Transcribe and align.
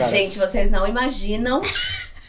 cara. 0.00 0.10
Gente, 0.10 0.38
vocês 0.38 0.70
não 0.70 0.86
imaginam 0.86 1.62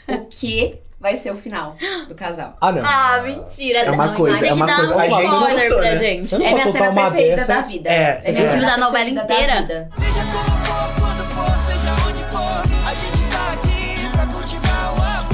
o 0.07 0.25
que 0.25 0.79
vai 0.99 1.15
ser 1.15 1.31
o 1.31 1.35
final 1.35 1.75
do 2.07 2.13
casal. 2.15 2.55
Ah, 2.61 2.71
não. 2.71 2.83
Ah, 2.85 3.21
mentira. 3.23 3.79
É 3.79 3.91
uma 3.91 4.07
Não, 4.07 4.15
coisa, 4.15 4.39
tem 4.39 4.49
é 4.49 4.51
que 4.51 4.57
uma 4.57 4.65
dar 4.67 4.77
coisa- 4.77 4.95
um 4.95 4.99
a 4.99 5.07
gente 5.09 5.23
spoiler 5.23 5.69
pra 5.73 5.81
né? 5.81 5.97
gente. 5.97 6.27
Você 6.27 6.37
não 6.37 6.45
É 6.45 6.53
minha 6.53 6.71
cena 6.71 6.89
uma 6.91 7.01
preferida 7.09 7.35
dessa. 7.37 7.55
da 7.55 7.61
vida. 7.61 7.89
É, 7.89 8.21
minha 8.31 8.43
é. 8.43 8.51
cena 8.51 8.65
da 8.67 8.77
novela 8.77 9.11
da 9.11 9.23
inteira. 9.23 9.61
vida. 9.61 9.89
Seja 9.91 10.21
como 10.21 10.57
for, 10.57 11.01
quando 11.01 11.23
for, 11.25 11.61
seja 11.61 11.91
onde 12.07 12.23
for, 12.31 12.87
a 12.87 12.93
gente 12.93 13.31
tá 13.31 13.53
aqui 13.53 14.09
pra 14.11 14.25
cultivar 14.27 14.93
o 14.93 15.01
amor. 15.01 15.31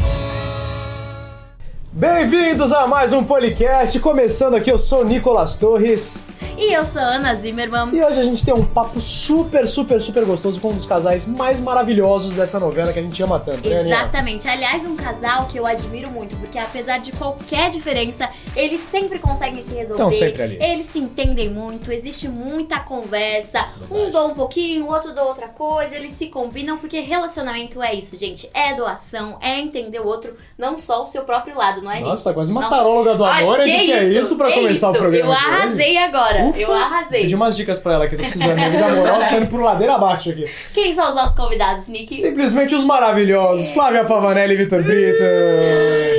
Bem-vindos 1.92 2.72
a 2.72 2.88
mais 2.88 3.12
um 3.12 3.24
podcast. 3.24 4.00
Começando 4.00 4.56
aqui, 4.56 4.72
eu 4.72 4.78
sou 4.78 5.02
o 5.02 5.04
Nicolas 5.04 5.58
Torres. 5.58 6.24
E 6.58 6.74
eu 6.74 6.84
sou 6.84 7.00
a 7.00 7.06
Ana 7.06 7.36
Zimmermann. 7.36 7.92
E 7.94 8.04
hoje 8.04 8.20
a 8.20 8.24
gente 8.24 8.44
tem 8.44 8.52
um 8.52 8.66
papo 8.66 9.00
super, 9.00 9.68
super, 9.68 10.02
super 10.02 10.26
gostoso 10.26 10.60
com 10.60 10.70
um 10.70 10.74
dos 10.74 10.88
casais 10.88 11.28
mais 11.28 11.60
maravilhosos 11.60 12.34
dessa 12.34 12.60
novela 12.60 12.92
que 12.92 12.98
a 12.98 13.04
gente 13.04 13.22
ama 13.22 13.40
tanto, 13.40 13.70
né? 13.70 13.82
Exatamente. 13.82 14.48
Aliás, 14.48 14.84
um 14.84 14.96
casal 14.96 15.46
que 15.46 15.60
eu 15.60 15.68
admiro 15.68 16.10
muito, 16.10 16.36
porque 16.38 16.58
apesar 16.58 16.98
de 16.98 17.12
qualquer 17.12 17.70
diferença, 17.70 18.28
eles 18.56 18.82
sempre 18.82 19.20
conseguem 19.20 19.62
se 19.62 19.76
resolver. 19.76 20.02
Estão 20.02 20.12
sempre 20.12 20.42
ali. 20.42 20.58
Eles 20.60 20.88
se 20.88 20.98
entendem 20.98 21.48
muito, 21.48 21.92
existe 21.92 22.28
muita 22.28 22.80
conversa. 22.80 23.68
Um 23.92 24.10
doa 24.10 24.26
um 24.26 24.34
pouquinho, 24.34 24.86
o 24.86 24.90
outro 24.90 25.14
doa 25.14 25.26
outra 25.26 25.50
coisa, 25.50 25.96
eles 25.96 26.14
se 26.14 26.26
combinam, 26.26 26.78
porque 26.80 27.00
relacionamento 27.02 27.84
é 27.84 27.94
isso, 27.94 28.18
gente. 28.18 28.50
É 28.56 28.74
doação, 28.74 29.38
é 29.42 29.60
entender 29.60 30.00
o 30.00 30.08
outro, 30.08 30.36
não 30.58 30.76
só 30.76 31.04
o 31.04 31.08
seu 31.08 31.22
próprio 31.22 31.56
lado, 31.56 31.84
não 31.84 31.92
é? 31.92 32.00
Nossa, 32.00 32.24
tá 32.24 32.34
quase 32.34 32.52
uma 32.52 32.62
Nossa. 32.62 32.76
taróloga 32.78 33.14
do 33.14 33.24
amor. 33.24 33.60
O 33.60 33.64
que, 33.64 33.86
que 33.86 33.92
é 33.94 34.04
isso 34.06 34.36
pra 34.38 34.48
Que 34.48 34.56
começar 34.56 34.88
o 34.90 34.94
isso? 34.94 35.00
programa? 35.00 35.26
Eu 35.26 35.32
arrasei 35.32 35.98
agora. 36.00 36.47
Ufa. 36.50 36.60
Eu 36.60 36.74
arrasei. 36.74 37.22
Pedi 37.22 37.36
umas 37.36 37.56
dicas 37.56 37.80
pra 37.80 37.94
ela 37.96 38.08
que 38.08 38.16
eu 38.16 38.20
tô 38.20 38.26
precisando. 38.26 38.56
Minha 38.56 38.70
vida 38.70 38.86
amorosa 38.86 39.30
tá 39.30 39.38
indo 39.38 39.48
por 39.48 39.62
ladeira 39.62 39.96
abaixo 39.96 40.30
aqui. 40.30 40.46
Quem 40.74 40.94
são 40.94 41.10
os 41.10 41.16
nossos 41.16 41.36
convidados, 41.36 41.88
Nick? 41.88 42.16
Simplesmente 42.16 42.76
os 42.76 42.84
maravilhosos. 42.84 43.70
Flávia 43.70 44.04
Pavanelli 44.06 44.54
e 44.54 44.58
Vitor 44.58 44.84
Brito. 44.84 45.20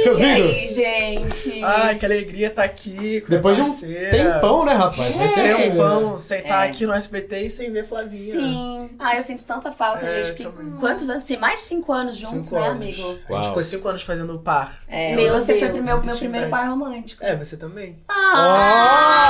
Seus 0.02 0.18
E 0.20 0.24
aí, 0.24 0.40
lindos. 0.42 0.56
gente? 0.74 1.64
Ai, 1.64 1.94
que 1.96 2.06
alegria 2.06 2.46
estar 2.48 2.62
aqui. 2.64 3.20
com 3.22 3.26
a 3.26 3.30
Depois 3.36 3.56
de 3.56 3.62
um 3.62 3.66
parceira. 3.66 4.10
tempão, 4.34 4.64
né, 4.64 4.72
rapaz? 4.74 5.16
É. 5.16 5.28
tempo. 5.28 5.56
que- 5.56 5.62
Tempão, 5.68 6.16
sem 6.16 6.38
estar 6.38 6.62
aqui 6.64 6.86
no 6.86 6.92
SBT 6.92 7.40
e 7.46 7.50
sem 7.50 7.70
ver 7.72 7.86
Flavinha. 7.86 8.32
Sim. 8.32 8.90
Ah, 8.98 9.16
eu 9.16 9.22
sinto 9.22 9.42
tanta 9.44 9.72
falta, 9.72 10.06
É, 10.06 10.16
gente. 10.24 10.36
Porque 10.36 10.44
também. 10.44 10.72
quantos 10.78 11.08
anos? 11.10 11.24
Sim, 11.24 11.36
mais 11.38 11.60
de 11.60 11.66
cinco 11.66 11.92
anos 11.92 12.18
juntos, 12.18 12.48
Cinco 12.48 12.60
né, 12.60 12.68
anos. 12.68 12.82
amigo? 12.82 13.02
A 13.02 13.12
gente 13.12 13.30
Uau. 13.30 13.44
ficou 13.46 13.62
cinco 13.62 13.88
anos 13.88 14.02
fazendo 14.02 14.38
par. 14.38 14.78
É, 14.88 15.14
Meu 15.16 15.32
você 15.32 15.54
Deus. 15.54 15.60
foi 15.64 15.68
pro 15.70 15.84
meu, 15.84 16.02
meu 16.04 16.16
primeiro 16.16 16.48
par 16.48 16.68
romântico. 16.68 17.24
É, 17.24 17.34
você 17.36 17.56
também. 17.56 17.98
Ah, 18.08 18.32
tá 18.32 19.27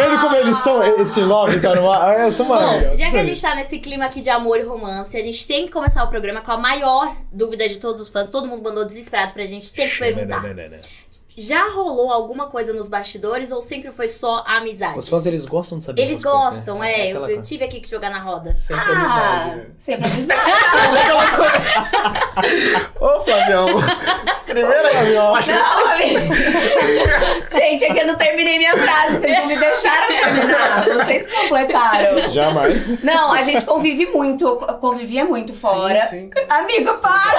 vendo 0.00 0.20
como 0.20 0.36
eles 0.36 0.56
são? 0.58 0.82
Esse 1.00 1.20
love 1.20 1.60
tá 1.60 1.74
no 1.74 1.90
ar. 1.90 2.20
Ah, 2.20 2.30
são 2.30 2.46
Bom, 2.46 2.54
maravilhosos. 2.54 3.00
já 3.00 3.10
que 3.10 3.16
a 3.18 3.24
gente 3.24 3.40
tá 3.42 3.54
nesse 3.54 3.78
clima 3.78 4.04
aqui 4.06 4.20
de 4.20 4.30
amor 4.30 4.58
e 4.58 4.62
romance, 4.62 5.16
a 5.16 5.22
gente 5.22 5.46
tem 5.46 5.66
que 5.66 5.72
começar 5.72 6.02
o 6.04 6.08
programa 6.08 6.40
com 6.40 6.52
a 6.52 6.56
maior 6.56 7.14
dúvida 7.32 7.68
de 7.68 7.76
todos 7.76 8.00
os 8.00 8.08
fãs. 8.08 8.30
Todo 8.30 8.46
mundo 8.48 8.62
mandou 8.62 8.84
desesperado 8.84 9.32
pra 9.32 9.44
gente, 9.44 9.72
tem 9.72 9.88
que 9.88 9.98
perguntar. 9.98 10.42
Já 11.36 11.68
rolou 11.70 12.12
alguma 12.12 12.48
coisa 12.48 12.72
nos 12.72 12.88
bastidores 12.88 13.52
ou 13.52 13.62
sempre 13.62 13.92
foi 13.92 14.08
só 14.08 14.42
a 14.46 14.56
amizade? 14.58 14.98
Os 14.98 15.08
fãs, 15.08 15.24
eles 15.26 15.44
gostam 15.46 15.78
de 15.78 15.84
saber 15.84 16.02
Eles 16.02 16.14
essas 16.14 16.24
coisas, 16.24 16.42
gostam, 16.56 16.78
né? 16.80 16.92
é. 16.92 17.06
Eu, 17.12 17.16
Aquela 17.18 17.30
eu 17.30 17.40
tive 17.42 17.64
aqui 17.64 17.80
que 17.80 17.88
jogar 17.88 18.10
na 18.10 18.20
roda. 18.20 18.52
Sempre 18.52 18.82
Ah, 18.84 18.90
amizade. 19.44 19.56
né? 19.56 19.66
sempre 19.78 20.10
amizade. 20.10 20.40
Ô, 23.00 23.20
Flavião. 23.20 23.66
Primeira 24.50 24.88
resposta. 24.88 25.54
Não, 25.54 25.88
amigo. 25.88 26.34
Gente, 27.52 27.84
é 27.84 27.94
que 27.94 28.00
eu 28.00 28.06
não 28.06 28.16
terminei 28.16 28.58
minha 28.58 28.76
frase. 28.76 29.20
Vocês 29.20 29.38
não 29.38 29.46
me 29.46 29.56
deixaram 29.56 30.06
terminar. 30.08 30.84
Vocês 30.84 31.28
completaram. 31.28 32.28
Jamais. 32.28 33.02
Não, 33.02 33.32
a 33.32 33.42
gente 33.42 33.64
convive 33.64 34.06
muito, 34.06 34.56
convivia 34.80 35.24
muito 35.24 35.54
fora. 35.54 36.00
sim, 36.06 36.28
cara. 36.28 36.46
Amigo, 36.62 36.94
para! 36.98 37.38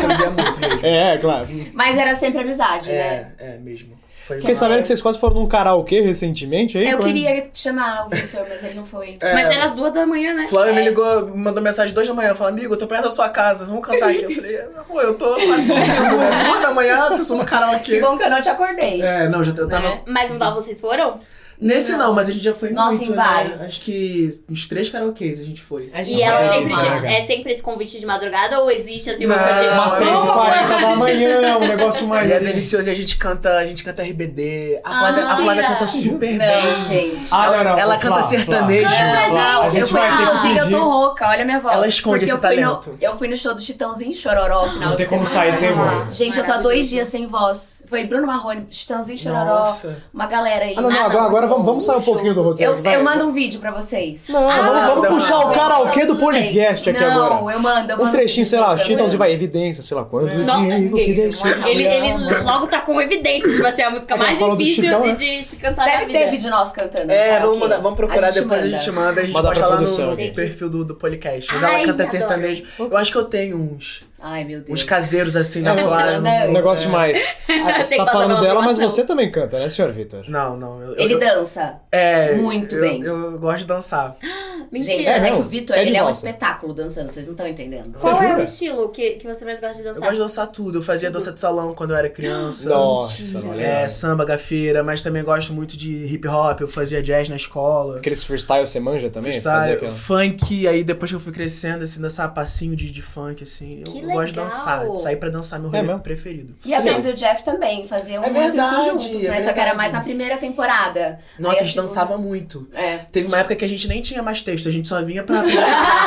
Cambiar 0.00 0.30
muito 0.30 0.60
mesmo. 0.60 0.86
É, 0.86 1.18
claro. 1.18 1.46
Mas 1.74 1.98
era 1.98 2.14
sempre 2.14 2.40
amizade, 2.40 2.90
né? 2.90 3.32
É, 3.38 3.54
é 3.54 3.58
mesmo. 3.58 3.97
Foi 4.28 4.38
Fiquei 4.40 4.54
sabendo 4.54 4.82
que 4.82 4.88
vocês 4.88 5.00
quase 5.00 5.18
foram 5.18 5.36
num 5.36 5.48
karaokê 5.48 6.02
recentemente 6.02 6.76
aí. 6.76 6.86
Eu 6.90 6.98
Como 6.98 7.08
é? 7.08 7.12
queria 7.12 7.48
chamar 7.54 8.06
o 8.06 8.10
Victor, 8.10 8.44
mas 8.46 8.62
ele 8.62 8.74
não 8.74 8.84
foi. 8.84 9.16
É. 9.22 9.32
Mas 9.32 9.50
era 9.50 9.64
as 9.64 9.72
duas 9.72 9.90
da 9.92 10.04
manhã, 10.06 10.34
né? 10.34 10.46
Flávia 10.48 10.74
me 10.74 10.80
É. 10.82 10.84
ligou, 10.84 11.26
me 11.28 11.36
mandou 11.38 11.62
mensagem 11.62 11.94
duas 11.94 12.06
da 12.06 12.12
manhã, 12.12 12.34
falou, 12.34 12.52
amigo, 12.52 12.74
eu 12.74 12.78
tô 12.78 12.86
perto 12.86 13.04
da 13.04 13.10
sua 13.10 13.30
casa, 13.30 13.64
vamos 13.64 13.80
cantar 13.86 14.10
aqui. 14.10 14.22
Eu 14.24 14.30
falei, 14.30 14.58
pô, 14.86 15.00
eu 15.00 15.14
tô 15.14 15.30
quase 15.34 15.66
dormindo, 15.66 16.16
né? 16.18 16.44
Duas 16.44 16.60
da 16.60 16.70
manhã, 16.74 17.06
a 17.06 17.16
pessoa 17.16 17.38
no 17.38 17.44
Que 17.46 17.50
karaokê. 17.50 18.00
bom 18.00 18.18
que 18.18 18.24
eu 18.24 18.30
não 18.30 18.40
te 18.42 18.48
acordei. 18.50 19.00
É, 19.00 19.28
não, 19.30 19.42
já 19.42 19.52
eu 19.52 19.66
tava... 19.66 19.88
Né? 19.88 20.00
Mas 20.06 20.30
um 20.30 20.38
tal 20.38 20.54
vocês 20.54 20.78
foram? 20.78 21.18
Nesse 21.60 21.92
não, 21.96 22.12
mas 22.14 22.28
a 22.28 22.32
gente 22.32 22.44
já 22.44 22.54
foi 22.54 22.70
Nossa, 22.70 22.96
muito, 22.98 23.12
em 23.12 23.16
né? 23.16 23.16
vários. 23.16 23.62
Acho 23.62 23.80
que 23.80 24.40
uns 24.48 24.68
três 24.68 24.88
karaokês 24.88 25.40
a 25.40 25.44
gente 25.44 25.60
foi. 25.60 25.90
A 25.92 26.02
gente 26.02 26.18
E 26.18 26.22
ela 26.22 26.52
foi 26.52 26.66
sempre, 26.66 26.90
Maga. 26.90 27.10
é 27.10 27.22
sempre 27.22 27.52
esse 27.52 27.62
convite 27.62 27.98
de 27.98 28.06
madrugada 28.06 28.60
ou 28.60 28.70
existe 28.70 29.10
assim 29.10 29.26
uma 29.26 29.36
Não, 29.36 29.44
coisa 29.44 29.60
de. 29.62 29.68
Umas 29.68 29.92
Não, 29.92 29.98
3 29.98 30.10
Vamos 30.10 30.24
e 30.24 30.26
pra 30.28 30.34
40 30.36 30.80
da 30.80 30.96
manhã, 30.96 31.56
um 31.58 31.66
negócio 31.68 32.06
mais. 32.08 32.30
E 32.30 32.32
é 32.32 32.40
delicioso 32.40 32.88
e 32.88 32.92
a 32.92 32.94
gente 32.94 33.16
canta, 33.16 33.56
a 33.56 33.66
gente 33.66 33.82
canta 33.82 34.02
RBD. 34.02 34.80
A 34.84 34.88
Flávia, 35.00 35.08
a 35.08 35.26
mentira. 35.26 35.42
Flávia 35.44 35.66
canta 35.66 35.86
super 35.86 36.30
Não, 36.32 36.38
bem. 36.38 36.82
gente. 36.82 37.28
Ah, 37.32 37.50
não, 37.50 37.64
não. 37.64 37.78
Ela 37.78 37.94
Flá, 37.94 38.02
canta 38.02 38.14
Flá. 38.14 38.22
sertanejo. 38.22 38.88
Canta 38.88 38.96
Flá, 38.98 39.28
gente. 39.28 39.64
A 39.64 39.68
gente 39.68 39.80
eu 39.80 39.86
fui, 39.88 40.00
inclusive, 40.08 40.58
eu 40.58 40.70
tô 40.70 40.84
rouca, 40.84 41.28
olha 41.28 41.42
a 41.42 41.44
minha 41.44 41.60
voz. 41.60 41.74
Ela 41.74 41.86
esconde 41.88 42.24
esse 42.24 42.32
eu 42.32 42.40
talento. 42.40 42.90
No, 42.90 42.98
eu 43.00 43.18
fui 43.18 43.26
no 43.28 43.36
show 43.36 43.52
do 43.54 43.60
Chitãozinho 43.60 44.14
Chororó 44.14 44.64
final 44.68 44.90
Não 44.90 44.96
tem 44.96 45.06
de 45.06 45.10
como 45.10 45.26
sair 45.26 45.54
sem 45.54 45.72
voz. 45.72 46.04
né? 46.04 46.12
Gente, 46.12 46.38
eu 46.38 46.44
tô 46.44 46.52
há 46.52 46.58
dois 46.58 46.88
dias 46.88 47.08
sem 47.08 47.26
voz. 47.26 47.82
Foi 47.88 48.04
Bruno 48.04 48.26
Marrone, 48.26 48.66
Chitãozinho 48.70 49.18
Chororó, 49.18 49.44
Nossa. 49.60 50.02
uma 50.14 50.26
galera 50.26 50.64
aí. 50.66 50.74
Ah, 50.76 50.82
não, 50.82 50.90
não, 50.90 50.98
Ah, 51.00 51.04
agora, 51.06 51.20
não, 51.22 51.47
vamos, 51.48 51.66
vamos 51.66 51.84
sair 51.84 51.96
um 51.96 52.02
pouquinho 52.02 52.34
do 52.34 52.42
roteiro. 52.42 52.80
Eu, 52.84 52.92
eu 52.92 53.02
mando 53.04 53.26
um 53.26 53.32
vídeo 53.32 53.58
pra 53.60 53.70
vocês. 53.70 54.28
Não, 54.28 54.48
Ah, 54.48 54.62
vamos, 54.62 54.86
vamos 54.86 55.02
não, 55.04 55.10
puxar 55.14 55.38
não, 55.40 55.50
o 55.50 55.54
karaokê 55.54 56.06
do 56.06 56.16
podcast 56.16 56.90
aqui 56.90 57.00
não, 57.00 57.10
agora. 57.24 57.52
eu 57.54 57.60
mando, 57.60 57.90
eu 57.92 57.96
Um 57.96 58.00
mando 58.00 58.12
trechinho, 58.12 58.46
sei 58.46 58.60
lá, 58.60 58.76
Chitãozinho 58.76 59.10
você. 59.10 59.16
vai, 59.16 59.32
evidência, 59.32 59.82
sei 59.82 59.96
lá 59.96 60.04
quando. 60.04 60.28
eu 60.28 60.44
Não, 60.44 60.68
digo 60.68 60.94
que 60.96 61.00
ele, 61.02 61.14
deixei 61.14 61.54
de 61.54 61.70
ele, 61.70 62.42
logo 62.42 62.66
tá 62.66 62.80
com 62.80 63.00
evidência, 63.00 63.50
tipo 63.52 63.66
assim, 63.66 63.82
a 63.82 63.90
música 63.90 64.16
mais 64.16 64.38
difícil 64.38 64.84
Chitão, 64.84 65.02
de, 65.02 65.08
né? 65.08 65.14
de 65.14 65.44
se 65.48 65.56
cantar 65.56 65.86
na 65.86 65.92
Deve 65.92 66.06
vida. 66.06 66.18
ter 66.18 66.30
vídeo 66.30 66.50
nosso 66.50 66.74
cantando. 66.74 67.10
É, 67.10 67.38
tá, 67.38 67.46
vamos, 67.46 67.58
mandar, 67.58 67.78
vamos 67.78 67.96
procurar, 67.96 68.30
gente 68.30 68.42
depois 68.42 68.64
manda. 68.64 68.76
a 68.76 68.78
gente 68.80 68.90
manda, 68.92 69.20
a 69.20 69.24
gente 69.24 69.34
Manda 69.34 69.48
posta 69.48 69.66
lá 69.66 69.80
no, 69.80 70.16
perfil 70.34 70.68
do, 70.68 70.84
do 70.84 70.94
podcast. 70.94 71.50
Mas 71.52 71.62
ela 71.62 71.84
canta 71.84 72.04
sertanejo. 72.08 72.64
Eu 72.78 72.96
acho 72.96 73.12
que 73.12 73.18
eu 73.18 73.24
tenho 73.24 73.56
uns, 73.56 74.02
Ai, 74.20 74.44
meu 74.44 74.60
Deus. 74.60 74.80
uns 74.80 74.84
caseiros 74.84 75.36
assim 75.36 75.60
na 75.62 75.74
É, 75.74 75.82
Flávia. 75.82 76.20
né? 76.20 76.48
Um 76.48 76.52
negócio 76.52 76.90
mais. 76.90 77.18
Ah, 77.50 77.82
Você 77.82 77.96
Tem 77.96 77.98
tá 77.98 78.04
que 78.04 78.12
falando 78.12 78.40
dela, 78.42 78.60
mas 78.60 78.76
você 78.76 79.04
também 79.06 79.30
canta, 79.32 79.58
né, 79.58 79.70
senhor 79.70 79.90
Vitor? 79.90 80.22
Não, 80.28 80.54
não. 80.54 80.82
Eu, 80.82 80.98
Ele 80.98 81.14
eu, 81.14 81.18
dança. 81.18 81.80
é, 81.90 82.34
muito 82.34 82.74
eu- 82.74 82.80
bem. 82.82 83.00
Eu, 83.02 83.38
gosto 83.38 83.60
de 83.60 83.64
dançar. 83.64 84.16
Mentira. 84.70 84.96
Gente, 84.96 85.08
mas 85.08 85.22
é, 85.24 85.30
não, 85.30 85.36
que 85.36 85.42
o 85.42 85.44
Vitor, 85.48 85.74
é 85.76 85.82
de 85.82 85.90
ele 85.90 85.96
é 85.96 86.04
um 86.04 86.10
espetáculo 86.10 86.74
dançando, 86.74 87.08
vocês 87.08 87.26
não 87.26 87.32
estão 87.32 87.46
entendendo. 87.48 87.92
Você 87.98 88.06
Qual 88.10 88.22
é 88.22 88.28
jura? 88.28 88.40
o 88.40 88.44
estilo 88.44 88.88
que, 88.90 89.12
que 89.12 89.26
você 89.26 89.46
mais 89.46 89.58
gosta 89.60 89.76
de 89.76 89.80
Eu 89.80 89.94
dançar? 89.94 90.00
gosto 90.00 90.12
de 90.12 90.18
dançar 90.20 90.46
tudo. 90.48 90.78
Eu 90.78 90.82
fazia 90.82 91.10
dança 91.10 91.32
de 91.32 91.40
salão 91.40 91.72
quando 91.74 91.92
eu 91.92 91.96
era 91.96 92.10
criança. 92.10 92.68
Nossa, 92.70 93.40
não 93.40 93.54
É, 93.54 93.88
samba, 93.88 94.26
gafeira, 94.26 94.82
mas 94.82 95.00
também 95.00 95.24
gosto 95.24 95.54
muito 95.54 95.74
de 95.74 96.04
hip 96.04 96.28
hop. 96.28 96.60
Eu 96.60 96.68
fazia 96.68 97.02
jazz 97.02 97.30
na 97.30 97.36
escola. 97.36 97.96
Aqueles 97.96 98.22
freestyle 98.24 98.66
você 98.66 98.78
manja 98.78 99.08
também? 99.08 99.32
Freestyle, 99.32 99.72
aquela- 99.76 99.90
funk, 99.90 100.68
aí 100.68 100.84
depois 100.84 101.10
que 101.10 101.14
eu 101.16 101.20
fui 101.20 101.32
crescendo, 101.32 101.82
assim, 101.84 101.98
dançar 101.98 102.32
passinho 102.34 102.76
de, 102.76 102.90
de 102.90 103.00
funk, 103.00 103.42
assim. 103.42 103.82
Que 103.86 104.00
eu 104.02 104.07
gosto 104.14 104.28
de 104.28 104.40
dançar, 104.40 104.88
de 104.90 105.00
sair 105.00 105.16
pra 105.16 105.28
dançar 105.30 105.60
meu 105.60 105.74
É 105.74 105.80
rolê 105.80 105.98
preferido. 106.00 106.54
E 106.64 106.74
a 106.74 106.80
Brenda 106.80 107.08
e 107.08 107.12
o 107.12 107.14
Jeff 107.14 107.42
também 107.44 107.86
faziam 107.86 108.22
É 108.24 108.30
muito 108.30 108.52
verdade, 108.52 108.80
isso 108.80 108.90
juntos, 108.90 109.24
é 109.24 109.28
né? 109.30 109.40
Só 109.40 109.52
que 109.52 109.60
era 109.60 109.74
mais 109.74 109.92
na 109.92 110.00
primeira 110.00 110.36
temporada. 110.36 111.18
Nossa, 111.38 111.60
a 111.60 111.62
gente 111.64 111.72
segunda- 111.74 111.88
dançava 111.88 112.18
muito. 112.18 112.68
É. 112.74 112.98
Teve 113.12 113.28
uma 113.28 113.38
época 113.38 113.56
que 113.56 113.64
a 113.64 113.68
gente 113.68 113.86
nem 113.88 114.00
tinha 114.02 114.22
mais 114.22 114.42
texto, 114.42 114.68
a 114.68 114.72
gente 114.72 114.86
só 114.88 115.02
vinha 115.02 115.22
pra. 115.22 115.42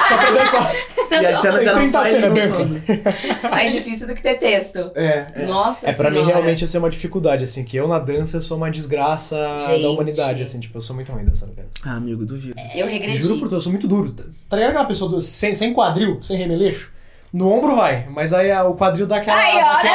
Só 0.07 0.17
pra 0.17 0.31
dançar. 0.31 0.75
e 1.21 1.25
as 1.25 1.37
cenas 1.37 1.65
eram 1.65 1.79
30 1.79 1.91
só 1.91 2.05
ele 2.05 2.29
dançando. 2.29 2.81
Mais 3.49 3.71
difícil 3.71 4.07
do 4.07 4.15
que 4.15 4.21
ter 4.21 4.35
texto. 4.35 4.91
É, 4.95 5.27
é. 5.35 5.45
Nossa 5.45 5.89
É, 5.89 5.93
pra 5.93 6.09
mim 6.09 6.23
realmente 6.23 6.63
essa 6.63 6.77
é 6.77 6.79
uma 6.79 6.89
dificuldade, 6.89 7.43
assim, 7.43 7.63
que 7.63 7.77
eu 7.77 7.87
na 7.87 7.99
dança 7.99 8.37
eu 8.37 8.41
sou 8.41 8.57
uma 8.57 8.69
desgraça 8.71 9.37
Gente. 9.67 9.83
da 9.83 9.89
humanidade, 9.89 10.43
assim, 10.43 10.59
tipo, 10.59 10.77
eu 10.77 10.81
sou 10.81 10.95
muito 10.95 11.11
ruim 11.11 11.23
dançando, 11.25 11.53
cara. 11.53 11.67
Ah, 11.85 11.95
amigo, 11.95 12.25
duvido. 12.25 12.55
Eu 12.75 12.87
regredi. 12.87 13.17
Juro 13.17 13.39
por 13.39 13.49
Deus, 13.49 13.53
eu 13.53 13.61
sou 13.61 13.71
muito 13.71 13.87
duro. 13.87 14.11
Tá 14.11 14.23
tá 14.49 14.55
ligado 14.57 14.69
aquela 14.71 14.85
pessoa 14.85 15.09
do- 15.11 15.21
sem, 15.21 15.53
sem 15.53 15.73
quadril, 15.73 16.21
sem 16.21 16.37
remeleixo? 16.37 16.91
No 17.33 17.49
ombro 17.49 17.77
vai, 17.77 18.07
mas 18.09 18.33
aí 18.33 18.51
ah, 18.51 18.65
o 18.65 18.75
quadril 18.75 19.07
dá 19.07 19.15
aquela. 19.15 19.37
Ai, 19.37 19.53
dá 19.53 19.79
olha! 19.79 19.91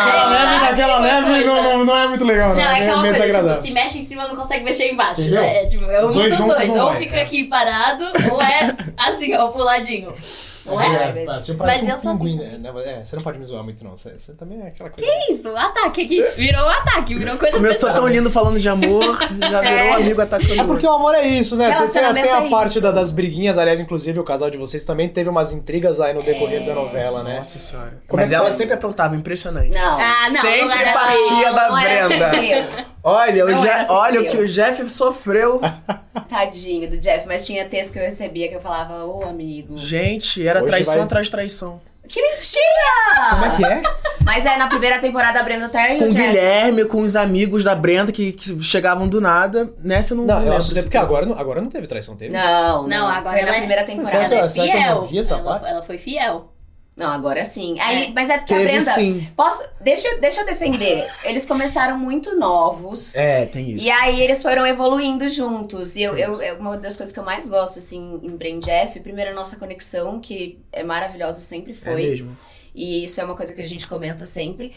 aquela 0.00 0.26
leve, 0.28 0.66
daquela 0.66 0.98
leve, 0.98 1.20
não, 1.26 1.54
coisa. 1.54 1.62
não, 1.62 1.84
não 1.84 1.98
é 1.98 2.06
muito 2.06 2.24
legal, 2.24 2.48
não. 2.50 2.54
Não, 2.54 2.62
é 2.62 2.74
que 2.76 2.82
é 2.82 2.96
meio 2.98 3.16
coisa, 3.16 3.42
tipo, 3.42 3.60
se 3.60 3.72
mexe 3.72 3.98
em 3.98 4.04
cima, 4.04 4.28
não 4.28 4.36
consegue 4.36 4.64
mexer 4.64 4.92
embaixo. 4.92 5.22
Entendeu? 5.22 5.42
É, 5.42 5.66
tipo, 5.66 5.84
é 5.86 6.00
um 6.00 6.04
Os 6.04 6.12
dos 6.12 6.22
dois 6.22 6.38
não 6.68 6.78
Ou 6.78 6.92
vai, 6.92 7.02
fica 7.02 7.16
é. 7.16 7.22
aqui 7.22 7.44
parado, 7.44 8.04
ou 8.30 8.40
é 8.40 8.76
assim, 8.96 9.34
ó, 9.34 9.48
puladinho. 9.48 10.14
Não 10.64 10.80
é? 10.80 10.86
É, 11.10 11.24
você 11.24 11.52
Mas 11.52 11.56
parece 11.56 11.88
eu 11.90 11.98
sou 11.98 12.12
assim. 12.12 12.36
né? 12.38 12.60
É, 12.84 13.04
você 13.04 13.16
não 13.16 13.22
pode 13.22 13.38
me 13.38 13.44
zoar 13.44 13.64
muito, 13.64 13.82
não. 13.82 13.96
Você, 13.96 14.16
você 14.16 14.32
também 14.34 14.60
é 14.62 14.68
aquela 14.68 14.90
coisa. 14.90 15.10
Que 15.10 15.32
isso? 15.32 15.48
Ataque 15.56 16.02
aqui. 16.02 16.22
Virou 16.36 16.64
um 16.64 16.68
ataque, 16.70 17.14
virou 17.14 17.36
coisa 17.36 17.56
Começou 17.56 17.92
tão 17.92 18.06
lindo 18.08 18.30
falando 18.30 18.58
de 18.58 18.68
amor, 18.68 19.18
já 19.18 19.60
virou 19.60 19.76
É. 19.78 19.90
um 19.90 19.94
amigo 19.94 20.20
atacando. 20.22 20.60
É 20.60 20.64
porque 20.64 20.86
o 20.86 20.90
amor 20.90 21.14
é 21.14 21.26
isso, 21.26 21.56
né? 21.56 21.76
Tem, 21.78 21.88
tem, 21.88 22.32
a 22.32 22.44
é 22.44 22.50
parte 22.50 22.80
da- 22.80 22.90
das 22.92 23.10
briguinhas, 23.10 23.58
aliás, 23.58 23.80
inclusive 23.80 24.18
o 24.20 24.24
casal 24.24 24.50
de 24.50 24.58
vocês 24.58 24.84
também 24.84 25.08
teve 25.08 25.28
umas 25.28 25.52
intrigas 25.52 26.00
aí 26.00 26.14
no 26.14 26.22
decorrer 26.22 26.64
da 26.64 26.74
novela, 26.74 27.22
né? 27.22 27.38
Nossa 27.38 27.58
senhora. 27.58 27.94
Como 28.06 28.20
é 28.20 28.22
Mas 28.24 28.32
ela 28.32 28.50
sempre 28.50 28.74
aprontava, 28.74 29.16
impressionante. 29.16 29.70
Não. 29.70 29.98
Ah, 30.00 30.24
não, 30.28 30.40
Sempre 30.40 30.62
não 30.64 30.72
era 30.72 30.92
partia 30.92 31.20
assim. 31.20 31.54
da 31.54 31.68
não 31.68 31.78
era 31.78 32.08
Brenda. 32.08 32.91
Olha, 33.04 33.44
o 33.44 33.50
Não 33.50 33.62
Je- 33.62 33.86
olha 33.88 34.20
o 34.20 34.26
que 34.28 34.36
o 34.36 34.46
Jeff 34.46 34.88
sofreu. 34.88 35.60
Tadinho 36.28 36.88
do 36.88 36.98
Jeff, 36.98 37.26
mas 37.26 37.44
tinha 37.44 37.64
texto 37.64 37.92
que 37.92 37.98
eu 37.98 38.02
recebia 38.04 38.48
que 38.48 38.54
eu 38.54 38.60
falava, 38.60 39.04
ô 39.04 39.24
amigo. 39.24 39.76
Gente, 39.76 40.46
era 40.46 40.60
Hoje 40.60 40.68
traição 40.68 40.94
vai- 40.94 41.02
atrás 41.04 41.26
de 41.26 41.32
traição. 41.32 41.80
Que 42.08 42.20
mentira! 42.20 43.30
Como 43.30 43.44
é 43.44 43.56
que 43.56 43.64
é? 43.64 43.82
Mas 44.24 44.44
é 44.44 44.56
na 44.56 44.66
primeira 44.68 44.98
temporada 44.98 45.40
a 45.40 45.42
Brenda 45.42 45.68
Terry 45.68 45.94
e 45.94 45.98
Com 45.98 46.04
o 46.04 46.10
Jeff. 46.10 46.20
Guilherme, 46.26 46.84
com 46.84 47.00
os 47.00 47.14
amigos 47.16 47.64
da 47.64 47.74
Brenda 47.76 48.10
que, 48.12 48.32
que 48.32 48.60
chegavam 48.62 49.08
do 49.08 49.20
nada. 49.20 49.72
Nessa 49.78 50.12
eu 50.12 50.18
não, 50.18 50.24
Não, 50.24 50.34
não 50.34 50.42
eu 50.42 50.48
lembro. 50.50 50.62
se- 50.64 50.82
porque 50.82 50.96
agora, 50.96 51.24
não- 51.26 51.38
agora 51.38 51.60
não 51.60 51.68
teve 51.68 51.86
traição, 51.86 52.14
teve? 52.16 52.32
Não, 52.32 52.86
Não, 52.88 53.06
agora 53.08 53.36
foi 53.36 53.42
na 53.42 53.48
ela 53.48 53.58
primeira 53.58 53.82
é, 53.82 53.84
temporada. 53.84 54.10
Será 54.10 54.28
que- 54.28 54.34
ela 54.34 54.44
é 54.44 54.48
será 54.48 54.64
que 54.66 54.70
eu 54.72 54.76
fiel. 54.80 54.94
não 54.96 55.02
vi 55.06 55.18
essa 55.20 55.34
ela, 55.34 55.42
parte? 55.58 55.70
ela 55.70 55.82
foi 55.82 55.98
fiel. 55.98 56.51
Não, 56.94 57.08
agora 57.10 57.42
sim. 57.44 57.80
Aí, 57.80 58.04
É. 58.04 58.10
Mas 58.10 58.28
é 58.28 58.36
porque 58.36 58.52
Teve 58.54 58.68
a 58.68 58.72
Brenda. 58.74 58.94
sim. 58.94 59.28
Posso. 59.34 59.66
Deixa, 59.80 60.06
eu- 60.08 60.20
deixa 60.20 60.42
eu 60.42 60.46
defender. 60.46 61.10
Eles 61.24 61.46
começaram 61.46 61.98
muito 61.98 62.36
novos. 62.38 63.14
É, 63.16 63.46
tem 63.46 63.70
isso. 63.70 63.86
E 63.86 63.90
aí 63.90 64.20
eles 64.20 64.42
foram 64.42 64.66
evoluindo 64.66 65.26
juntos. 65.30 65.96
E 65.96 66.02
eu, 66.02 66.16
eu, 66.18 66.40
é 66.42 66.52
uma 66.52 66.76
das 66.76 66.96
coisas 66.96 67.12
que 67.12 67.18
eu 67.18 67.24
mais 67.24 67.48
gosto, 67.48 67.78
assim, 67.78 68.20
em 68.22 68.36
Brain 68.36 68.60
Jeff, 68.60 69.00
primeiro 69.00 69.30
a 69.30 69.34
nossa 69.34 69.56
conexão, 69.56 70.20
que 70.20 70.58
é 70.70 70.82
maravilhosa, 70.82 71.40
sempre 71.40 71.72
É 71.72 71.74
foi. 71.74 72.02
mesmo. 72.08 72.36
E 72.74 73.04
isso 73.04 73.20
é 73.20 73.24
uma 73.24 73.36
coisa 73.36 73.52
que 73.54 73.62
a 73.62 73.66
gente 73.68 73.86
comenta 73.88 74.26
sempre. 74.26 74.72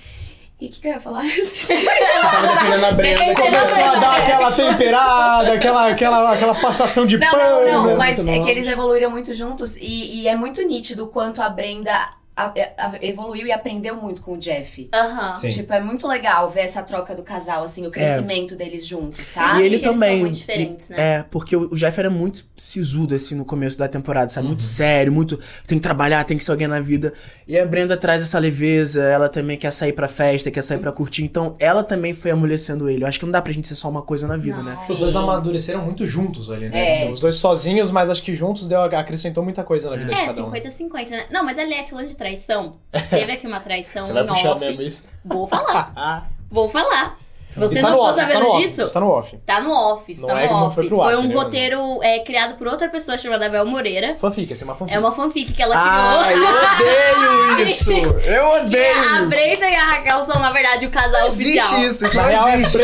E 0.59 0.67
o 0.67 0.69
que, 0.69 0.81
que 0.81 0.87
eu 0.87 0.93
ia 0.93 0.99
falar? 0.99 1.25
Esqueci. 1.25 1.85
Tava 1.85 2.87
a 2.87 2.91
Brenda. 2.91 3.35
Começou 3.35 3.83
a 3.83 3.95
dar 3.95 4.17
aquela 4.17 4.51
temperada, 4.51 5.53
aquela, 5.53 5.89
aquela, 5.89 6.33
aquela 6.33 6.55
passação 6.55 7.05
de 7.05 7.17
Não, 7.17 7.29
pano. 7.29 7.65
não, 7.71 7.83
não, 7.87 7.97
mas 7.97 8.19
é 8.19 8.39
que 8.39 8.49
eles 8.49 8.67
evoluíram 8.67 9.11
muito 9.11 9.33
juntos 9.33 9.75
e, 9.77 10.21
e 10.21 10.27
é 10.27 10.35
muito 10.35 10.61
nítido 10.61 11.05
o 11.05 11.07
quanto 11.07 11.41
a 11.41 11.49
Brenda 11.49 12.09
a- 12.35 12.53
a- 12.77 12.93
evoluiu 13.01 13.47
e 13.47 13.51
aprendeu 13.51 13.95
muito 13.95 14.21
com 14.21 14.33
o 14.33 14.37
Jeff. 14.37 14.89
Aham. 14.93 15.35
Sim. 15.35 15.47
Tipo, 15.49 15.73
é 15.73 15.79
muito 15.79 16.07
legal 16.07 16.49
ver 16.49 16.61
essa 16.61 16.83
troca 16.83 17.15
do 17.15 17.23
casal, 17.23 17.63
assim, 17.63 17.85
o 17.87 17.91
crescimento 17.91 18.55
deles 18.55 18.85
juntos, 18.85 19.19
E 19.19 19.23
sabe? 19.23 19.49
Acho 19.51 19.59
ele 19.61 19.69
que 19.69 19.75
eles 19.75 19.83
são 19.85 19.93
também. 19.93 20.19
muito 20.19 20.35
diferentes, 20.37 20.89
né? 20.89 20.95
É, 21.19 21.23
porque 21.29 21.55
o 21.55 21.65
o 21.71 21.75
Jeff 21.75 21.99
era 21.99 22.09
muito 22.09 22.45
sisudo, 22.55 23.15
assim, 23.15 23.35
no 23.35 23.43
começo 23.43 23.77
da 23.77 23.87
temporada, 23.87 24.29
sabe? 24.29 24.45
Uhum. 24.45 24.49
Muito 24.51 24.61
sério, 24.61 25.11
muito. 25.11 25.37
Tem 25.67 25.77
que 25.77 25.83
trabalhar, 25.83 26.23
tem 26.23 26.37
que 26.37 26.43
ser 26.43 26.51
alguém 26.51 26.67
na 26.67 26.79
vida. 26.79 27.11
E 27.47 27.57
a 27.57 27.65
Brenda 27.65 27.97
traz 27.97 28.21
essa 28.21 28.37
leveza, 28.39 29.03
ela 29.03 29.27
também 29.27 29.57
quer 29.57 29.71
sair 29.71 29.93
pra 29.93 30.07
festa, 30.07 30.49
quer 30.51 30.61
sair 30.61 30.77
pra 30.79 30.91
curtir. 30.91 31.23
Então, 31.23 31.55
ela 31.59 31.83
também 31.83 32.13
foi 32.13 32.31
amolecendo 32.31 32.89
ele. 32.89 33.03
Eu 33.03 33.07
acho 33.07 33.19
que 33.19 33.25
não 33.25 33.31
dá 33.31 33.41
pra 33.41 33.51
gente 33.51 33.67
ser 33.67 33.75
só 33.75 33.89
uma 33.89 34.01
coisa 34.01 34.27
na 34.27 34.37
vida, 34.37 34.57
Não. 34.57 34.63
né? 34.63 34.77
Os 34.89 34.99
dois 34.99 35.15
amadureceram 35.15 35.81
muito 35.83 36.05
juntos 36.07 36.51
ali, 36.51 36.69
né? 36.69 36.77
É. 36.79 36.99
Então, 37.01 37.13
os 37.13 37.19
dois 37.21 37.35
sozinhos, 37.35 37.91
mas 37.91 38.09
acho 38.09 38.23
que 38.23 38.33
juntos 38.33 38.67
deu, 38.67 38.81
acrescentou 38.81 39.43
muita 39.43 39.63
coisa 39.63 39.89
na 39.89 39.95
vida 39.97 40.13
de 40.13 40.19
É, 40.21 40.25
cada 40.27 40.43
um. 40.45 40.51
50-50, 40.51 41.09
né? 41.09 41.25
Não, 41.31 41.43
mas 41.43 41.57
aliás, 41.57 41.89
falando 41.89 42.07
de 42.07 42.15
traição, 42.29 42.77
teve 43.09 43.31
aqui 43.31 43.45
uma 43.45 43.59
traição 43.59 44.05
Você 44.05 44.13
vai 44.13 44.25
puxar 44.25 44.51
off. 44.53 44.59
mesmo 44.59 44.81
isso? 44.81 45.05
Vou 45.23 45.45
falar. 45.47 46.27
Vou 46.49 46.67
falar. 46.69 47.17
Você 47.57 47.75
está 47.75 47.89
não 47.89 47.89
no 47.89 47.95
ficou 47.95 48.09
off, 48.09 48.19
está 48.19 48.25
sabendo 48.33 48.43
no 48.43 48.51
off, 48.57 48.67
disso? 48.67 48.81
Está 48.81 48.99
no 48.99 49.09
off. 49.11 49.37
Tá 49.45 49.61
no 49.61 49.71
off, 49.71 50.11
está 50.11 50.27
Não 50.27 50.35
no 50.35 50.41
é 50.41 50.49
off. 50.53 50.75
foi 50.75 50.87
pro 50.89 51.01
ar, 51.01 51.15
um 51.15 51.19
entendeu? 51.19 51.37
roteiro 51.39 52.03
é, 52.03 52.19
criado 52.19 52.55
por 52.57 52.67
outra 52.67 52.89
pessoa 52.89 53.17
chamada 53.17 53.47
Bel 53.47 53.65
Moreira. 53.65 54.13
Fanfic, 54.17 54.51
essa 54.51 54.63
é 54.63 54.65
uma 54.65 54.75
fanfic. 54.75 54.93
É 54.97 54.99
uma 54.99 55.11
fanfic 55.13 55.53
que 55.53 55.61
ela 55.63 55.73
Ah, 55.77 56.23
criou. 56.25 56.41
eu 56.41 57.55
odeio 57.55 57.63
isso! 57.63 57.91
Eu 57.93 58.13
Que 58.19 58.59
odeio 58.65 58.99
a 59.09 59.19
isso! 59.21 59.29
Brenda 59.29 59.69
e 59.69 59.75
a 59.75 59.85
Raquel 59.85 60.23
são, 60.25 60.39
na 60.41 60.51
verdade, 60.51 60.85
o 60.85 60.89
casal 60.89 61.11
Não 61.21 61.27
oficial. 61.29 61.65
existe 61.79 61.87
isso, 61.87 62.05
isso 62.07 62.17
não 62.17 62.23
real, 62.25 62.47
é 62.49 62.59
existe. 62.59 62.77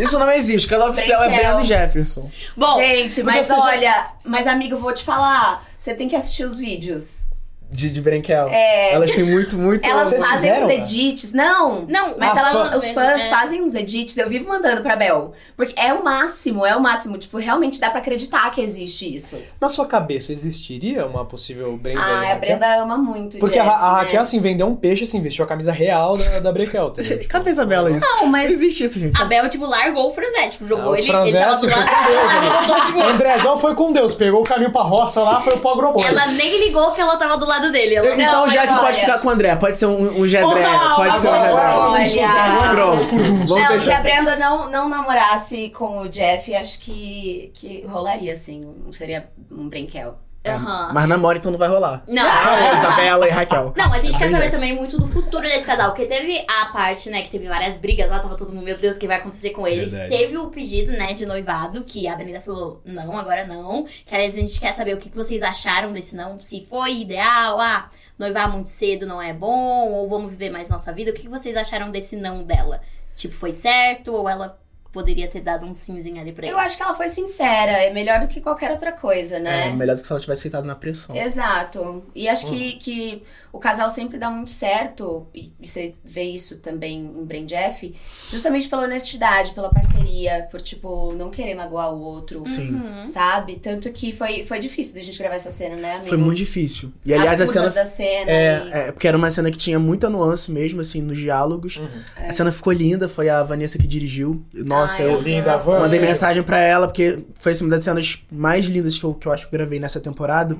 Isso 0.00 0.18
não 0.18 0.32
existe. 0.32 0.66
O 0.66 0.70
casal 0.70 0.88
oficial 0.90 1.22
é 1.22 1.60
e 1.60 1.62
Jefferson. 1.62 2.28
Bom, 2.56 2.76
Gente, 2.80 3.22
mas 3.22 3.46
ser 3.46 3.54
já- 3.54 3.60
olha, 3.62 4.08
mas 4.24 4.48
amigo, 4.48 4.76
vou 4.78 4.92
te 4.92 5.04
falar, 5.04 5.64
você 5.78 5.94
tem 5.94 6.08
que 6.08 6.16
assistir 6.16 6.42
os 6.42 6.58
vídeos. 6.58 7.28
De, 7.70 7.90
de 7.90 8.00
Brenkel. 8.00 8.48
É. 8.48 8.94
Elas 8.94 9.12
têm 9.12 9.24
muito, 9.24 9.58
muito. 9.58 9.86
Elas 9.86 10.08
Vocês 10.08 10.24
fazem 10.24 10.50
fizeram, 10.54 10.66
uns 10.66 10.72
cara? 10.72 10.80
edits. 10.80 11.32
Não! 11.34 11.82
Não, 11.86 12.16
mas 12.18 12.36
ah, 12.36 12.40
elas, 12.40 12.52
fã 12.52 12.76
os 12.78 12.90
fãs 12.92 13.20
é. 13.20 13.24
fazem 13.28 13.62
uns 13.62 13.74
edits, 13.74 14.16
eu 14.16 14.28
vivo 14.28 14.48
mandando 14.48 14.80
pra 14.82 14.96
Bel. 14.96 15.32
Porque 15.54 15.78
é 15.78 15.92
o 15.92 16.02
máximo, 16.02 16.64
é 16.64 16.74
o 16.74 16.80
máximo. 16.80 17.18
Tipo, 17.18 17.36
realmente 17.36 17.78
dá 17.78 17.90
pra 17.90 18.00
acreditar 18.00 18.50
que 18.52 18.60
existe 18.62 19.14
isso. 19.14 19.38
Na 19.60 19.68
sua 19.68 19.84
cabeça, 19.86 20.32
existiria 20.32 21.04
uma 21.06 21.26
possível 21.26 21.76
Brenda 21.76 22.00
Ah, 22.00 22.32
a? 22.32 22.34
Brenda 22.36 22.66
ama 22.82 22.96
muito 22.96 23.36
o 23.36 23.40
Porque 23.40 23.58
a, 23.58 23.62
Jeff, 23.64 23.74
Ra- 23.76 23.80
a 23.86 23.92
Raquel, 23.98 24.14
né? 24.14 24.20
assim, 24.20 24.40
vendeu 24.40 24.66
um 24.66 24.74
peixe, 24.74 25.02
assim, 25.04 25.20
vestiu 25.20 25.44
a 25.44 25.48
camisa 25.48 25.70
real 25.70 26.16
da, 26.16 26.40
da 26.40 26.52
entendeu? 27.02 27.18
Tipo, 27.18 27.30
Cadê 27.30 27.50
a 27.50 27.52
Isabela 27.52 27.90
isso? 27.90 28.06
Não, 28.06 28.26
mas- 28.26 28.50
existe 28.50 28.84
isso, 28.84 28.98
gente. 28.98 29.20
a 29.20 29.26
Bel, 29.26 29.46
tipo, 29.50 29.66
largou 29.66 30.08
o 30.08 30.10
Franzé. 30.14 30.48
Tipo, 30.48 30.64
Ah, 30.64 30.68
jogou 30.68 30.92
o 30.92 30.96
ele, 30.96 31.06
Franzé, 31.06 31.30
ele 31.36 31.38
tava 31.40 31.52
assim, 31.52 31.66
do 31.66 31.72
foi 31.72 31.82
lado 31.84 31.90
com 31.96 32.10
Deus, 32.10 32.32
ela 32.32 32.62
falou, 32.64 32.86
tipo, 32.86 32.98
O 32.98 33.02
Andrezão 33.02 33.58
foi 33.58 33.74
com 33.74 33.92
Deus, 33.92 34.14
pegou 34.14 34.40
o 34.40 34.44
caminho 34.44 34.72
pra 34.72 34.82
roça 34.82 35.22
lá, 35.22 35.42
foi 35.42 35.56
pro 35.58 35.68
agroboi. 35.70 36.02
Ela 36.04 36.26
nem 36.28 36.64
ligou 36.64 36.92
que 36.92 37.00
ela 37.02 37.16
tava 37.18 37.36
do 37.36 37.44
lado 37.46 37.57
dele. 37.72 37.96
Ela, 37.96 38.12
então 38.14 38.32
Não, 38.32 38.44
o 38.46 38.48
Jeff 38.48 38.72
olha- 38.72 38.80
pode 38.82 39.00
ficar 39.00 39.18
com 39.18 39.28
o 39.28 39.30
André, 39.30 39.56
pode 39.56 39.76
ser 39.76 39.86
um, 39.86 40.20
um 40.20 40.26
Gedré, 40.26 40.66
pode 40.96 41.18
ser 41.18 41.28
um 41.28 42.06
Gedré. 42.06 42.68
Pronto, 42.70 43.04
vamos 43.14 43.50
Não, 43.50 43.80
se 43.80 43.90
a 43.90 43.94
assim. 43.94 44.02
Brenda 44.02 44.36
não, 44.36 44.70
não 44.70 44.88
namorasse 44.88 45.70
com 45.70 45.98
o 46.00 46.08
Jeff, 46.08 46.54
acho 46.54 46.78
que, 46.80 47.50
que 47.54 47.84
rolaria, 47.86 48.32
assim. 48.32 48.74
Seria 48.92 49.28
um 49.50 49.68
brinquel. 49.68 50.18
Aham. 50.54 50.90
Mas 50.92 51.06
namora 51.06 51.38
então 51.38 51.50
não 51.50 51.58
vai 51.58 51.68
rolar. 51.68 52.02
Não, 52.06 52.78
Isabela 52.78 53.26
e 53.26 53.30
Raquel. 53.30 53.72
Não, 53.76 53.92
a 53.92 53.98
gente 53.98 54.16
quer 54.18 54.26
Bem 54.26 54.34
saber 54.34 54.50
também 54.50 54.76
muito 54.76 54.98
do 54.98 55.08
futuro 55.08 55.42
desse 55.42 55.66
casal. 55.66 55.90
Porque 55.90 56.06
teve 56.06 56.44
a 56.48 56.66
parte, 56.66 57.10
né, 57.10 57.22
que 57.22 57.30
teve 57.30 57.46
várias 57.48 57.78
brigas 57.78 58.10
lá, 58.10 58.18
tava 58.18 58.36
todo 58.36 58.52
mundo, 58.52 58.64
meu 58.64 58.76
Deus, 58.78 58.96
o 58.96 58.98
que 58.98 59.06
vai 59.06 59.16
acontecer 59.16 59.50
com 59.50 59.66
eles? 59.66 59.92
Verdade. 59.92 60.16
Teve 60.16 60.38
o 60.38 60.48
pedido, 60.48 60.92
né, 60.92 61.12
de 61.12 61.26
noivado, 61.26 61.84
que 61.84 62.06
a 62.06 62.14
Avenida 62.14 62.40
falou, 62.40 62.80
não, 62.84 63.16
agora 63.18 63.46
não. 63.46 63.84
Que 64.06 64.14
aliás, 64.14 64.34
a 64.34 64.40
gente 64.40 64.60
quer 64.60 64.72
saber 64.72 64.94
o 64.94 64.98
que 64.98 65.08
vocês 65.14 65.42
acharam 65.42 65.92
desse 65.92 66.14
não, 66.16 66.38
se 66.38 66.66
foi 66.68 67.00
ideal, 67.00 67.60
ah, 67.60 67.88
noivar 68.18 68.50
muito 68.50 68.68
cedo 68.68 69.06
não 69.06 69.20
é 69.22 69.32
bom, 69.32 69.92
ou 69.92 70.08
vamos 70.08 70.30
viver 70.30 70.50
mais 70.50 70.68
nossa 70.68 70.92
vida. 70.92 71.10
O 71.10 71.14
que 71.14 71.28
vocês 71.28 71.56
acharam 71.56 71.90
desse 71.90 72.16
não 72.16 72.44
dela? 72.44 72.80
Tipo, 73.16 73.34
foi 73.34 73.52
certo, 73.52 74.12
ou 74.12 74.28
ela 74.28 74.58
poderia 74.92 75.28
ter 75.28 75.40
dado 75.40 75.66
um 75.66 75.74
cinzinho 75.74 76.20
ali 76.20 76.32
pra 76.32 76.46
ele? 76.46 76.54
Eu 76.54 76.58
acho 76.58 76.76
que 76.76 76.82
ela 76.82 76.94
foi 76.94 77.08
sincera, 77.08 77.72
é 77.72 77.92
melhor 77.92 78.20
do 78.20 78.28
que 78.28 78.40
qualquer 78.40 78.70
outra 78.70 78.90
coisa, 78.92 79.36
É, 79.36 79.40
né? 79.40 79.70
melhor 79.72 79.94
do 79.96 80.00
que 80.00 80.06
se 80.06 80.12
ela 80.12 80.20
tivesse 80.20 80.40
aceitado 80.42 80.64
na 80.64 80.74
pressão. 80.74 81.14
Exato. 81.14 82.04
E 82.14 82.28
acho 82.28 82.46
Hum. 82.46 82.50
que, 82.50 82.72
que 82.74 83.22
o 83.52 83.58
casal 83.58 83.88
sempre 83.88 84.18
dá 84.18 84.30
muito 84.30 84.50
certo, 84.50 85.26
e 85.34 85.52
você 85.62 85.94
vê 86.04 86.22
isso 86.24 86.58
também 86.58 86.98
em 87.00 87.24
Brain 87.24 87.46
Jeff, 87.46 87.94
justamente 88.30 88.68
pela 88.68 88.82
honestidade, 88.84 89.52
pela 89.52 89.70
parceria, 89.70 90.46
por, 90.50 90.60
tipo, 90.60 91.12
não 91.14 91.30
querer 91.30 91.54
magoar 91.54 91.92
o 91.94 92.00
outro, 92.00 92.42
Sim. 92.46 92.80
sabe? 93.04 93.56
Tanto 93.56 93.90
que 93.92 94.12
foi, 94.12 94.44
foi 94.44 94.58
difícil 94.58 94.94
da 94.94 95.02
gente 95.02 95.18
gravar 95.18 95.36
essa 95.36 95.50
cena, 95.50 95.76
né, 95.76 95.92
amigo? 95.94 96.08
Foi 96.08 96.16
muito 96.18 96.38
difícil. 96.38 96.92
E 97.04 97.12
aliás, 97.14 97.40
a 97.40 97.44
As 97.44 97.50
cena. 97.50 97.66
curvas 97.66 97.74
da 97.74 97.84
cena. 97.84 98.30
e- 98.30 98.34
É, 98.34 98.68
é, 98.88 98.92
porque 98.92 99.08
era 99.08 99.16
uma 99.16 99.30
cena 99.30 99.50
que 99.50 99.58
tinha 99.58 99.78
muita 99.78 100.08
nuance 100.10 100.50
mesmo, 100.52 100.80
assim, 100.80 101.00
nos 101.02 101.16
diálogos. 101.18 101.76
Uhum. 101.78 101.88
A 102.16 102.32
cena 102.32 102.52
ficou 102.52 102.72
linda, 102.72 103.08
foi 103.08 103.28
a 103.28 103.42
Vanessa 103.42 103.78
que 103.78 103.86
dirigiu. 103.86 104.42
Nossa, 104.54 105.02
Ai, 105.02 105.08
eu 105.08 105.20
Linda. 105.20 105.56
Van. 105.58 105.80
mandei 105.80 106.00
mensagem 106.00 106.42
pra 106.42 106.58
ela, 106.60 106.86
porque 106.86 107.24
foi 107.34 107.52
assim, 107.52 107.64
uma 107.64 107.70
das 107.74 107.84
cenas 107.84 108.22
mais 108.30 108.66
lindas 108.66 108.98
que 108.98 109.04
eu, 109.04 109.14
que 109.14 109.26
eu 109.26 109.32
acho 109.32 109.48
que 109.48 109.54
eu 109.54 109.58
gravei 109.58 109.78
nessa 109.80 110.00
temporada. 110.00 110.56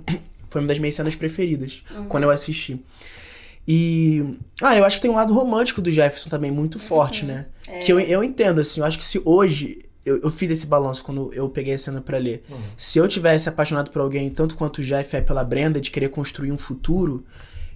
Foi 0.48 0.60
uma 0.60 0.68
das 0.68 0.78
minhas 0.78 0.94
cenas 0.94 1.14
preferidas, 1.14 1.82
quando 2.08 2.24
eu 2.24 2.30
assisti. 2.30 2.80
E. 3.66 4.38
Ah, 4.62 4.76
eu 4.76 4.84
acho 4.84 4.96
que 4.96 5.02
tem 5.02 5.10
um 5.10 5.14
lado 5.14 5.32
romântico 5.34 5.82
do 5.82 5.90
Jefferson 5.90 6.30
também, 6.30 6.50
muito 6.50 6.78
forte, 6.78 7.24
né? 7.26 7.46
Que 7.84 7.92
eu, 7.92 8.00
eu 8.00 8.24
entendo, 8.24 8.60
assim, 8.60 8.80
eu 8.80 8.86
acho 8.86 8.96
que 8.98 9.04
se 9.04 9.20
hoje. 9.24 9.78
Eu, 10.06 10.20
eu 10.22 10.30
fiz 10.30 10.50
esse 10.50 10.66
balanço 10.66 11.04
quando 11.04 11.30
eu 11.34 11.50
peguei 11.50 11.74
a 11.74 11.78
cena 11.78 12.00
pra 12.00 12.16
ler. 12.16 12.42
Se 12.78 12.98
eu 12.98 13.06
tivesse 13.06 13.46
apaixonado 13.46 13.90
por 13.90 14.00
alguém, 14.00 14.30
tanto 14.30 14.54
quanto 14.54 14.78
o 14.78 14.82
Jeff 14.82 15.14
é 15.14 15.20
pela 15.20 15.44
Brenda, 15.44 15.78
de 15.80 15.90
querer 15.90 16.08
construir 16.08 16.50
um 16.50 16.56
futuro, 16.56 17.26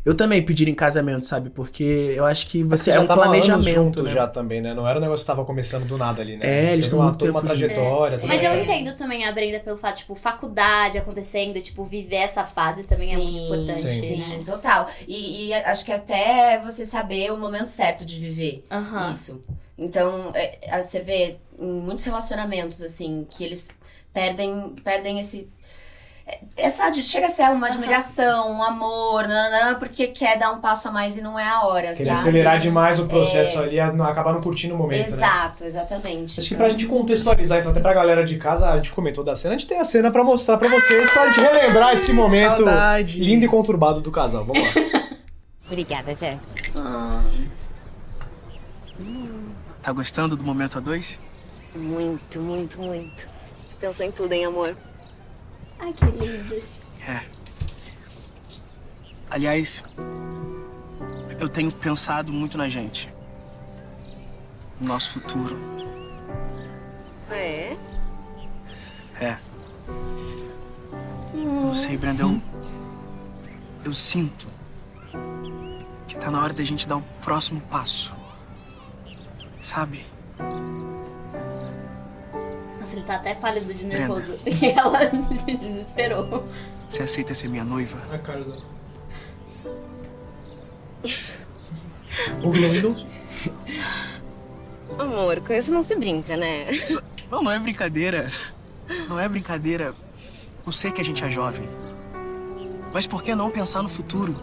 eu 0.05 0.17
também 0.17 0.43
pediria 0.43 0.73
em 0.73 0.75
casamento, 0.75 1.25
sabe? 1.25 1.51
Porque 1.51 2.13
eu 2.17 2.25
acho 2.25 2.49
que 2.49 2.63
você 2.65 2.91
é 2.91 2.95
já 2.95 3.01
um 3.01 3.03
estavam 3.03 3.25
anos 3.25 3.47
planejamento. 3.47 4.03
né? 4.03 4.11
já 4.11 4.27
também, 4.27 4.61
né? 4.61 4.75
Não 4.75 4.87
era 4.89 4.99
um 4.99 5.03
negócio 5.03 5.25
que 5.25 5.27
tava 5.29 5.45
começando 5.45 5.87
do 5.87 5.97
nada 5.97 6.21
ali, 6.21 6.37
né? 6.37 6.45
É, 6.45 6.73
eles 6.73 6.87
estão 6.87 6.99
uma, 6.99 7.15
toda 7.15 7.31
uma 7.31 7.41
trajetória, 7.43 8.19
tudo 8.19 8.29
Mas 8.29 8.43
eu 8.45 8.61
entendo 8.61 8.97
também 8.97 9.25
a 9.25 9.33
Brenda 9.33 9.61
pelo 9.61 9.77
fato, 9.77 9.99
tipo, 9.99 10.15
faculdade 10.15 10.99
acontecendo, 10.99 11.61
tipo, 11.61 11.85
viver 11.85 12.17
essa 12.17 12.45
fase 12.45 12.85
também 12.85 13.15
é 13.15 13.17
muito 13.17 13.39
importante, 13.39 13.93
Sim. 13.93 14.17
né? 14.17 14.39
Sim, 14.39 14.45
total. 14.45 14.89
E, 15.07 15.47
e 15.49 15.55
acho 15.55 15.85
que 15.85 15.93
até 15.93 16.61
você 16.65 16.85
saber 16.85 17.33
o 17.33 17.37
momento 17.37 17.69
certo 17.69 18.05
de 18.05 18.19
viver 18.19 18.65
Aham. 18.71 19.11
isso. 19.11 19.45
Então, 19.79 20.31
é, 20.35 20.59
é, 20.63 20.83
você 20.83 21.01
vê 21.01 21.37
em 21.59 21.67
muitos 21.67 22.05
relacionamentos, 22.05 22.83
assim, 22.83 23.27
que 23.31 23.45
eles 23.45 23.69
perdem, 24.13 24.75
perdem 24.85 25.19
esse. 25.19 25.49
É, 26.33 26.39
Essa, 26.67 26.89
de- 26.91 27.03
chega 27.03 27.27
a 27.27 27.29
ser 27.29 27.43
uma 27.51 27.67
admiração, 27.69 28.51
um 28.53 28.63
amor, 28.63 29.27
nananã, 29.29 29.79
porque 29.79 30.07
quer 30.09 30.39
dar 30.39 30.51
um 30.53 30.59
passo 30.61 30.89
a 30.89 30.91
mais 30.91 31.17
e 31.17 31.21
não 31.23 31.39
é 31.39 31.47
a 31.47 31.63
hora, 31.63 31.89
Queria 31.93 32.07
sabe? 32.07 32.11
acelerar 32.11 32.59
demais 32.59 32.99
o 33.01 33.07
processo 33.07 33.59
ali, 33.61 33.79
a- 33.79 33.93
não- 33.93 34.05
acabar 34.05 34.33
não 34.33 34.41
curtindo 34.41 34.75
o 34.75 34.79
momento, 34.79 35.11
né? 35.11 35.17
Exato, 35.17 35.65
exatamente. 35.65 36.41
Acho 36.41 36.49
que 36.49 36.55
pra 36.55 36.69
gente 36.69 36.87
contextualizar, 36.87 37.59
então, 37.61 37.71
até 37.73 37.81
pra 37.81 37.93
galera 37.95 38.25
de 38.25 38.37
casa, 38.39 38.71
a 38.71 38.77
gente 38.77 38.93
comentou 38.93 39.23
da 39.25 39.35
cena, 39.37 39.55
a 39.55 39.59
gente 39.59 39.67
tem 39.69 39.79
a 39.79 39.85
cena 39.85 40.11
pra 40.11 40.23
mostrar 40.25 40.57
pra 40.59 40.69
vocês, 40.69 41.11
pra 41.11 41.27
gente 41.31 41.41
relembrar 41.41 41.93
esse 41.93 42.13
momento 42.13 42.57
saudade. 42.65 43.21
lindo 43.21 43.45
e 43.45 43.49
conturbado 43.49 44.01
do 44.01 44.11
casal. 44.11 44.45
Vamos 44.45 44.63
lá. 44.63 44.83
Obrigada, 45.67 46.15
Jeff. 46.15 46.39
Tá 49.83 49.93
gostando 49.93 50.37
do 50.37 50.45
momento 50.45 50.79
a 50.79 50.81
dois? 50.81 51.19
Muito, 51.75 52.39
muito, 52.41 52.79
muito. 52.81 53.27
Você 53.69 53.77
pensou 53.81 54.07
em 54.07 54.13
tudo, 54.13 54.33
hein, 54.33 54.45
amor? 54.45 54.77
Ai, 55.83 55.93
que 55.93 56.05
lindos. 56.05 56.75
É. 57.09 57.21
Aliás, 59.29 59.83
eu 61.41 61.49
tenho 61.49 61.73
pensado 61.73 62.33
muito 62.33 62.57
na 62.57 62.69
gente. 62.69 63.13
No 64.81 64.87
nosso 64.87 65.15
futuro. 65.15 65.59
É? 67.29 67.77
É. 69.21 69.39
Não 71.35 71.75
sei, 71.75 71.97
Brenda, 71.97 72.23
eu, 72.23 72.41
eu 73.85 73.93
sinto 73.93 74.47
que 76.07 76.17
tá 76.17 76.31
na 76.31 76.41
hora 76.41 76.53
da 76.53 76.63
gente 76.63 76.87
dar 76.87 76.99
o 76.99 77.03
próximo 77.21 77.61
passo. 77.63 78.15
Sabe? 79.61 80.07
Nossa, 82.93 82.97
ele 82.97 83.03
tá 83.05 83.15
até 83.15 83.35
pálido 83.35 83.73
de 83.73 83.85
nervoso. 83.85 84.39
E 84.45 84.67
ela 84.67 85.01
se 85.35 85.57
desesperou. 85.57 86.45
Você 86.89 87.03
aceita 87.03 87.35
ser 87.35 87.49
minha 87.49 87.65
noiva? 87.65 87.99
A 88.15 88.19
cara 88.19 88.45
dela. 88.45 88.73
Amor, 94.99 95.41
com 95.41 95.53
isso 95.53 95.71
não 95.71 95.83
se 95.83 95.97
brinca, 95.97 96.37
né? 96.37 96.67
Não, 97.31 97.43
não 97.43 97.51
é 97.51 97.59
brincadeira. 97.59 98.31
Não 99.09 99.19
é 99.19 99.29
brincadeira. 99.29 99.95
Eu 100.67 100.73
sei 100.73 100.93
que 100.93 101.01
a 101.01 101.05
gente 101.05 101.25
é 101.25 101.31
jovem. 101.31 101.69
Mas 102.93 103.07
por 103.07 103.23
que 103.23 103.35
não 103.35 103.51
pensar 103.51 103.83
no 103.83 103.89
futuro? 103.89 104.37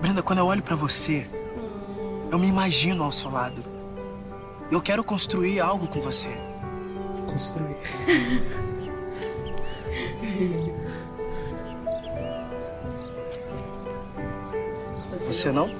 Brenda, 0.00 0.20
quando 0.20 0.40
eu 0.40 0.46
olho 0.46 0.62
pra 0.62 0.74
você, 0.74 1.28
eu 2.30 2.38
me 2.38 2.48
imagino 2.48 3.04
ao 3.04 3.12
seu 3.12 3.30
lado. 3.30 3.62
Eu 4.68 4.82
quero 4.82 5.04
construir 5.04 5.60
algo 5.60 5.86
com 5.86 6.00
você. 6.00 6.51
Construir. 7.32 7.76
Você 15.12 15.50
não? 15.52 15.70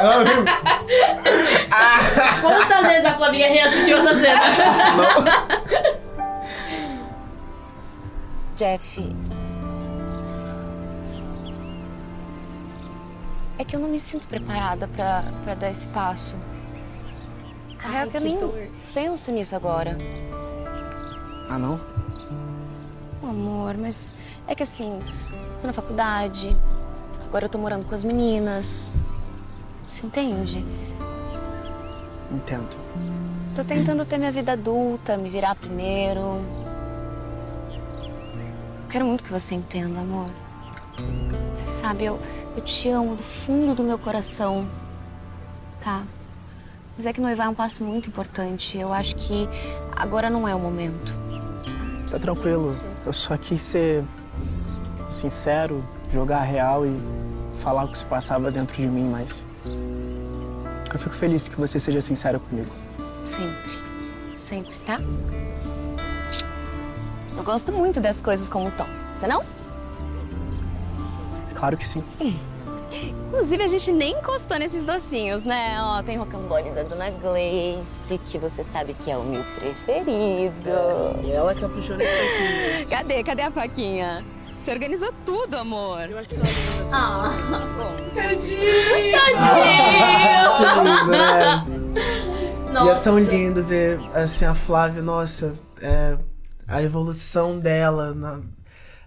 Ela 0.00 0.24
viu? 0.24 0.44
Quantas 2.40 2.86
vezes 2.86 3.04
a 3.04 3.14
Flavinha 3.14 3.48
reassistiu 3.48 3.98
essa 3.98 4.14
cena? 4.14 4.40
Jeff. 8.56 9.16
É 13.58 13.64
que 13.64 13.76
eu 13.76 13.80
não 13.80 13.88
me 13.88 13.98
sinto 13.98 14.26
preparada 14.26 14.88
pra, 14.88 15.24
pra 15.44 15.54
dar 15.54 15.70
esse 15.70 15.86
passo. 15.88 16.36
A 17.84 17.88
real 17.88 18.04
é 18.04 18.08
que 18.08 18.16
eu 18.16 18.20
nem 18.20 18.38
dor. 18.38 18.68
Penso 18.94 19.32
nisso 19.32 19.56
agora. 19.56 19.98
Ah, 21.50 21.58
não? 21.58 21.80
Oh, 23.20 23.26
amor, 23.26 23.76
mas 23.76 24.14
é 24.46 24.54
que 24.54 24.62
assim, 24.62 25.00
tô 25.60 25.66
na 25.66 25.72
faculdade, 25.72 26.56
agora 27.26 27.46
eu 27.46 27.48
tô 27.48 27.58
morando 27.58 27.84
com 27.84 27.94
as 27.94 28.04
meninas. 28.04 28.92
Você 29.90 30.06
entende? 30.06 30.64
Entendo. 32.30 32.76
Tô 33.54 33.64
tentando 33.64 34.04
ter 34.04 34.18
minha 34.18 34.32
vida 34.32 34.52
adulta, 34.52 35.16
me 35.16 35.28
virar 35.28 35.54
primeiro. 35.54 36.40
Eu 38.82 38.88
quero 38.90 39.04
muito 39.04 39.24
que 39.24 39.30
você 39.30 39.54
entenda, 39.54 40.00
amor. 40.00 40.30
Você 41.54 41.66
sabe, 41.66 42.04
eu, 42.04 42.18
eu 42.56 42.62
te 42.62 42.88
amo 42.88 43.16
do 43.16 43.22
fundo 43.22 43.74
do 43.74 43.84
meu 43.84 43.98
coração. 43.98 44.66
Tá? 45.82 46.04
Mas 46.96 47.06
é 47.06 47.12
que 47.12 47.20
noivar 47.20 47.46
é 47.46 47.50
um 47.50 47.54
passo 47.54 47.82
muito 47.82 48.08
importante. 48.08 48.78
Eu 48.78 48.92
acho 48.92 49.16
que 49.16 49.48
agora 49.96 50.30
não 50.30 50.46
é 50.46 50.54
o 50.54 50.60
momento. 50.60 51.18
Tá 52.10 52.18
tranquilo. 52.18 52.76
Eu 53.04 53.12
só 53.12 53.36
quis 53.36 53.60
ser 53.60 54.04
sincero, 55.10 55.84
jogar 56.12 56.38
a 56.38 56.42
real 56.42 56.86
e 56.86 56.96
falar 57.60 57.84
o 57.84 57.88
que 57.88 57.98
se 57.98 58.06
passava 58.06 58.50
dentro 58.50 58.76
de 58.76 58.86
mim, 58.86 59.08
mas. 59.10 59.44
Eu 60.92 60.98
fico 61.00 61.14
feliz 61.14 61.48
que 61.48 61.56
você 61.56 61.80
seja 61.80 62.00
sincera 62.00 62.38
comigo. 62.38 62.70
Sempre. 63.24 63.78
Sempre, 64.36 64.74
tá? 64.86 65.00
Eu 67.36 67.42
gosto 67.42 67.72
muito 67.72 68.00
das 68.00 68.20
coisas 68.20 68.48
como 68.48 68.68
estão. 68.68 68.86
Você 69.18 69.26
não? 69.26 69.42
Claro 71.56 71.76
que 71.76 71.86
sim. 71.86 72.04
Inclusive, 73.28 73.62
a 73.62 73.66
gente 73.66 73.92
nem 73.92 74.12
encostou 74.18 74.58
nesses 74.58 74.84
docinhos, 74.84 75.44
né? 75.44 75.76
Ó, 75.80 76.02
tem 76.02 76.16
rocambole 76.16 76.70
da 76.70 76.82
Dona 76.84 77.10
Gleice, 77.10 78.18
que 78.18 78.38
você 78.38 78.62
sabe 78.62 78.94
que 78.94 79.10
é 79.10 79.16
o 79.16 79.22
meu 79.22 79.42
preferido. 79.58 80.70
E 81.24 81.32
ela 81.32 81.54
caprichou 81.54 81.96
nesse 81.96 82.12
daqui. 82.12 82.86
Cadê? 82.86 83.22
Cadê 83.24 83.42
a 83.42 83.50
faquinha? 83.50 84.24
Você 84.56 84.70
organizou 84.72 85.12
tudo, 85.26 85.56
amor. 85.56 86.08
Eu 86.08 86.18
acho 86.18 86.28
que 86.28 86.36
tava 86.36 86.48
vendo 86.48 86.82
assim. 86.82 86.92
Ah, 86.94 87.30
Muito 88.14 88.46
lindo, 90.62 91.10
né? 91.10 91.64
nossa. 92.72 92.86
E 92.86 92.90
é 92.90 92.94
tão 93.00 93.18
lindo 93.18 93.62
ver, 93.62 94.00
assim, 94.14 94.44
a 94.46 94.54
Flávia, 94.54 95.02
nossa, 95.02 95.54
é, 95.82 96.16
a 96.66 96.82
evolução 96.82 97.58
dela. 97.58 98.14
Na... 98.14 98.40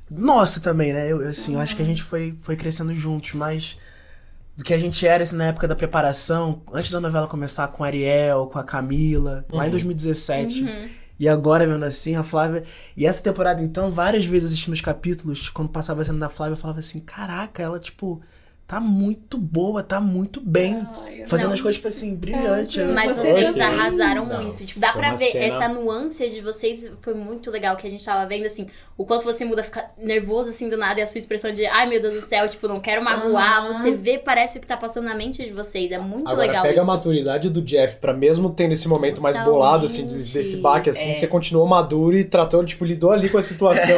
Nossa 0.10 0.60
também, 0.60 0.94
né? 0.94 1.12
Eu, 1.12 1.20
assim, 1.22 1.56
eu 1.56 1.60
acho 1.60 1.76
que 1.76 1.82
a 1.82 1.86
gente 1.86 2.02
foi, 2.04 2.34
foi 2.40 2.56
crescendo 2.56 2.94
juntos, 2.94 3.34
mas 3.34 3.78
do 4.56 4.64
que 4.64 4.74
a 4.74 4.78
gente 4.80 5.06
era 5.06 5.22
assim, 5.24 5.36
na 5.36 5.46
época 5.48 5.68
da 5.68 5.76
preparação, 5.76 6.62
antes 6.74 6.90
da 6.90 7.00
novela 7.00 7.28
começar 7.28 7.68
com 7.68 7.84
a 7.84 7.88
Ariel, 7.88 8.48
com 8.48 8.58
a 8.58 8.64
Camila, 8.64 9.46
lá 9.52 9.68
em 9.68 9.70
2017. 9.70 10.64
E 11.20 11.28
agora, 11.28 11.66
vendo 11.68 11.84
assim, 11.84 12.16
a 12.16 12.24
Flávia. 12.24 12.64
E 12.96 13.06
essa 13.06 13.24
temporada, 13.24 13.62
então, 13.62 13.92
várias 13.92 14.26
vezes 14.26 14.52
assistindo 14.52 14.74
os 14.74 14.82
capítulos, 14.82 15.50
quando 15.50 15.70
passava 15.70 16.02
a 16.02 16.06
cena 16.06 16.20
da 16.20 16.30
Flávia, 16.30 16.54
eu 16.54 16.58
falava 16.58 16.80
assim: 16.80 17.00
caraca, 17.00 17.62
ela, 17.62 17.80
tipo, 17.80 18.22
tá 18.68 18.82
muito 18.82 19.38
boa, 19.38 19.82
tá 19.82 20.02
muito 20.02 20.42
bem. 20.42 20.86
fazendo 21.26 21.48
não. 21.48 21.54
as 21.54 21.62
coisas, 21.62 21.76
tipo 21.78 21.88
assim, 21.88 22.16
brilhante. 22.16 22.80
Eu- 22.80 22.94
Mas 22.94 23.16
vocês 23.18 23.58
arrasaram 23.58 24.26
Não, 24.26 24.42
muito. 24.44 24.64
Tipo, 24.66 24.80
dá 24.80 24.92
foi 24.94 25.02
pra 25.02 25.12
ver 25.12 25.18
cena- 25.26 25.46
essa 25.46 25.68
nuance 25.70 26.30
de 26.30 26.40
vocês 26.42 26.90
foi 27.02 27.14
muito 27.14 27.50
legal 27.52 27.76
que 27.76 27.86
a 27.86 27.90
gente 27.90 28.04
tava 28.06 28.26
vendo, 28.26 28.46
assim, 28.46 28.68
o 28.98 29.04
quanto 29.06 29.24
você 29.24 29.44
muda, 29.44 29.62
fica 29.64 29.86
nervoso 29.98 30.50
assim 30.50 30.70
do 30.70 30.78
nada 30.78 31.00
e 31.00 31.04
a 31.04 31.08
sua 31.08 31.20
expressão 31.20 31.52
de 31.52 31.66
ai 31.66 31.86
meu 31.88 32.02
Deus 32.02 32.14
do 32.16 32.22
céu, 32.22 32.48
tipo, 32.48 32.68
não 32.68 32.80
quero 32.80 33.04
magoar. 33.04 33.68
Você 33.68 33.92
vê, 33.92 34.18
parece 34.18 34.58
o 34.58 34.62
que 34.62 34.68
tá 34.68 34.78
passando 34.78 35.06
na 35.06 35.16
mente 35.16 35.44
de 35.44 35.52
vocês. 35.52 35.92
É 35.92 35.98
muito 35.98 36.28
Agora, 36.30 36.48
legal 36.48 36.64
pega 36.64 36.82
isso. 36.82 36.90
a 36.90 36.94
maturidade 36.94 37.50
do 37.50 37.62
Jeff 37.62 37.98
pra 38.00 38.14
mesmo 38.14 38.50
tendo 38.54 38.72
esse 38.74 38.88
momento 38.88 39.22
mais 39.22 39.36
Totalmente. 39.36 39.60
bolado, 39.60 39.86
assim, 39.86 40.08
de- 40.08 40.16
desse 40.34 40.58
baque, 40.58 40.90
assim, 40.90 41.10
É. 41.10 41.14
você 41.14 41.28
continuou 41.28 41.66
maduro 41.68 42.18
e 42.18 42.24
tratou, 42.24 42.64
tipo, 42.66 42.84
lidou 42.86 43.12
ali 43.12 43.30
com 43.30 43.38
a 43.38 43.42
situação 43.42 43.98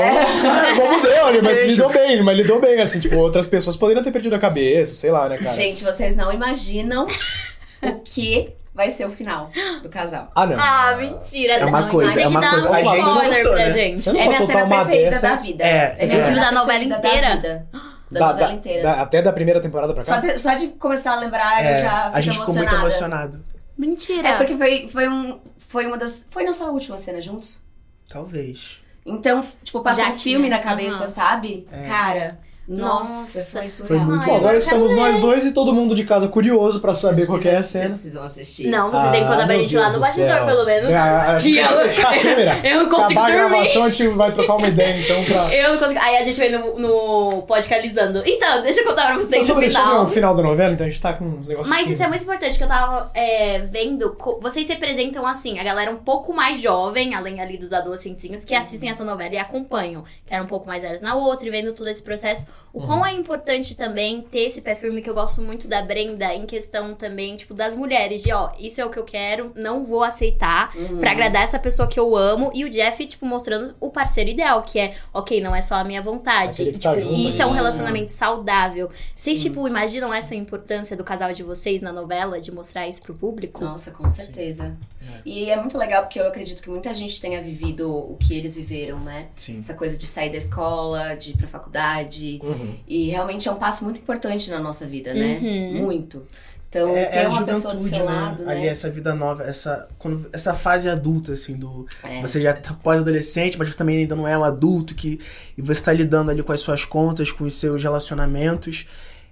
como 0.76 1.02
deu 1.02 1.26
ali, 1.28 1.42
mas 1.42 1.62
lidou 1.64 1.90
bem, 1.92 2.24
mas 2.24 2.38
lidou 2.38 2.60
bem, 2.60 2.82
assim, 2.82 3.00
tipo, 3.00 3.18
outras 3.18 3.48
pessoas 3.48 3.76
poderiam 3.78 4.04
ter 4.04 4.12
perdido 4.12 4.36
a 4.36 4.40
cabeça, 4.40 4.59
sei 4.86 5.12
lá, 5.12 5.30
né, 5.30 5.38
cara? 5.38 5.54
Gente, 5.56 5.84
vocês 5.84 6.16
não 6.16 6.32
imaginam 6.34 7.06
o 7.84 8.00
que 8.00 8.54
vai 8.74 8.90
ser 8.92 9.06
o 9.06 9.12
final 9.12 9.50
do 9.84 9.90
casal. 9.90 10.32
Ah, 10.36 10.46
não. 10.46 10.58
Ah, 10.60 10.96
mentira. 10.98 11.54
É 11.56 11.66
uma 11.66 11.82
Não, 11.82 11.90
coisa, 11.90 12.22
é 12.22 12.28
uma 12.28 12.50
coisa- 12.50 12.70
um 12.70 12.74
a 12.74 12.82
gente 12.82 12.98
spoiler 12.98 13.42
pra 13.44 13.56
né? 13.56 13.72
gente. 13.72 14.02
Você 14.02 14.12
não 14.14 14.20
É 14.22 14.28
minha 14.28 14.46
cena 14.46 14.64
uma 14.64 14.76
preferida 14.84 15.10
dessa. 15.10 15.30
da 15.30 15.36
vida. 15.36 15.64
É, 15.64 15.96
minha 15.96 16.04
é. 16.06 16.08
cena 16.08 16.26
Filme 16.26 16.40
da 16.40 16.52
novela 16.52 16.84
inteira? 16.84 17.28
Da 17.30 17.36
vida. 17.36 17.68
Da, 18.12 18.20
Da- 18.20 18.28
novela 18.32 18.48
da- 18.48 18.54
inteira. 18.56 18.82
da- 18.84 19.02
até 19.02 19.22
da 19.22 19.34
primeira 19.34 19.60
temporada 19.62 19.94
pra 19.94 20.04
cá? 20.04 20.16
Só, 20.16 20.22
de, 20.22 20.40
só 20.40 20.54
de 20.56 20.68
começar 20.70 21.14
a 21.14 21.20
lembrar, 21.20 21.64
É, 21.64 21.74
eu 21.74 21.78
já 21.82 22.04
fico 22.06 22.18
a 22.18 22.22
gente 22.22 22.38
ficou 22.40 22.56
muito 22.56 22.76
emocionado. 22.76 23.44
Mentira. 23.78 24.28
É 24.30 24.38
porque 24.38 24.56
foi, 24.58 24.88
foi, 24.88 25.08
um, 25.10 25.40
foi 25.58 25.86
uma 25.86 25.98
das. 25.98 26.28
Foi 26.30 26.44
nossa 26.44 26.66
última 26.66 26.98
cena 26.98 27.22
juntos? 27.22 27.64
Talvez. 28.08 28.78
Então, 29.06 29.44
tipo, 29.64 29.82
passou 29.82 30.04
Já 30.06 30.12
um 30.12 30.18
filme 30.18 30.50
na 30.50 30.60
cabeça, 30.60 31.00
Aham. 31.00 31.08
sabe? 31.08 31.68
Cara, 31.88 32.40
nossa, 32.70 33.12
Nossa. 33.40 33.60
foi 33.60 33.68
surreal. 33.68 34.06
muito 34.06 34.22
Ai, 34.22 34.28
Bom, 34.30 34.36
agora 34.36 34.54
eu 34.54 34.60
estamos 34.60 34.96
nós 34.96 35.20
dois 35.20 35.44
e 35.44 35.52
todo 35.52 35.74
mundo 35.74 35.96
de 35.96 36.04
casa 36.04 36.28
curioso 36.28 36.80
pra 36.80 36.94
saber 36.94 37.16
Vocês 37.16 37.28
qual 37.28 37.40
que 37.40 37.50
é 37.50 37.56
a 37.56 37.64
cena. 37.64 37.86
Vocês 37.86 37.94
precisam 37.94 38.24
assistir. 38.24 38.68
Não, 38.68 38.92
vocês 38.92 39.10
têm 39.12 39.24
que 39.24 39.28
contar 39.28 39.46
pra 39.48 39.58
gente 39.58 39.76
lá 39.76 39.88
no 39.88 39.94
do 39.96 40.00
bastidor, 40.02 40.46
pelo 40.46 40.66
menos. 40.66 40.92
Ah, 40.96 41.38
que 41.42 41.58
eu- 41.58 41.66
a 41.68 42.20
câmera. 42.22 42.60
eu 42.64 42.84
não 42.84 42.90
consigo 42.90 43.20
Acabar 43.20 43.22
a 43.22 43.32
dormir. 43.32 43.50
gravação, 43.50 43.84
a 43.86 43.90
gente 43.90 44.08
vai 44.10 44.32
trocar 44.32 44.56
uma 44.56 44.68
ideia, 44.68 45.00
então, 45.02 45.26
pra... 45.26 45.36
Eu 45.56 45.72
não 45.72 45.80
consigo. 45.80 46.00
Aí 46.00 46.18
a 46.18 46.24
gente 46.24 46.38
vai 46.38 46.50
no, 46.50 46.80
no 46.80 47.42
podcalizando. 47.42 48.22
Então, 48.24 48.62
deixa 48.62 48.82
eu 48.82 48.86
contar 48.86 49.08
pra 49.08 49.16
vocês 49.18 49.50
Então, 49.50 49.60
no 49.60 49.68
final. 49.68 50.04
o 50.04 50.08
final 50.08 50.36
da 50.36 50.44
novela, 50.44 50.74
então 50.74 50.86
a 50.86 50.90
gente 50.92 51.02
tá 51.02 51.14
com 51.14 51.26
uns 51.26 51.48
negócios... 51.50 51.68
Mas 51.76 51.90
isso 51.90 52.04
é 52.04 52.08
muito 52.08 52.24
importante, 52.24 52.56
que 52.56 52.64
eu 52.64 52.68
tava 52.68 53.10
é, 53.16 53.60
vendo. 53.62 54.16
Vocês 54.42 54.68
se 54.68 54.74
apresentam 54.74 55.26
assim, 55.26 55.58
a 55.58 55.64
galera 55.64 55.90
um 55.90 55.98
pouco 55.98 56.32
mais 56.34 56.62
jovem, 56.62 57.16
além 57.16 57.42
ali 57.42 57.58
dos 57.58 57.74
adolescentezinhos, 57.74 58.46
que 58.46 58.54
assistem 58.54 58.92
essa 58.92 59.04
novela 59.04 59.34
e 59.34 59.38
acompanham. 59.40 60.04
Que 60.28 60.36
eram 60.36 60.46
um 60.46 60.48
pouco 60.48 60.68
mais 60.68 60.84
velhos 60.84 61.02
na 61.02 61.16
outra 61.16 61.48
e 61.48 61.50
vendo 61.50 61.74
todo 61.74 61.88
esse 61.88 62.04
processo. 62.04 62.46
O 62.72 62.86
quão 62.86 63.04
é 63.06 63.12
importante 63.14 63.76
também 63.76 64.22
ter 64.22 64.42
esse 64.42 64.62
pé 64.62 64.76
firme, 64.76 65.02
que 65.02 65.10
eu 65.10 65.14
gosto 65.14 65.42
muito 65.42 65.68
da 65.68 65.82
Brenda, 65.82 66.34
em 66.36 66.46
questão 66.46 66.94
também, 66.94 67.36
tipo, 67.36 67.54
das 67.54 67.76
mulheres. 67.76 68.22
De, 68.22 68.32
ó, 68.32 68.52
isso 68.60 68.80
é 68.80 68.86
o 68.86 68.92
que 68.92 69.00
eu 69.00 69.04
quero, 69.04 69.52
não 69.56 69.84
vou 69.84 70.04
aceitar 70.04 70.72
pra 71.00 71.12
agradar 71.12 71.44
essa 71.44 71.58
pessoa 71.58 71.88
que 71.88 72.00
eu 72.00 72.16
amo. 72.16 72.52
E 72.54 72.64
o 72.64 72.70
Jeff, 72.70 73.04
tipo, 73.06 73.26
mostrando 73.26 73.76
o 73.80 73.90
parceiro 73.90 74.30
ideal, 74.30 74.62
que 74.62 74.80
é, 74.80 74.96
ok, 75.14 75.42
não 75.42 75.56
é 75.56 75.62
só 75.62 75.76
a 75.76 75.84
minha 75.84 76.02
vontade. 76.02 76.72
Tá 76.74 76.94
tipo, 76.94 77.02
junto 77.02 77.20
isso 77.20 77.42
é 77.42 77.46
um 77.46 77.50
ali, 77.50 77.56
né? 77.58 77.62
relacionamento 77.62 78.12
saudável. 78.12 78.90
Vocês, 79.16 79.42
tipo, 79.42 79.68
imaginam 79.68 80.14
essa 80.14 80.36
importância 80.36 80.96
do 80.96 81.04
casal 81.04 81.34
de 81.34 81.42
vocês 81.42 81.82
na 81.82 81.92
novela, 81.92 82.40
de 82.40 82.52
mostrar 82.52 82.88
isso 82.88 83.02
pro 83.02 83.16
público? 83.16 83.64
Nossa, 83.64 83.92
com 83.92 84.08
certeza. 84.08 84.78
E 85.26 85.50
é 85.50 85.56
muito 85.60 85.78
legal 85.78 86.04
porque 86.04 86.20
eu 86.20 86.28
acredito 86.28 86.62
que 86.62 86.70
muita 86.70 86.94
gente 86.94 87.20
tenha 87.20 87.42
vivido 87.42 87.92
o 87.92 88.16
que 88.18 88.36
eles 88.36 88.56
viveram, 88.56 89.00
né? 89.00 89.28
Sim. 89.36 89.60
Essa 89.60 89.74
coisa 89.74 89.98
de 89.98 90.06
sair 90.06 90.30
da 90.30 90.38
escola, 90.38 91.16
de 91.16 91.32
ir 91.32 91.38
pra 91.38 91.48
faculdade. 91.48 92.40
Uhum. 92.44 92.49
E 92.88 93.10
realmente 93.10 93.48
é 93.48 93.52
um 93.52 93.56
passo 93.56 93.84
muito 93.84 94.00
importante 94.00 94.50
na 94.50 94.60
nossa 94.60 94.86
vida, 94.86 95.14
né? 95.14 95.40
Uhum. 95.42 95.82
Muito. 95.84 96.26
Então, 96.70 96.96
É, 96.96 97.06
ter 97.06 97.18
é 97.18 97.26
a 97.26 97.30
uma 97.30 97.44
pessoa 97.44 97.74
do 97.74 97.82
seu 97.82 98.00
né? 98.00 98.06
lado, 98.06 98.44
né? 98.44 98.52
Ali, 98.54 98.68
essa 98.68 98.92
vida 98.92 99.16
nova, 99.16 99.44
essa, 99.44 99.88
quando, 99.98 100.30
essa 100.32 100.54
fase 100.54 100.88
adulta, 100.88 101.34
assim, 101.34 101.56
do. 101.56 101.88
É. 102.04 102.22
Você 102.22 102.40
já 102.40 102.54
tá 102.54 102.74
pós-adolescente, 102.74 103.58
mas 103.58 103.70
você 103.70 103.78
também 103.78 103.98
ainda 103.98 104.16
não 104.16 104.28
é 104.28 104.38
um 104.38 104.44
adulto, 104.44 104.94
que, 104.94 105.20
e 105.58 105.62
você 105.62 105.82
tá 105.82 105.92
lidando 105.92 106.30
ali 106.30 106.44
com 106.44 106.52
as 106.52 106.62
suas 106.62 106.86
contas, 106.86 107.32
com 107.32 107.44
os 107.44 107.56
seus 107.56 107.82
relacionamentos. 107.82 108.86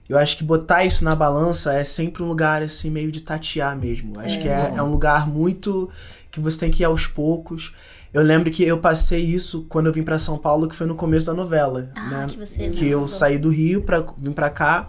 Eu 0.10 0.18
acho 0.18 0.38
que 0.38 0.44
botar 0.44 0.84
isso 0.86 1.04
na 1.04 1.14
balança 1.16 1.74
é 1.74 1.84
sempre 1.84 2.24
um 2.24 2.28
lugar, 2.28 2.64
assim, 2.64 2.90
meio 2.90 3.12
de 3.12 3.22
tatear 3.22 3.78
mesmo. 3.78 4.20
Acho 4.20 4.40
que 4.42 4.48
é, 4.48 4.74
é 4.76 4.82
um 4.82 4.90
lugar 4.90 5.28
muito. 5.28 5.92
que 6.32 6.40
você 6.40 6.58
tem 6.60 6.72
que 6.72 6.82
ir 6.82 6.86
aos 6.86 7.06
poucos. 7.06 7.74
Eu 8.14 8.22
lembro 8.24 8.50
que 8.50 8.64
eu 8.64 8.78
passei 8.80 9.24
isso 9.24 9.66
quando 9.70 9.88
eu 9.88 9.94
vim 9.94 10.02
pra 10.04 10.18
São 10.18 10.38
Paulo, 10.38 10.68
que 10.68 10.76
foi 10.76 10.88
no 10.88 10.96
começo 10.96 11.26
da 11.28 11.34
novela. 11.34 11.90
Ah, 11.96 12.10
né? 12.10 12.28
que 12.30 12.38
você 12.38 12.70
que 12.70 12.88
eu 12.88 13.08
saí 13.08 13.38
do 13.38 13.50
Rio 13.50 13.82
pra 13.84 14.04
vim 14.18 14.32
pra 14.32 14.50
cá. 14.50 14.88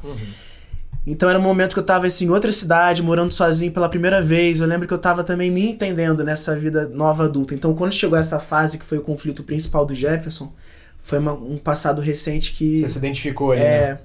Então 1.06 1.28
era 1.28 1.38
um 1.38 1.42
momento 1.42 1.72
que 1.72 1.78
eu 1.78 1.84
tava 1.84 2.06
assim, 2.06 2.26
em 2.26 2.30
outra 2.30 2.52
cidade, 2.52 3.02
morando 3.02 3.32
sozinho 3.32 3.72
pela 3.72 3.88
primeira 3.88 4.22
vez. 4.22 4.60
Eu 4.60 4.66
lembro 4.66 4.86
que 4.86 4.92
eu 4.92 4.98
tava 4.98 5.24
também 5.24 5.50
me 5.50 5.70
entendendo 5.70 6.22
nessa 6.22 6.54
vida 6.54 6.86
nova 6.88 7.24
adulta. 7.24 7.54
Então 7.54 7.74
quando 7.74 7.92
chegou 7.92 8.18
essa 8.18 8.38
fase 8.38 8.78
que 8.78 8.84
foi 8.84 8.98
o 8.98 9.02
conflito 9.02 9.42
principal 9.42 9.86
do 9.86 9.94
Jefferson, 9.94 10.52
foi 10.98 11.18
uma- 11.18 11.32
um 11.32 11.56
passado 11.56 12.00
recente 12.02 12.52
que 12.52 12.76
Você 12.76 12.88
se 12.88 12.98
identificou 12.98 13.52
ali, 13.52 13.60
né? 13.62 13.98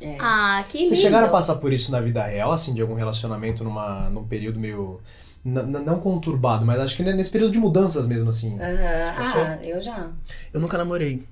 é, 0.00 0.16
Ah, 0.18 0.64
que 0.68 0.78
lindo. 0.78 0.88
Vocês 0.88 1.00
chegaram 1.00 1.26
a 1.28 1.30
passar 1.30 1.56
por 1.56 1.72
isso 1.72 1.92
na 1.92 2.00
vida 2.00 2.24
real, 2.24 2.50
assim, 2.52 2.74
de 2.74 2.80
algum 2.80 2.94
relacionamento 2.94 3.62
numa, 3.62 4.08
num 4.10 4.24
período 4.24 4.58
meio. 4.58 4.98
Não 5.44 5.98
conturbado, 5.98 6.66
mas 6.66 6.78
acho 6.80 6.94
que 6.96 7.02
nesse 7.02 7.30
período 7.30 7.52
de 7.52 7.58
mudanças 7.58 8.06
mesmo, 8.06 8.28
assim. 8.28 8.58
Aham. 8.60 9.02
Ah, 9.16 9.58
eu 9.62 9.80
já. 9.80 10.08
eu 10.52 10.60
nunca 10.60 10.76
namorei. 10.76 11.24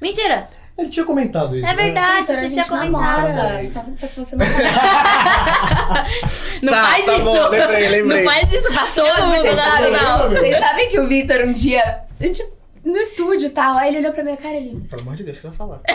Mentira! 0.00 0.48
Ele 0.78 0.90
tinha 0.90 1.04
comentado 1.04 1.56
isso. 1.56 1.66
É 1.66 1.74
né? 1.74 1.82
verdade, 1.84 2.30
a 2.30 2.34
você 2.36 2.48
gente 2.48 2.64
tinha 2.64 2.84
namora. 2.84 3.20
comentado. 3.22 3.64
Só, 3.64 3.84
só 3.96 4.06
que 4.06 4.16
você 4.16 4.36
não 4.36 4.46
Não 6.62 6.72
Tá, 6.72 6.84
faz 6.84 7.04
tá 7.04 7.14
isso! 7.16 7.24
bom, 7.24 7.48
lembrei, 7.48 7.88
lembrei. 7.88 8.24
Não 8.24 8.32
faz 8.32 8.52
isso 8.52 8.72
pra 8.72 8.86
todo 8.86 9.08
Mas 9.08 9.26
mundo, 9.26 9.36
vocês 9.38 9.56
não, 9.56 9.64
sabem, 9.64 9.90
não. 9.92 10.30
vocês 10.30 10.56
sabem 10.56 10.88
que 10.88 11.00
o 11.00 11.08
Vitor 11.08 11.40
um 11.44 11.52
dia. 11.52 12.02
A 12.20 12.24
gente 12.24 12.46
no 12.84 12.96
estúdio 12.96 13.48
e 13.48 13.50
tal, 13.50 13.76
aí 13.76 13.88
ele 13.88 13.98
olhou 13.98 14.12
pra 14.12 14.22
minha 14.22 14.36
cara 14.36 14.54
e 14.54 14.68
ele. 14.68 14.80
Pelo 14.88 15.02
amor 15.02 15.16
de 15.16 15.24
Deus, 15.24 15.38
o 15.38 15.40
que 15.40 15.48
você 15.48 15.48
vai 15.48 15.56
falar? 15.56 15.80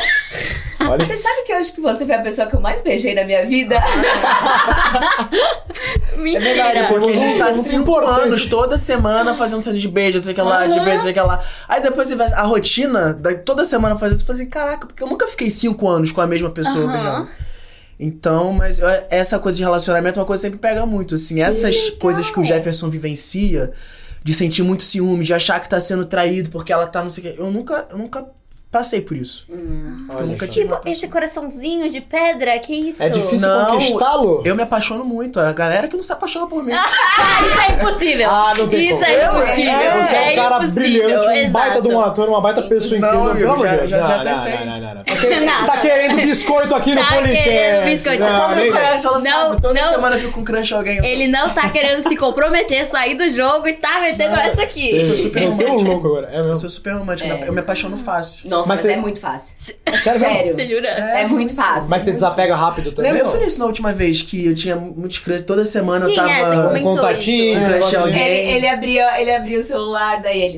Olha, 0.90 1.06
Vocês 1.06 1.20
sabem 1.20 1.44
que 1.46 1.52
eu 1.52 1.58
acho 1.58 1.74
que 1.74 1.82
você 1.82 2.06
foi 2.06 2.16
a 2.16 2.22
pessoa 2.22 2.48
que 2.48 2.56
eu 2.56 2.62
mais 2.62 2.82
beijei 2.82 3.13
na 3.16 3.24
minha 3.24 3.46
vida? 3.46 3.82
Mentira! 6.18 6.88
Porque 6.88 7.10
a 7.10 7.13
gente 7.13 7.38
tá 7.38 7.54
cinco 7.54 7.96
anos 7.98 8.46
toda 8.46 8.78
semana 8.78 9.36
fazendo 9.36 9.62
cena 9.63 9.78
de 9.78 9.88
beijo, 9.88 10.18
não 10.18 10.24
sei 10.24 10.34
o 10.34 10.36
que 10.36 10.42
lá, 10.42 10.66
de 10.66 10.74
beijo, 10.80 10.96
não 10.96 11.02
sei 11.02 11.12
o 11.12 11.13
que 11.13 11.22
lá. 11.22 11.40
Aí 11.68 11.82
depois 11.82 12.08
você 12.08 12.16
vai. 12.16 12.32
A 12.34 12.44
rotina, 12.44 13.13
da, 13.13 13.34
toda 13.36 13.66
semana 13.66 13.98
fazendo 13.98 14.18
isso, 14.18 14.25
você 14.25 14.34
fala 14.34 14.40
assim, 14.42 14.50
caraca, 14.50 14.88
porque 14.88 15.04
eu 15.04 15.08
nunca 15.08 15.28
fiquei 15.28 15.50
cinco 15.50 15.88
anos 15.90 16.12
com 16.12 16.22
a 16.22 16.28
mesma 16.28 16.50
pessoa 16.50 16.86
Aham. 16.86 16.94
beijando. 16.94 17.30
Então, 18.00 18.54
mas 18.54 18.80
eu- 18.80 18.88
essa 19.10 19.40
coisa 19.40 19.58
de 19.58 19.63
relacionamento 19.63 20.20
é 20.20 20.22
uma 20.22 20.25
coisa 20.25 20.42
que 20.42 20.48
sempre 20.48 20.60
pega 20.60 20.86
muito, 20.86 21.16
assim. 21.16 21.42
Essas 21.42 21.90
coisas 21.92 22.30
que 22.30 22.40
o 22.40 22.44
Jefferson 22.44 22.90
vivencia, 22.90 23.72
de 24.24 24.34
sentir 24.34 24.63
muito 24.63 24.84
ciúme, 24.84 25.24
de 25.24 25.34
achar 25.34 25.60
que 25.60 25.70
tá 25.70 25.80
sendo 25.80 26.06
traído 26.06 26.50
porque 26.50 26.74
ela 26.74 26.88
tá 26.88 27.02
não 27.02 27.10
sei 27.10 27.32
o 27.32 27.34
que. 27.36 27.42
Eu 27.42 27.52
nunca, 27.52 27.88
eu 27.92 27.98
nunca 27.98 28.25
passei 28.74 29.00
por 29.01 29.15
isso. 29.15 29.46
olha 30.10 30.20
eu 30.22 30.25
nunca 30.27 30.46
só. 30.46 30.51
tive 30.51 30.68
Tipo, 30.68 30.89
esse 30.89 31.08
coraçãozinho 31.08 31.89
de 31.89 32.01
pedra, 32.01 32.58
que 32.60 32.74
isso? 32.74 33.01
É 33.03 33.08
difícil 33.10 33.48
Não, 33.48 33.65
conquistá-lo? 33.77 34.42
Eu 34.46 34.56
me 34.56 34.63
apaixono 34.63 35.06
muito. 35.06 35.39
A 35.39 35.53
galera 35.53 35.88
que 35.88 35.96
não 35.96 36.01
se 36.03 36.12
apaixona 36.12 36.48
por 36.48 36.63
mim. 36.63 36.74
Ah, 36.74 36.86
isso 37.46 37.72
é 37.72 37.75
impossível! 37.75 38.30
Ah, 38.30 38.53
não 38.58 38.68
tem 38.68 38.86
Isso 38.88 38.94
como. 38.96 39.06
é 39.06 39.25
Eu- 39.27 39.38
impossível! 39.38 39.74
é, 39.74 40.03
Você 40.03 40.15
é 40.15 40.32
um 40.32 40.36
cara 40.36 40.56
impossível, 40.58 40.74
brilhante, 40.84 41.48
um 41.48 41.51
baita 41.51 41.82
de 41.82 41.88
um 41.88 41.92
exato. 41.92 42.10
ator, 42.10 42.30
uma 42.30 42.42
baita 42.42 42.62
pessoa 42.63 43.00
Não, 43.00 43.08
incrível. 43.30 43.32
amigo, 43.32 43.48
Pelo 43.53 43.63
já- 43.63 43.75
Deus. 43.77 43.89
já- 43.89 43.98
Não, 44.01 44.08
já 44.08 44.18
não, 44.18 44.24
tentei. 44.44 44.60
não, 44.60 44.65
não, 44.65 44.82
não, 44.82 44.96
não. 44.96 45.03
Tá 45.03 45.15
querendo- 45.15 45.46
Não. 45.46 45.65
Tá 45.65 45.77
querendo 45.77 46.15
biscoito 46.18 46.75
aqui 46.75 46.96
no 46.96 47.01
Tá 47.01 47.08
podcast. 47.13 47.44
querendo 47.44 47.84
biscoito. 47.86 48.20
Não, 48.24 48.56
me 48.56 48.72
conhece, 48.72 49.06
ela 49.08 49.20
Não, 49.20 49.22
sabe. 49.50 49.62
Toda 49.62 49.82
não. 49.82 49.89
semana 49.92 50.15
eu 50.15 50.20
fico 50.20 50.32
com 50.34 50.44
crush 50.44 50.74
alguém. 50.74 51.06
Ele 51.06 51.27
não 51.27 51.50
tá 51.50 51.70
querendo 51.70 52.08
se 52.08 52.15
comprometer, 52.15 52.86
sair 52.86 53.15
do 53.15 53.30
jogo 53.30 53.68
e 53.68 53.74
tá 53.74 54.00
metendo 54.01 54.36
essa 54.36 54.63
aqui. 54.63 54.96
Eu 54.98 55.06
sou 55.06 55.18
super 55.18 55.44
romântico. 55.46 56.18
É 56.30 56.39
Eu 56.39 56.58
sou 56.58 56.70
super 56.70 56.94
romântico. 56.94 57.30
Eu 57.30 57.53
me 57.53 57.60
apaixono 57.60 57.98
fácil. 57.98 58.50
Nossa, 58.50 58.62
Mas 58.67 58.74
mas, 58.74 58.82
você- 58.82 58.91
é 58.93 58.98
muito 58.98 59.20
fácil. 59.20 59.55
Sério? 60.00 60.20
Sério. 60.20 60.53
Você 60.55 60.67
jura? 60.67 60.88
É, 60.88 61.27
muito 61.27 61.53
fácil. 61.55 61.89
Mas 61.89 62.03
você 62.03 62.12
desapega 62.12 62.55
rápido 62.55 62.91
também? 62.91 63.12
Lembra, 63.12 63.27
eu 63.27 63.32
falei 63.32 63.48
isso 63.48 63.60
na 63.60 63.65
última 63.65 63.93
vez, 63.93 64.22
que 64.22 64.46
eu 64.48 64.53
tinha 64.53 64.75
muitos 64.75 65.20
crush. 65.20 65.42
Toda 65.44 65.64
semana 65.66 66.05
Sim, 66.05 66.11
eu 66.11 66.18
tava... 66.18 66.31
é, 66.77 66.79
Um 66.79 66.83
contatinho, 66.83 67.59
isso. 67.61 67.70
um 67.70 67.74
É. 67.74 67.75
ali. 67.75 67.96
Alguém. 67.96 68.27
Ele, 68.27 68.51
ele, 68.57 68.68
abria, 68.68 69.22
ele 69.22 69.35
abria 69.35 69.59
o 69.59 69.64
celular, 69.64 70.22
daí 70.22 70.42
ele. 70.42 70.57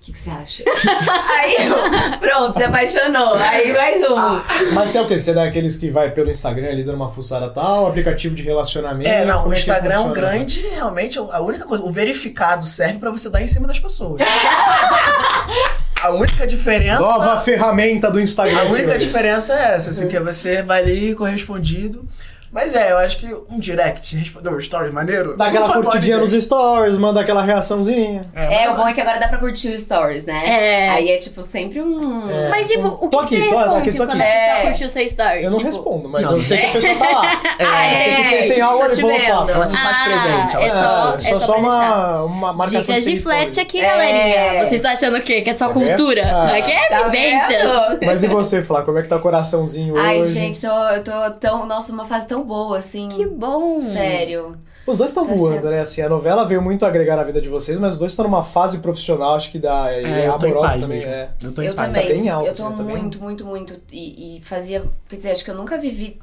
O 0.00 0.02
que, 0.02 0.12
que 0.12 0.18
você 0.18 0.30
acha? 0.30 0.64
Aí 1.38 1.56
eu, 1.68 2.18
pronto, 2.18 2.56
se 2.56 2.64
apaixonou. 2.64 3.34
Aí 3.34 3.70
mais 3.70 4.02
um. 4.10 4.72
Mas 4.72 4.88
você 4.90 4.96
é 4.98 5.02
o 5.02 5.06
quê? 5.06 5.18
Você 5.18 5.32
é 5.32 5.34
daqueles 5.34 5.76
que 5.76 5.90
vai 5.90 6.10
pelo 6.10 6.30
Instagram 6.30 6.68
ali 6.70 6.82
dando 6.82 6.94
uma 6.94 7.10
fuçada 7.12 7.50
tal, 7.50 7.86
aplicativo 7.86 8.34
de 8.34 8.42
relacionamento? 8.42 9.10
É, 9.10 9.26
não, 9.26 9.46
o 9.46 9.50
que 9.50 9.58
Instagram 9.58 9.94
é 9.94 9.98
um 9.98 10.10
grande, 10.14 10.66
realmente, 10.74 11.18
a 11.18 11.40
única 11.42 11.66
coisa, 11.66 11.84
o 11.84 11.92
verificado 11.92 12.64
serve 12.64 12.98
pra 12.98 13.10
você 13.10 13.28
dar 13.28 13.42
em 13.42 13.46
cima 13.46 13.68
das 13.68 13.78
pessoas. 13.78 14.18
a 16.02 16.10
única 16.10 16.46
diferença... 16.46 17.00
Nova 17.00 17.40
ferramenta 17.40 18.10
do 18.10 18.20
Instagram. 18.20 18.58
A 18.58 18.64
única 18.64 18.98
diferença 18.98 19.54
é 19.54 19.74
essa, 19.74 19.90
assim, 19.90 20.08
que 20.08 20.18
você 20.18 20.62
vai 20.62 20.80
ali 20.80 21.14
correspondido. 21.14 22.08
Mas 22.52 22.74
é, 22.74 22.90
eu 22.90 22.98
acho 22.98 23.18
que 23.18 23.32
um 23.48 23.60
direct 23.60 24.16
respondeu 24.16 24.52
um 24.52 24.58
story 24.58 24.90
maneiro. 24.90 25.36
Dá 25.36 25.46
aquela 25.46 25.72
curtidinha 25.72 26.18
nos 26.18 26.32
stories, 26.32 26.98
manda 26.98 27.20
aquela 27.20 27.42
reaçãozinha. 27.42 28.20
É, 28.34 28.66
mas 28.66 28.70
o 28.70 28.74
bom 28.74 28.88
é 28.88 28.92
que 28.92 29.00
agora 29.00 29.20
dá 29.20 29.28
pra 29.28 29.38
curtir 29.38 29.68
os 29.68 29.80
stories, 29.82 30.26
né? 30.26 30.42
É. 30.46 30.88
Aí 30.90 31.10
é 31.10 31.16
tipo 31.18 31.42
sempre 31.44 31.80
um. 31.80 32.50
Mas, 32.50 32.68
tipo, 32.68 32.88
o 32.88 33.08
que, 33.08 33.16
aqui, 33.16 33.36
você 33.36 33.48
tô 33.50 33.56
responde 33.56 33.88
aqui, 33.88 33.90
tô 33.92 34.06
quando 34.06 34.20
aqui. 34.20 34.22
a 34.22 34.24
pessoa 34.34 34.58
É. 34.58 34.62
curtiu 34.66 34.86
o 34.86 34.90
seu 34.90 35.02
story? 35.06 35.44
Eu 35.44 35.50
não 35.52 35.58
Tipo, 35.58 35.70
respondo, 35.70 36.08
mas 36.08 36.26
Não, 36.26 36.36
eu 36.36 36.42
sei 36.42 36.58
que 36.58 36.66
a 36.66 36.70
pessoa 36.70 36.94
tá 36.96 37.08
lá. 37.08 37.22
Ah, 37.60 37.92
Eu 37.92 37.98
sei 37.98 38.14
que 38.16 38.22
tem, 38.30 38.38
tem 38.40 38.50
tipo, 38.52 38.66
algo 38.66 38.82
ali 38.84 39.02
pá. 39.02 39.52
Ela 39.52 39.66
se 39.66 39.76
faz 39.76 39.96
Ah, 40.00 40.04
presente. 40.04 40.56
Ela 40.56 40.64
é 40.64 40.68
se 40.68 40.74
só- 40.76 40.80
faz 40.80 40.90
É, 40.90 41.12
presente. 41.12 41.32
é 41.34 41.38
só, 41.38 41.46
só 41.46 41.56
uma, 41.58 42.22
uma 42.24 42.52
marcação 42.52 42.80
Dicas 42.80 43.04
de 43.04 43.20
flerte 43.20 43.60
aqui, 43.60 43.80
É. 43.80 43.86
galerinha. 43.86 44.52
Vocês 44.60 44.72
estão 44.72 44.90
achando 44.90 45.16
o 45.18 45.22
quê? 45.22 45.40
Que 45.42 45.50
é 45.50 45.56
só 45.56 45.68
Tá 45.68 45.74
cultura? 45.74 46.42
Aqui 46.46 46.72
é 46.72 46.88
Tá 46.88 47.02
vivências. 47.04 47.62
vendo? 47.62 47.98
Mas 48.06 48.22
e 48.24 48.26
você, 48.26 48.62
Flá? 48.62 48.82
Como 48.82 48.98
é 48.98 49.02
que 49.02 49.08
tá 49.08 49.16
o 49.16 49.20
coraçãozinho 49.20 49.96
Ai, 49.96 50.18
hoje? 50.20 50.32
gente, 50.32 50.64
eu, 50.66 50.72
eu 50.72 51.04
tô 51.04 51.30
tão. 51.38 51.64
Nossa, 51.66 51.92
numa 51.92 52.06
fase 52.06 52.26
tão 52.26 52.39
boa, 52.44 52.78
assim. 52.78 53.08
Que 53.10 53.26
bom. 53.26 53.82
Sério. 53.82 54.56
Os 54.86 54.96
dois 54.98 55.10
estão 55.10 55.26
Tá 55.26 55.34
voando, 55.34 55.54
certo. 55.62 55.68
né? 55.70 55.80
Assim, 55.80 56.00
a 56.02 56.08
novela 56.08 56.44
veio 56.44 56.60
muito 56.62 56.84
agregar 56.86 57.14
na 57.16 57.22
vida 57.22 57.40
de 57.40 57.48
vocês, 57.48 57.78
mas 57.78 57.92
os 57.94 57.98
dois 57.98 58.12
estão 58.12 58.24
numa 58.24 58.42
fase 58.42 58.78
profissional, 58.78 59.34
acho 59.36 59.50
que 59.50 59.58
dá. 59.58 59.92
E 59.92 60.04
É, 60.04 60.30
tô 60.32 60.46
em 60.46 60.50
amorosa 60.50 60.68
paz 60.68 60.80
também. 60.80 60.98
mesmo. 60.98 61.12
É. 61.12 61.30
Eu 61.42 61.52
tô 61.52 61.62
em 61.62 61.66
Eu 61.66 61.74
paz. 61.74 61.88
também. 61.88 62.02
Tá 62.06 62.12
bem 62.14 62.28
alto, 62.28 62.46
eu 62.48 62.54
tô 62.56 62.66
assim, 62.66 62.76
tá 62.76 62.82
bem- 62.82 62.96
muito, 62.96 63.22
muito, 63.22 63.44
muito. 63.46 63.80
E, 63.92 64.38
e 64.38 64.40
fazia. 64.42 64.82
Quer 65.08 65.16
dizer, 65.16 65.30
acho 65.32 65.44
que 65.44 65.50
eu 65.50 65.54
nunca 65.56 65.78
vivi 65.78 66.18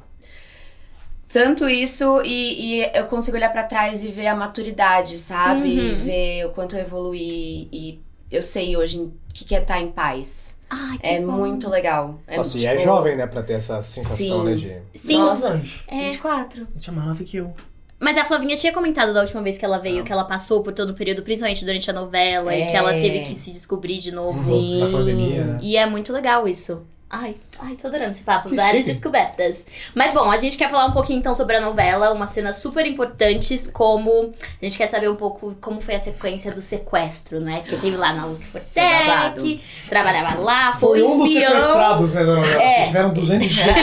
tanto 1.32 1.68
isso 1.68 2.20
e, 2.24 2.80
e 2.82 2.90
eu 2.94 3.04
consigo 3.06 3.36
olhar 3.36 3.52
pra 3.52 3.62
trás 3.62 4.02
e 4.02 4.08
ver 4.08 4.26
a 4.26 4.34
maturidade, 4.34 5.16
sabe? 5.18 5.68
Uhum. 5.78 5.86
E 5.86 5.94
ver 5.94 6.46
o 6.46 6.50
quanto 6.50 6.76
eu 6.76 6.80
evoluí. 6.82 7.68
E 7.72 8.00
eu 8.30 8.42
sei 8.42 8.76
hoje 8.76 8.98
o 8.98 9.12
que, 9.32 9.44
que 9.44 9.54
é 9.54 9.60
estar 9.60 9.80
em 9.80 9.88
paz. 9.90 10.57
Ai, 10.70 10.98
que 10.98 11.06
É 11.06 11.20
bom. 11.20 11.32
muito 11.32 11.68
legal. 11.70 12.20
É, 12.26 12.36
Nossa, 12.36 12.56
e 12.56 12.60
tipo, 12.60 12.72
é 12.72 12.78
jovem, 12.78 13.16
né? 13.16 13.26
Pra 13.26 13.42
ter 13.42 13.54
essa 13.54 13.80
sensação, 13.82 14.16
Sim. 14.16 14.44
né? 14.44 14.54
De... 14.54 14.98
Sim, 14.98 15.18
Nossa. 15.18 15.48
anos? 15.50 15.84
É. 15.88 16.06
24. 16.10 16.66
Gente, 16.74 16.90
é 16.90 16.92
mais 16.92 17.08
nova 17.08 17.24
que 17.24 17.36
eu. 17.38 17.54
Mas 18.00 18.16
a 18.16 18.24
Flavinha 18.24 18.56
tinha 18.56 18.72
comentado 18.72 19.12
da 19.12 19.20
última 19.22 19.42
vez 19.42 19.58
que 19.58 19.64
ela 19.64 19.78
veio, 19.78 20.04
que 20.04 20.12
ela 20.12 20.22
passou 20.24 20.62
por 20.62 20.72
todo 20.72 20.90
o 20.90 20.94
período, 20.94 21.22
principalmente 21.22 21.64
durante 21.64 21.90
a 21.90 21.92
novela, 21.92 22.54
e 22.54 22.66
que 22.66 22.76
ela 22.76 22.94
É. 22.94 23.00
teve 23.00 23.20
que 23.24 23.34
se 23.34 23.50
descobrir 23.50 23.98
de 23.98 24.12
novo. 24.12 24.30
Sim. 24.30 24.80
Na 24.80 24.86
pandemia, 24.98 25.44
né? 25.44 25.58
E 25.62 25.76
é 25.76 25.84
muito 25.84 26.12
legal 26.12 26.46
isso. 26.46 26.86
Ai, 27.10 27.34
ai, 27.60 27.74
tô 27.74 27.88
adorando 27.88 28.10
esse 28.10 28.22
papo, 28.22 28.54
várias 28.54 28.84
descobertas. 28.84 29.66
Mas 29.94 30.12
bom, 30.12 30.30
a 30.30 30.36
gente 30.36 30.58
quer 30.58 30.68
falar 30.68 30.84
um 30.84 30.92
pouquinho 30.92 31.18
então 31.18 31.34
sobre 31.34 31.56
a 31.56 31.60
novela, 31.60 32.12
umas 32.12 32.28
cenas 32.28 32.56
super 32.56 32.84
importantes, 32.84 33.70
como 33.70 34.30
a 34.60 34.64
gente 34.64 34.76
quer 34.76 34.88
saber 34.88 35.08
um 35.08 35.14
pouco 35.16 35.56
como 35.58 35.80
foi 35.80 35.94
a 35.94 36.00
sequência 36.00 36.52
do 36.52 36.60
sequestro, 36.60 37.40
né? 37.40 37.62
Que 37.66 37.78
teve 37.78 37.96
lá 37.96 38.12
na 38.12 38.26
Luke. 38.26 38.44
Fortec, 38.44 39.62
trabalhava 39.88 40.38
lá, 40.38 40.74
foi, 40.74 41.00
Foi 41.00 41.08
um 41.08 41.18
dos 41.20 41.32
sequestrados, 41.32 42.14
né, 42.14 42.24
da 42.26 42.34
novela. 42.34 42.62
É. 42.62 42.86
Tiveram 42.88 43.12
217, 43.14 43.80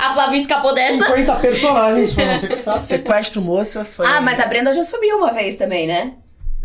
A 0.00 0.14
Flavinha 0.14 0.40
escapou 0.40 0.72
dessa. 0.72 1.06
50 1.06 1.36
personagens 1.36 2.14
foram 2.14 2.36
sequestrados. 2.38 2.86
Sequestro 2.86 3.42
moça 3.42 3.84
foi. 3.84 4.06
Ah, 4.06 4.20
mas 4.20 4.38
a 4.38 4.46
Brenda 4.46 4.72
já 4.72 4.84
subiu 4.84 5.18
uma 5.18 5.32
vez 5.32 5.56
também, 5.56 5.88
né? 5.88 6.12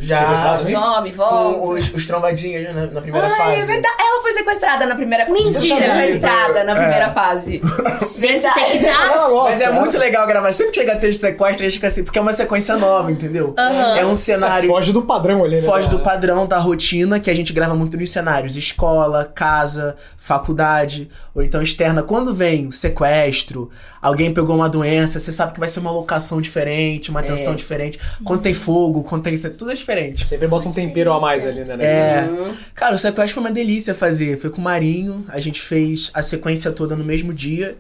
Já. 0.02 0.20
Sequestrado, 0.20 0.70
hein? 0.70 0.76
Some, 0.76 1.12
volta. 1.12 1.60
Com 1.60 1.70
os, 1.72 1.94
os 1.94 2.06
trombadinhos 2.06 2.74
na, 2.74 2.86
na 2.88 3.02
primeira 3.02 3.28
Ai, 3.28 3.36
fase. 3.38 3.62
é 3.62 3.66
verdade. 3.66 3.96
Ela 4.00 4.22
foi 4.22 4.32
sequestrada 4.32 4.86
na 4.86 4.96
primeira 4.96 5.26
Mentira. 5.30 5.60
Sequestrada 5.60 6.64
na 6.64 6.72
É. 6.72 6.76
primeira 6.76 7.10
fase. 7.12 7.62
Gente, 8.20 8.54
tem 8.54 8.66
que 8.66 8.80
dar. 8.80 9.30
Mas 9.44 9.60
é 9.60 9.70
né? 9.72 9.80
muito 9.80 9.98
legal 9.98 10.26
gravar. 10.26 10.54
Sempre 10.54 10.72
que 10.72 10.80
chega 10.80 10.94
texto 10.96 11.20
de 11.22 11.28
sequestro, 11.28 11.66
a 11.66 11.70
gente 11.70 11.74
fica 11.78 11.88
assim, 11.88 12.04
porque 12.04 12.18
é 12.18 12.22
uma 12.22 12.32
sequência 12.34 12.78
nova, 12.78 13.12
entendeu? 13.12 13.54
É 13.98 14.06
um 14.06 14.16
cenário. 14.16 14.70
Foge 14.70 14.94
do 14.94 15.02
padrão 15.02 15.44
ali, 15.44 15.58
né? 15.58 15.62
Foge 15.64 15.90
do 15.90 15.98
da- 15.98 16.04
padrão 16.04 16.48
da 16.48 16.58
rotina 16.60 17.20
que 17.20 17.30
a 17.30 17.36
gente 17.36 17.52
grava 17.52 17.76
muito 17.76 17.98
nos 17.98 18.10
cenários: 18.10 18.56
escola, 18.56 19.26
casa, 19.26 19.96
faculdade, 20.18 21.10
ou 21.36 21.44
então 21.44 21.62
externa. 21.62 22.04
Quando 22.04 22.34
vem 22.34 22.72
sequestro, 22.72 23.70
alguém 24.02 24.34
pegou 24.34 24.56
uma 24.56 24.70
doença, 24.70 25.20
você 25.20 25.32
sabe 25.32 25.52
que 25.54 25.60
vai 25.60 25.68
ser 25.68 25.82
uma 25.82 25.92
locação 25.92 26.40
diferente, 26.40 27.10
uma 27.10 27.20
atenção 27.20 27.54
diferente. 27.56 28.00
Quando 28.24 28.42
tem 28.42 28.54
fogo, 28.54 29.04
quando 29.04 29.24
tem. 29.24 29.36
Tudo 29.38 29.72
é 29.72 29.74
diferente. 29.74 29.88
Sempre 30.25 30.47
bota 30.47 30.67
um 30.67 30.71
tempero 30.71 31.12
a 31.13 31.19
mais 31.19 31.45
ali, 31.45 31.63
né? 31.65 31.75
nessa- 31.78 31.93
É. 31.93 32.54
Cara, 32.75 32.95
o 32.95 32.97
sequestro 32.97 33.36
foi 33.36 33.43
uma 33.43 33.52
delícia 33.52 33.93
fazer. 33.95 34.38
Foi 34.38 34.49
com 34.49 34.60
o 34.60 34.63
Marinho, 34.63 35.25
a 35.30 35.39
gente 35.39 35.62
fez 35.62 36.12
a 36.13 36.21
sequência 36.21 36.71
toda 36.71 36.95
no 36.95 37.04
mesmo 37.04 37.34
dia. 37.34 37.78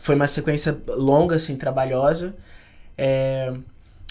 Foi 0.00 0.14
uma 0.14 0.26
sequência 0.26 0.76
longa, 0.88 1.36
assim, 1.36 1.56
trabalhosa. 1.56 2.34
É... 2.96 3.52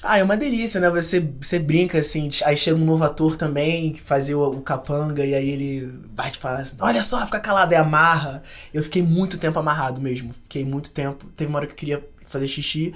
Ah, 0.05 0.17
é 0.19 0.23
uma 0.23 0.35
delícia, 0.35 0.81
né? 0.81 0.89
Você, 0.89 1.25
você 1.39 1.57
brinca, 1.57 1.97
assim, 1.99 2.27
aí 2.43 2.57
chega 2.57 2.75
um 2.75 2.83
novo 2.83 3.05
ator 3.05 3.37
também, 3.37 3.93
que 3.93 4.01
fazia 4.01 4.37
o, 4.37 4.57
o 4.57 4.61
capanga, 4.61 5.25
e 5.25 5.33
aí 5.33 5.49
ele 5.49 5.93
vai 6.13 6.29
te 6.29 6.37
falar 6.37 6.59
assim, 6.59 6.75
olha 6.81 7.01
só, 7.01 7.23
fica 7.25 7.39
calado, 7.39 7.71
e 7.71 7.75
amarra. 7.77 8.43
Eu 8.73 8.83
fiquei 8.83 9.01
muito 9.01 9.37
tempo 9.37 9.57
amarrado 9.59 10.01
mesmo, 10.01 10.33
fiquei 10.33 10.65
muito 10.65 10.89
tempo. 10.89 11.25
Teve 11.37 11.49
uma 11.49 11.59
hora 11.59 11.67
que 11.67 11.71
eu 11.71 11.77
queria 11.77 12.03
fazer 12.27 12.47
xixi, 12.47 12.93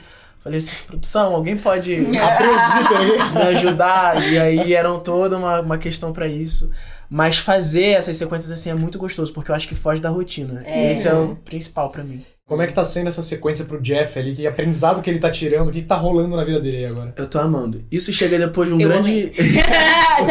falei 0.47 0.57
assim, 0.57 0.75
produção, 0.87 1.35
alguém 1.35 1.57
pode 1.57 1.95
me 1.99 2.17
ajudar? 3.49 4.31
E 4.31 4.39
aí 4.39 4.73
eram 4.73 4.99
toda 4.99 5.37
uma, 5.37 5.59
uma 5.61 5.77
questão 5.77 6.13
pra 6.13 6.27
isso. 6.27 6.71
Mas 7.09 7.37
fazer 7.37 7.85
essas 7.87 8.17
sequências 8.17 8.51
assim 8.51 8.69
é 8.69 8.73
muito 8.73 8.97
gostoso, 8.97 9.31
porque 9.33 9.51
eu 9.51 9.55
acho 9.55 9.67
que 9.67 9.75
foge 9.75 10.01
da 10.01 10.09
rotina. 10.09 10.63
É. 10.65 10.91
Esse 10.91 11.07
é 11.07 11.13
o 11.13 11.35
principal 11.35 11.89
pra 11.89 12.03
mim. 12.03 12.23
Como 12.47 12.61
é 12.61 12.67
que 12.67 12.73
tá 12.73 12.85
sendo 12.85 13.07
essa 13.07 13.21
sequência 13.21 13.65
pro 13.65 13.81
Jeff 13.81 14.17
ali? 14.17 14.33
Que 14.33 14.47
aprendizado 14.47 15.01
que 15.01 15.09
ele 15.09 15.19
tá 15.19 15.29
tirando? 15.29 15.67
O 15.67 15.71
que, 15.71 15.81
que 15.81 15.87
tá 15.87 15.97
rolando 15.97 16.33
na 16.33 16.45
vida 16.45 16.61
dele 16.61 16.77
aí 16.77 16.85
agora? 16.85 17.13
Eu 17.17 17.27
tô 17.27 17.37
amando. 17.39 17.83
Isso 17.91 18.13
chega 18.13 18.39
depois 18.39 18.69
de 18.69 18.75
um 18.75 18.79
Eu 18.79 18.87
grande. 18.87 19.33
a 20.15 20.21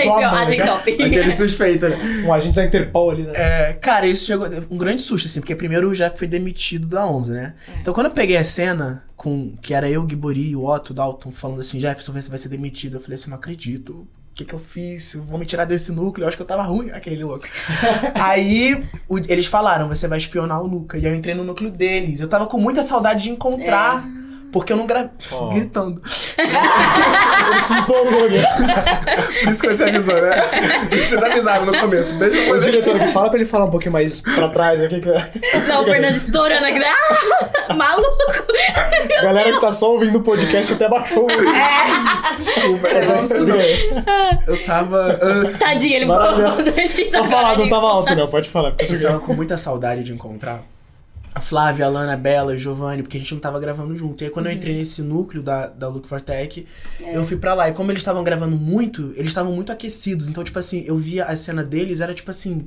gente, 0.46 0.64
top. 0.64 0.92
Aquele 0.92 1.28
suspeito, 1.30 1.86
né? 1.90 1.98
Um 2.26 2.32
agente 2.32 2.56
da 2.56 2.64
Interpol 2.64 3.10
ali, 3.10 3.22
né? 3.24 3.32
É, 3.34 3.72
cara, 3.74 4.06
isso 4.06 4.24
chegou. 4.24 4.48
Um 4.70 4.78
grande 4.78 5.02
susto, 5.02 5.26
assim, 5.26 5.40
porque 5.40 5.54
primeiro 5.54 5.90
o 5.90 5.94
Jeff 5.94 6.16
foi 6.16 6.26
demitido 6.26 6.86
da 6.86 7.06
11, 7.06 7.32
né? 7.32 7.54
Então 7.82 7.92
quando 7.92 8.06
eu 8.06 8.12
peguei 8.12 8.38
a 8.38 8.44
cena, 8.44 9.04
com 9.14 9.54
que 9.60 9.74
era 9.74 9.86
eu, 9.90 10.02
o 10.02 10.08
Gibori 10.08 10.48
e 10.48 10.56
o 10.56 10.64
Otto 10.64 10.94
Dalton 10.94 11.30
falando 11.30 11.60
assim: 11.60 11.78
Jefferson, 11.78 12.14
você 12.14 12.30
vai 12.30 12.38
ser 12.38 12.48
demitido. 12.48 12.96
Eu 12.96 13.00
falei 13.00 13.16
assim: 13.16 13.28
não 13.28 13.36
acredito. 13.36 14.08
Que, 14.36 14.44
que 14.44 14.52
eu 14.54 14.58
fiz? 14.58 15.14
Vão 15.14 15.38
me 15.38 15.46
tirar 15.46 15.64
desse 15.64 15.90
núcleo? 15.92 16.24
Eu 16.24 16.28
acho 16.28 16.36
que 16.36 16.42
eu 16.42 16.46
tava 16.46 16.62
ruim, 16.62 16.90
aquele 16.90 17.24
louco. 17.24 17.46
Aí 18.14 18.84
o- 19.08 19.18
eles 19.28 19.46
falaram: 19.46 19.88
você 19.88 20.06
vai 20.06 20.18
espionar 20.18 20.60
o 20.62 20.66
Luca. 20.66 20.98
E 20.98 21.04
eu 21.06 21.14
entrei 21.14 21.34
no 21.34 21.42
núcleo 21.42 21.70
deles. 21.70 22.20
Eu 22.20 22.28
tava 22.28 22.46
com 22.46 22.58
muita 22.58 22.82
saudade 22.82 23.22
de 23.24 23.30
encontrar. 23.30 24.06
Porque 24.56 24.72
eu 24.72 24.78
não 24.78 24.86
gravei. 24.86 25.10
Ó. 25.32 25.48
Gritando. 25.54 26.00
Ele 26.38 27.60
se 27.60 27.74
empolgou, 27.74 28.30
né? 28.30 28.42
Por 29.42 29.52
isso 29.52 29.60
que 29.60 29.68
você 29.68 29.84
avisou, 29.84 30.14
né? 30.14 30.40
Vocês 30.90 31.22
avisaram 31.22 31.66
no 31.66 31.78
começo. 31.78 32.14
Desde 32.14 32.50
Ô, 32.50 32.58
diretor, 32.58 32.96
aqui, 32.96 33.12
fala 33.12 33.28
pra 33.28 33.38
ele 33.38 33.46
falar 33.46 33.66
um 33.66 33.70
pouquinho 33.70 33.92
mais 33.92 34.22
pra 34.22 34.48
trás 34.48 34.82
aqui. 34.82 35.00
Que... 35.00 35.10
Não, 35.68 35.82
o 35.82 35.84
Fernando 35.84 36.16
estourando 36.16 36.64
aqui. 36.64 36.80
Ah, 37.68 37.74
maluco. 37.74 38.16
A 39.18 39.22
galera 39.24 39.52
que 39.52 39.60
tá 39.60 39.70
só 39.72 39.92
ouvindo 39.92 40.20
o 40.20 40.22
podcast 40.22 40.72
até 40.72 40.88
baixou 40.88 41.24
o. 41.24 42.34
Desculpa, 42.34 42.88
é 42.88 43.04
Tá 43.06 43.20
isso 43.20 43.46
não. 43.46 43.56
Eu 44.46 44.64
tava. 44.64 45.20
ah, 45.20 45.58
Tadinho, 45.58 45.96
ele 45.96 46.06
Maravilhoso. 46.06 46.56
Tá 47.12 47.18
Não 47.18 47.28
falar, 47.28 47.58
não 47.58 47.68
tava 47.68 47.86
alto, 47.88 48.14
não. 48.16 48.26
Pode 48.26 48.48
falar. 48.48 48.72
Eu 48.78 49.02
tava 49.02 49.20
com 49.20 49.34
muita 49.34 49.58
saudade 49.58 50.02
de 50.02 50.12
encontrar 50.14 50.62
a 51.36 51.40
Flávia, 51.40 51.84
a 51.84 51.88
Lana, 51.90 52.14
a 52.14 52.16
Bela, 52.16 52.54
o 52.54 52.56
Giovanni, 52.58 53.02
porque 53.02 53.18
a 53.18 53.20
gente 53.20 53.34
não 53.34 53.40
tava 53.42 53.60
gravando 53.60 53.94
junto. 53.94 54.22
E 54.22 54.24
aí 54.24 54.30
quando 54.30 54.46
eu 54.46 54.52
entrei 54.52 54.74
nesse 54.74 55.02
núcleo 55.02 55.42
da, 55.42 55.66
da 55.66 55.86
Look 55.86 56.08
for 56.08 56.18
Tech, 56.18 56.66
eu 56.98 57.22
fui 57.26 57.36
pra 57.36 57.52
lá. 57.52 57.68
E 57.68 57.74
como 57.74 57.92
eles 57.92 58.00
estavam 58.00 58.24
gravando 58.24 58.56
muito, 58.56 59.12
eles 59.16 59.28
estavam 59.28 59.52
muito 59.52 59.70
aquecidos. 59.70 60.30
Então, 60.30 60.42
tipo 60.42 60.58
assim, 60.58 60.84
eu 60.86 60.96
via 60.96 61.26
a 61.26 61.36
cena 61.36 61.62
deles, 61.62 62.00
era 62.00 62.14
tipo 62.14 62.30
assim. 62.30 62.66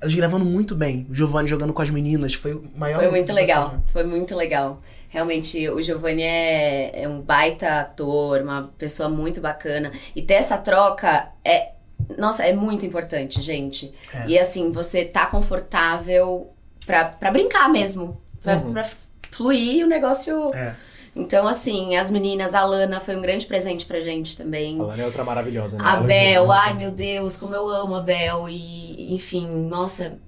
Eles 0.00 0.14
gravando 0.14 0.44
muito 0.44 0.76
bem. 0.76 1.08
O 1.10 1.14
Giovanni 1.14 1.48
jogando 1.48 1.72
com 1.72 1.82
as 1.82 1.90
meninas. 1.90 2.34
Foi 2.34 2.54
o 2.54 2.62
maior. 2.76 3.00
Foi 3.00 3.10
muito 3.10 3.32
legal. 3.32 3.82
Foi 3.92 4.04
muito 4.04 4.36
legal. 4.36 4.80
Realmente, 5.08 5.68
o 5.68 5.82
Giovanni 5.82 6.22
é, 6.22 7.02
é 7.02 7.08
um 7.08 7.20
baita 7.20 7.80
ator, 7.80 8.42
uma 8.42 8.70
pessoa 8.78 9.08
muito 9.08 9.40
bacana. 9.40 9.90
E 10.14 10.22
ter 10.22 10.34
essa 10.34 10.56
troca 10.56 11.30
é. 11.44 11.72
Nossa, 12.16 12.44
é 12.44 12.52
muito 12.52 12.86
importante, 12.86 13.42
gente. 13.42 13.92
E 14.28 14.38
assim, 14.38 14.70
você 14.70 15.04
tá 15.04 15.26
confortável 15.26 16.53
pra, 16.86 17.04
pra 17.04 17.30
brincar 17.30 17.68
mesmo. 17.68 18.20
Pra, 18.42 18.58
pra 18.58 18.88
fluir 19.30 19.84
o 19.84 19.88
negócio. 19.88 20.54
É. 20.54 20.74
Então, 21.16 21.46
assim, 21.46 21.96
as 21.96 22.10
meninas, 22.10 22.54
a 22.54 22.64
Lana 22.64 23.00
foi 23.00 23.14
um 23.14 23.22
grande 23.22 23.46
presente 23.46 23.86
pra 23.86 24.00
gente 24.00 24.36
também. 24.36 24.80
A 24.80 24.84
Lana 24.84 25.02
é 25.02 25.06
outra 25.06 25.22
maravilhosa, 25.22 25.78
né? 25.78 25.84
A 25.86 25.96
Ela 25.96 26.02
Bel, 26.02 26.52
ai 26.52 26.74
meu 26.74 26.90
Deus, 26.90 27.36
como 27.36 27.54
eu 27.54 27.68
amo 27.68 27.94
a 27.94 28.00
Bel. 28.00 28.48
E, 28.48 29.14
enfim, 29.14 29.46
nossa, 29.46 30.18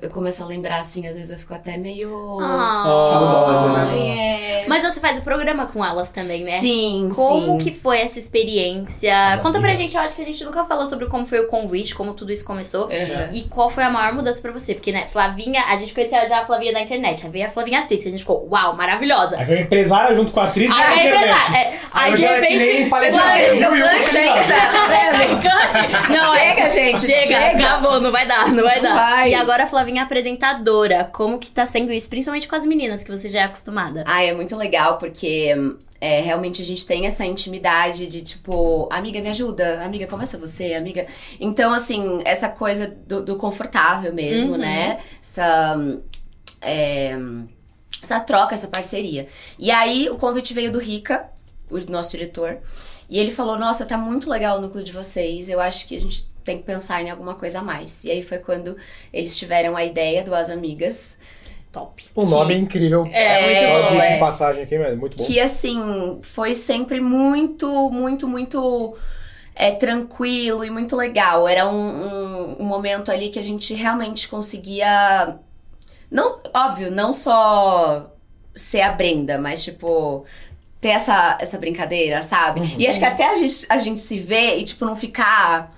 eu 0.00 0.08
começo 0.10 0.42
a 0.42 0.46
lembrar 0.46 0.78
assim, 0.80 1.06
às 1.06 1.16
vezes 1.16 1.30
eu 1.32 1.38
fico 1.38 1.52
até 1.54 1.76
meio. 1.76 2.38
Ah. 2.40 3.08
Saudosa, 3.12 3.72
né? 3.72 3.98
É. 4.62 4.64
Mas 4.66 4.82
você 4.82 4.98
faz 5.00 5.18
o 5.18 5.20
programa 5.22 5.66
com 5.66 5.84
elas 5.84 6.10
também, 6.10 6.42
né? 6.44 6.58
Sim, 6.60 7.10
Como 7.14 7.58
sim. 7.60 7.64
que 7.64 7.70
foi 7.72 7.98
essa 8.00 8.18
experiência? 8.18 9.14
Conta 9.42 9.60
pra 9.60 9.74
gente, 9.74 9.94
eu 9.94 10.00
acho 10.02 10.16
que 10.16 10.22
a 10.22 10.24
gente 10.24 10.42
nunca 10.44 10.64
falou 10.64 10.86
sobre 10.86 11.06
como 11.06 11.24
foi 11.26 11.40
o 11.40 11.46
convite, 11.46 11.94
como 11.94 12.14
tudo 12.14 12.32
isso 12.32 12.44
começou. 12.44 12.86
Uhum. 12.86 13.28
E 13.32 13.42
qual 13.42 13.68
foi 13.70 13.84
a 13.84 13.90
maior 13.90 14.12
mudança 14.14 14.40
pra 14.42 14.50
você? 14.50 14.74
Porque, 14.74 14.90
né, 14.92 15.06
Flavinha, 15.06 15.62
a 15.68 15.76
gente 15.76 15.94
conhecia 15.94 16.26
já 16.28 16.38
a 16.40 16.44
Flavinha 16.46 16.72
da 16.72 16.80
internet. 16.80 17.24
Aí 17.24 17.30
veio 17.30 17.46
a 17.46 17.50
Flavinha 17.50 17.80
atriz, 17.80 18.02
que 18.02 18.08
a 18.08 18.10
gente 18.10 18.20
ficou, 18.20 18.48
uau, 18.50 18.74
maravilhosa. 18.74 19.38
Aí 19.38 19.44
veio 19.44 19.58
a 19.60 19.62
empresária 19.62 20.16
junto 20.16 20.32
com 20.32 20.40
a 20.40 20.44
atriz 20.44 20.74
e 20.74 20.80
a 20.80 20.88
Aí, 20.88 21.06
empresária, 21.06 21.58
é, 21.58 21.78
aí, 21.92 22.10
eu 22.10 22.16
de 22.16 22.24
repente. 22.26 22.56
nem 22.58 22.88
palhaçada. 22.88 23.22
Flavinha- 23.22 23.66
Eu 23.66 23.76
e 23.76 23.82
o 23.82 23.86
Não, 23.86 24.02
chega, 24.02 24.34
Cante. 25.42 26.12
Não, 26.12 26.34
é- 26.34 26.46
Chega, 26.46 26.70
gente, 26.70 27.00
Chega, 27.00 27.26
chega. 27.26 27.46
acabou, 27.66 28.00
não 28.00 28.10
vai 28.12 28.26
dar, 28.26 28.48
não 28.52 28.62
vai 28.64 28.80
dar. 28.80 28.94
vai. 28.94 29.30
E 29.30 29.34
agora 29.34 29.65
Flavinha 29.66 30.02
é 30.02 30.04
apresentadora. 30.04 31.04
Como 31.12 31.38
que 31.38 31.50
tá 31.50 31.66
sendo 31.66 31.92
isso? 31.92 32.08
Principalmente 32.08 32.48
com 32.48 32.56
as 32.56 32.64
meninas, 32.64 33.04
que 33.04 33.10
você 33.10 33.28
já 33.28 33.40
é 33.40 33.44
acostumada. 33.44 34.04
Ai, 34.06 34.28
é 34.28 34.34
muito 34.34 34.56
legal, 34.56 34.98
porque 34.98 35.54
é, 36.00 36.20
realmente 36.20 36.62
a 36.62 36.64
gente 36.64 36.86
tem 36.86 37.06
essa 37.06 37.24
intimidade 37.24 38.06
de 38.06 38.22
tipo, 38.22 38.88
amiga, 38.90 39.20
me 39.20 39.28
ajuda, 39.28 39.84
amiga, 39.84 40.06
começa 40.06 40.38
você, 40.38 40.74
amiga. 40.74 41.06
Então, 41.40 41.72
assim, 41.72 42.20
essa 42.24 42.48
coisa 42.48 42.86
do, 43.06 43.24
do 43.24 43.36
confortável 43.36 44.12
mesmo, 44.12 44.56
né? 44.56 44.98
Essa. 45.20 45.76
é, 46.60 47.16
essa 48.02 48.20
troca, 48.20 48.54
essa 48.54 48.68
parceria. 48.68 49.26
E 49.58 49.70
aí 49.70 50.08
o 50.08 50.16
convite 50.16 50.54
veio 50.54 50.70
do 50.70 50.78
Rica, 50.78 51.28
o 51.70 51.78
nosso 51.90 52.12
diretor, 52.12 52.58
e 53.08 53.18
ele 53.18 53.32
falou: 53.32 53.58
Nossa, 53.58 53.84
tá 53.84 53.96
muito 53.96 54.30
legal 54.30 54.58
o 54.58 54.60
núcleo 54.60 54.84
de 54.84 54.92
vocês, 54.92 55.48
eu 55.48 55.60
acho 55.60 55.88
que 55.88 55.96
a 55.96 56.00
gente 56.00 56.28
tem 56.46 56.58
que 56.58 56.62
pensar 56.62 57.02
em 57.02 57.10
alguma 57.10 57.34
coisa 57.34 57.58
a 57.58 57.62
mais. 57.62 58.04
E 58.04 58.10
aí 58.10 58.22
foi 58.22 58.38
quando 58.38 58.76
eles 59.12 59.36
tiveram 59.36 59.76
a 59.76 59.84
ideia 59.84 60.22
do 60.22 60.34
As 60.34 60.48
Amigas. 60.48 61.18
Top. 61.72 62.02
O 62.14 62.24
nome 62.24 62.54
é 62.54 62.56
incrível. 62.56 63.06
É, 63.12 63.42
muito 63.42 63.60
Só 63.60 63.82
bom, 63.82 63.88
de, 63.88 64.00
é. 64.00 64.14
de 64.14 64.20
passagem 64.20 64.62
aqui, 64.62 64.78
mas 64.78 64.92
é 64.92 64.96
muito 64.96 65.16
bom. 65.16 65.26
Que 65.26 65.38
assim, 65.40 66.18
foi 66.22 66.54
sempre 66.54 67.00
muito, 67.00 67.90
muito, 67.90 68.26
muito 68.26 68.96
é, 69.54 69.72
tranquilo 69.72 70.64
e 70.64 70.70
muito 70.70 70.96
legal. 70.96 71.46
Era 71.46 71.68
um, 71.68 71.74
um, 71.76 72.56
um 72.60 72.64
momento 72.64 73.10
ali 73.10 73.28
que 73.28 73.38
a 73.38 73.44
gente 73.44 73.74
realmente 73.74 74.28
conseguia. 74.28 75.36
Não, 76.10 76.40
óbvio, 76.54 76.90
não 76.90 77.12
só 77.12 78.10
ser 78.54 78.80
a 78.82 78.92
Brenda, 78.92 79.36
mas 79.36 79.64
tipo. 79.64 80.24
Ter 80.78 80.90
essa, 80.90 81.38
essa 81.40 81.58
brincadeira, 81.58 82.22
sabe? 82.22 82.60
E 82.78 82.86
acho 82.86 82.98
que 82.98 83.04
até 83.04 83.26
a 83.26 83.34
gente, 83.34 83.66
a 83.68 83.78
gente 83.78 84.00
se 84.00 84.18
vê 84.18 84.58
e, 84.58 84.64
tipo, 84.64 84.84
não 84.84 84.94
ficar 84.94 85.75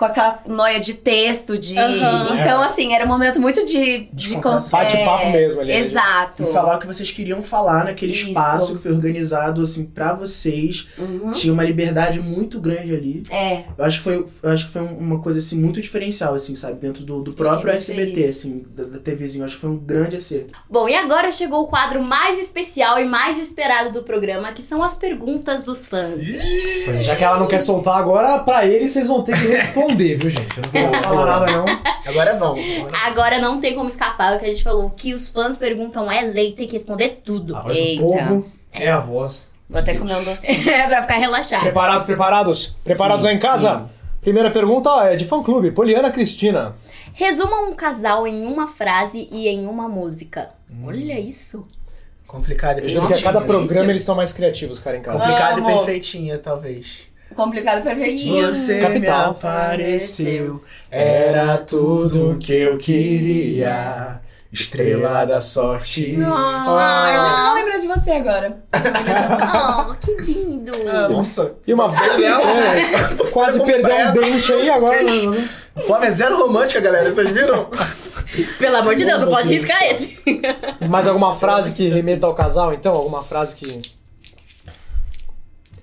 com 0.00 0.06
aquela 0.06 0.42
noia 0.48 0.80
de 0.80 0.94
texto, 0.94 1.58
de. 1.58 1.76
Aham. 1.76 2.24
Então, 2.40 2.62
assim, 2.62 2.94
era 2.94 3.04
um 3.04 3.08
momento 3.08 3.38
muito 3.38 3.66
de. 3.66 4.08
de. 4.14 4.34
Bate-papo 4.36 5.30
mesmo 5.30 5.60
ali. 5.60 5.72
Exato. 5.72 6.42
E 6.42 6.46
falar 6.46 6.76
o 6.76 6.80
que 6.80 6.86
vocês 6.86 7.10
queriam 7.12 7.42
falar 7.42 7.84
naquele 7.84 8.12
Isso. 8.12 8.28
espaço 8.28 8.76
que 8.76 8.82
foi 8.82 8.92
organizado, 8.92 9.60
assim, 9.60 9.84
pra 9.84 10.14
vocês. 10.14 10.88
Tinha 11.34 11.52
uma 11.52 11.62
liberdade 11.62 12.18
muito 12.18 12.58
grande 12.62 12.96
ali. 12.96 13.22
É. 13.30 13.64
Eu 13.76 13.84
acho 13.84 13.98
que 13.98 14.04
foi, 14.04 14.26
eu 14.42 14.50
acho 14.50 14.68
que 14.68 14.72
foi 14.72 14.80
uma 14.80 15.20
coisa, 15.20 15.38
assim, 15.38 15.60
muito 15.60 15.82
diferencial, 15.82 16.32
assim, 16.34 16.54
sabe? 16.54 16.80
Dentro 16.80 17.04
do, 17.04 17.20
do 17.20 17.34
próprio 17.34 17.70
SBT, 17.70 18.10
feliz. 18.12 18.38
assim, 18.38 18.64
da, 18.74 18.84
da 18.84 18.98
TVzinho. 18.98 19.44
Acho 19.44 19.56
que 19.56 19.60
foi 19.60 19.70
um 19.70 19.76
grande 19.76 20.16
acerto. 20.16 20.54
Bom, 20.70 20.88
e 20.88 20.94
agora 20.96 21.30
chegou 21.30 21.64
o 21.64 21.66
quadro 21.66 22.02
mais 22.02 22.38
especial 22.38 22.98
e 22.98 23.04
mais 23.04 23.38
esperado 23.38 23.92
do 23.92 24.02
programa, 24.02 24.50
que 24.52 24.62
são 24.62 24.82
as 24.82 24.94
perguntas 24.94 25.62
dos 25.62 25.86
fãs. 25.86 26.24
É, 26.26 27.02
Já 27.02 27.14
que 27.16 27.22
ela 27.22 27.38
não 27.38 27.46
quer 27.46 27.60
soltar 27.60 27.98
agora, 27.98 28.38
pra 28.38 28.64
ele 28.64 28.88
vocês 28.88 29.06
vão 29.06 29.22
ter 29.22 29.38
que 29.38 29.46
responder, 29.46 29.89
viu, 29.94 30.30
gente? 30.30 30.58
Eu 30.74 30.82
não 30.82 30.92
vou 30.92 31.02
falar 31.02 31.26
nada, 31.26 31.52
não. 31.52 31.64
Agora 32.06 32.36
vamos. 32.36 32.64
Agora 33.04 33.38
não 33.38 33.60
tem 33.60 33.74
como 33.74 33.88
escapar, 33.88 34.36
o 34.36 34.38
que 34.38 34.44
a 34.46 34.48
gente 34.48 34.62
falou. 34.62 34.86
O 34.86 34.90
que 34.90 35.12
os 35.14 35.28
fãs 35.28 35.56
perguntam 35.56 36.10
é 36.10 36.22
lei, 36.22 36.52
tem 36.52 36.66
que 36.66 36.74
responder 36.76 37.20
tudo. 37.24 37.56
A 37.56 37.60
voz 37.60 37.76
Eita. 37.76 38.02
do 38.02 38.08
povo 38.08 38.50
é 38.72 38.90
a 38.90 38.98
voz. 39.00 39.50
Vou 39.68 39.78
até 39.78 39.94
comer 39.94 40.16
um 40.16 40.24
docinho. 40.24 40.68
É 40.68 40.86
pra 40.88 41.02
ficar 41.02 41.18
relaxado. 41.18 41.62
Preparados, 41.62 42.04
preparados? 42.04 42.76
Preparados 42.82 43.22
Sim, 43.22 43.28
aí 43.28 43.36
em 43.36 43.38
casa? 43.38 43.88
Primeira 44.20 44.50
pergunta 44.50 44.90
é 45.04 45.16
de 45.16 45.24
fã-clube, 45.24 45.70
Poliana 45.70 46.10
Cristina. 46.10 46.74
Resuma 47.14 47.60
um 47.62 47.72
casal 47.72 48.26
em 48.26 48.46
uma 48.46 48.66
frase 48.66 49.28
e 49.30 49.48
em 49.48 49.66
uma 49.66 49.88
música. 49.88 50.50
Olha 50.84 51.18
isso. 51.18 51.66
Complicado 52.26 52.80
e 52.80 52.82
Eu 52.82 52.88
juro 52.88 53.08
que 53.08 53.14
a 53.14 53.22
cada 53.22 53.40
programa 53.40 53.90
eles 53.90 54.02
estão 54.02 54.14
mais 54.14 54.32
criativos, 54.32 54.78
cara, 54.78 54.96
em 54.98 55.02
casa. 55.02 55.18
Complicado 55.18 55.58
e 55.58 55.60
Amo. 55.62 55.76
perfeitinha, 55.78 56.38
talvez. 56.38 57.09
Complicado 57.34 57.82
perfeitinho. 57.82 58.46
Você 58.46 58.80
Capital. 58.80 59.30
me 59.30 59.36
apareceu, 59.36 60.62
era 60.90 61.56
tudo 61.58 62.38
que 62.38 62.52
eu 62.52 62.76
queria. 62.78 64.20
Estrela 64.52 65.24
da 65.24 65.40
sorte. 65.40 66.16
Ai, 66.26 67.16
eu 67.16 67.22
não 67.22 67.54
lembro 67.54 67.80
de 67.80 67.86
você 67.86 68.10
agora. 68.10 68.60
Oh, 69.88 69.94
que 69.94 70.12
lindo. 70.24 70.72
Nossa, 71.08 71.54
E 71.64 71.72
uma 71.72 71.88
vez, 71.88 72.02
é, 72.40 73.30
quase 73.32 73.62
perdeu 73.64 73.94
um 73.94 74.12
dente 74.12 74.52
aí 74.52 74.68
agora. 74.68 74.98
Flávia 75.86 76.08
é 76.08 76.10
zero 76.10 76.36
romântica, 76.36 76.80
galera, 76.80 77.08
vocês 77.12 77.30
viram? 77.30 77.68
Pelo 78.58 78.76
amor 78.76 78.96
de 78.96 79.04
Deus, 79.04 79.20
não 79.20 79.28
pode 79.28 79.54
riscar 79.54 79.84
esse. 79.84 80.18
Mais 80.88 81.06
alguma 81.06 81.32
frase 81.36 81.76
que 81.76 81.88
remeta 81.88 82.26
ao 82.26 82.34
casal, 82.34 82.74
então? 82.74 82.92
Alguma 82.92 83.22
frase 83.22 83.54
que. 83.54 83.99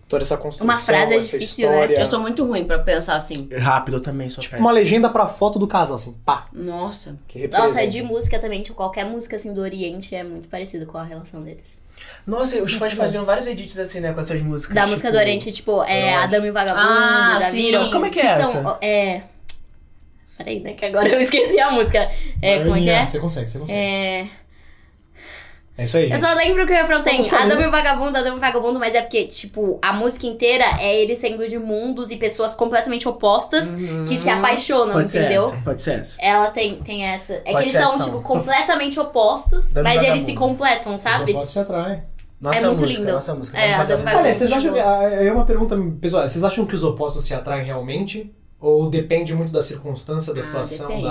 Toda 0.07 0.23
essa 0.23 0.37
construção, 0.37 0.65
Uma 0.65 0.75
frase 0.77 1.13
é 1.13 1.19
difícil, 1.19 1.69
né? 1.69 1.75
história. 1.75 1.99
Eu 1.99 2.05
sou 2.05 2.19
muito 2.19 2.45
ruim 2.45 2.63
pra 2.65 2.79
pensar 2.79 3.15
assim. 3.15 3.47
Rápido 3.59 3.97
eu 3.97 4.01
também, 4.01 4.29
só 4.29 4.41
Tipo 4.41 4.57
uma 4.57 4.71
legenda 4.71 5.09
pra 5.09 5.27
foto 5.27 5.59
do 5.59 5.67
casal, 5.67 5.95
assim, 5.95 6.13
pá. 6.25 6.47
Nossa. 6.53 7.17
Que 7.27 7.39
representa. 7.39 7.67
Nossa, 7.67 7.81
é 7.81 7.87
de 7.87 8.01
música 8.01 8.39
também. 8.39 8.61
Tipo, 8.63 8.75
qualquer 8.75 9.05
música 9.05 9.35
assim 9.35 9.53
do 9.53 9.61
Oriente 9.61 10.15
é 10.15 10.23
muito 10.23 10.47
parecido 10.47 10.85
com 10.85 10.97
a 10.97 11.03
relação 11.03 11.41
deles. 11.41 11.81
Nossa, 12.25 12.61
os 12.61 12.73
fãs 12.73 12.93
faziam 12.93 13.25
vários 13.25 13.47
edits 13.47 13.77
assim, 13.79 13.99
né, 13.99 14.13
com 14.13 14.19
essas 14.19 14.41
músicas. 14.41 14.75
Da 14.75 14.81
tipo, 14.81 14.91
música 14.91 15.11
do 15.11 15.17
Oriente, 15.17 15.51
tipo, 15.51 15.83
é 15.83 16.25
eu 16.31 16.45
e 16.45 16.49
o 16.49 16.53
Vagabundo, 16.53 16.87
Ah, 16.87 17.37
já 17.41 17.49
sim. 17.51 17.57
viram? 17.57 17.89
Como 17.91 18.05
é 18.05 18.09
que 18.09 18.19
é 18.19 18.43
são, 18.43 18.59
essa? 18.61 18.77
é. 18.81 19.21
Peraí, 20.37 20.59
né? 20.59 20.73
Que 20.73 20.85
agora 20.85 21.09
eu 21.09 21.19
esqueci 21.21 21.59
a 21.59 21.71
música. 21.71 22.09
É, 22.41 22.59
como 22.59 22.75
é 22.75 22.81
que 22.81 22.89
é? 22.89 23.05
Você 23.07 23.19
consegue, 23.19 23.49
você 23.49 23.57
consegue. 23.59 23.79
É. 23.79 24.27
É 25.77 25.83
isso 25.83 25.95
aí, 25.95 26.03
Eu 26.05 26.09
gente. 26.09 26.21
só 26.21 26.33
lembro 26.33 26.65
que 26.65 26.73
o 26.73 26.75
refrão 26.75 27.03
tem 27.03 27.21
boa. 27.21 27.61
e 27.61 27.67
o 27.67 27.71
Vagabundo, 27.71 28.17
Adamo 28.17 28.35
e 28.35 28.39
o 28.39 28.41
Vagabundo, 28.41 28.79
mas 28.79 28.95
é 28.95 29.01
porque, 29.01 29.25
tipo, 29.27 29.77
a 29.79 29.93
música 29.93 30.25
inteira 30.25 30.63
é 30.79 30.99
ele 30.99 31.15
saindo 31.15 31.47
de 31.47 31.59
mundos 31.59 32.09
e 32.09 32.17
pessoas 32.17 32.55
completamente 32.55 33.07
opostas 33.07 33.75
que 34.07 34.17
se 34.17 34.27
apaixonam, 34.27 34.93
Pode 34.93 35.11
ser 35.11 35.19
entendeu? 35.25 35.43
essa, 35.43 35.57
pode 35.57 35.81
ser 35.83 35.99
essa. 35.99 36.17
Ela 36.19 36.49
tem, 36.49 36.77
tem 36.81 37.05
essa. 37.05 37.33
É 37.33 37.37
Pode 37.51 37.55
que 37.57 37.61
eles 37.61 37.71
ser 37.73 37.81
são, 37.83 37.95
essa, 37.95 38.03
tipo, 38.05 38.21
completamente 38.21 38.99
opostos, 38.99 39.73
Dando 39.73 39.83
mas 39.83 40.01
eles 40.03 40.23
se 40.23 40.33
completam, 40.33 40.97
sabe? 40.97 41.31
Pode 41.33 41.47
se 41.49 41.59
atrai. 41.59 42.03
Nossa 42.41 42.57
É 42.59 42.65
muito 42.67 42.81
música, 42.81 42.99
lindo. 43.01 43.13
nossa 43.13 43.35
música. 43.35 43.57
É, 43.59 43.73
Adamo 43.75 44.03
Vagabundo. 44.03 44.23
Olha, 44.25 44.33
vocês 44.33 44.51
acham 44.51 44.73
que. 44.73 44.79
Tipo- 44.79 44.89
É 44.89 45.31
uma 45.31 45.45
pergunta 45.45 45.77
pessoal. 46.01 46.27
Vocês 46.27 46.43
acham 46.43 46.65
que 46.65 46.73
os 46.75 46.83
opostos 46.83 47.23
se 47.23 47.33
atraem 47.35 47.63
realmente? 47.65 48.33
Ou 48.59 48.89
depende 48.89 49.33
muito 49.35 49.51
da 49.51 49.61
circunstância, 49.61 50.33
da 50.33 50.39
Ah, 50.39 50.43
situação, 50.43 50.87
depende. 50.87 51.03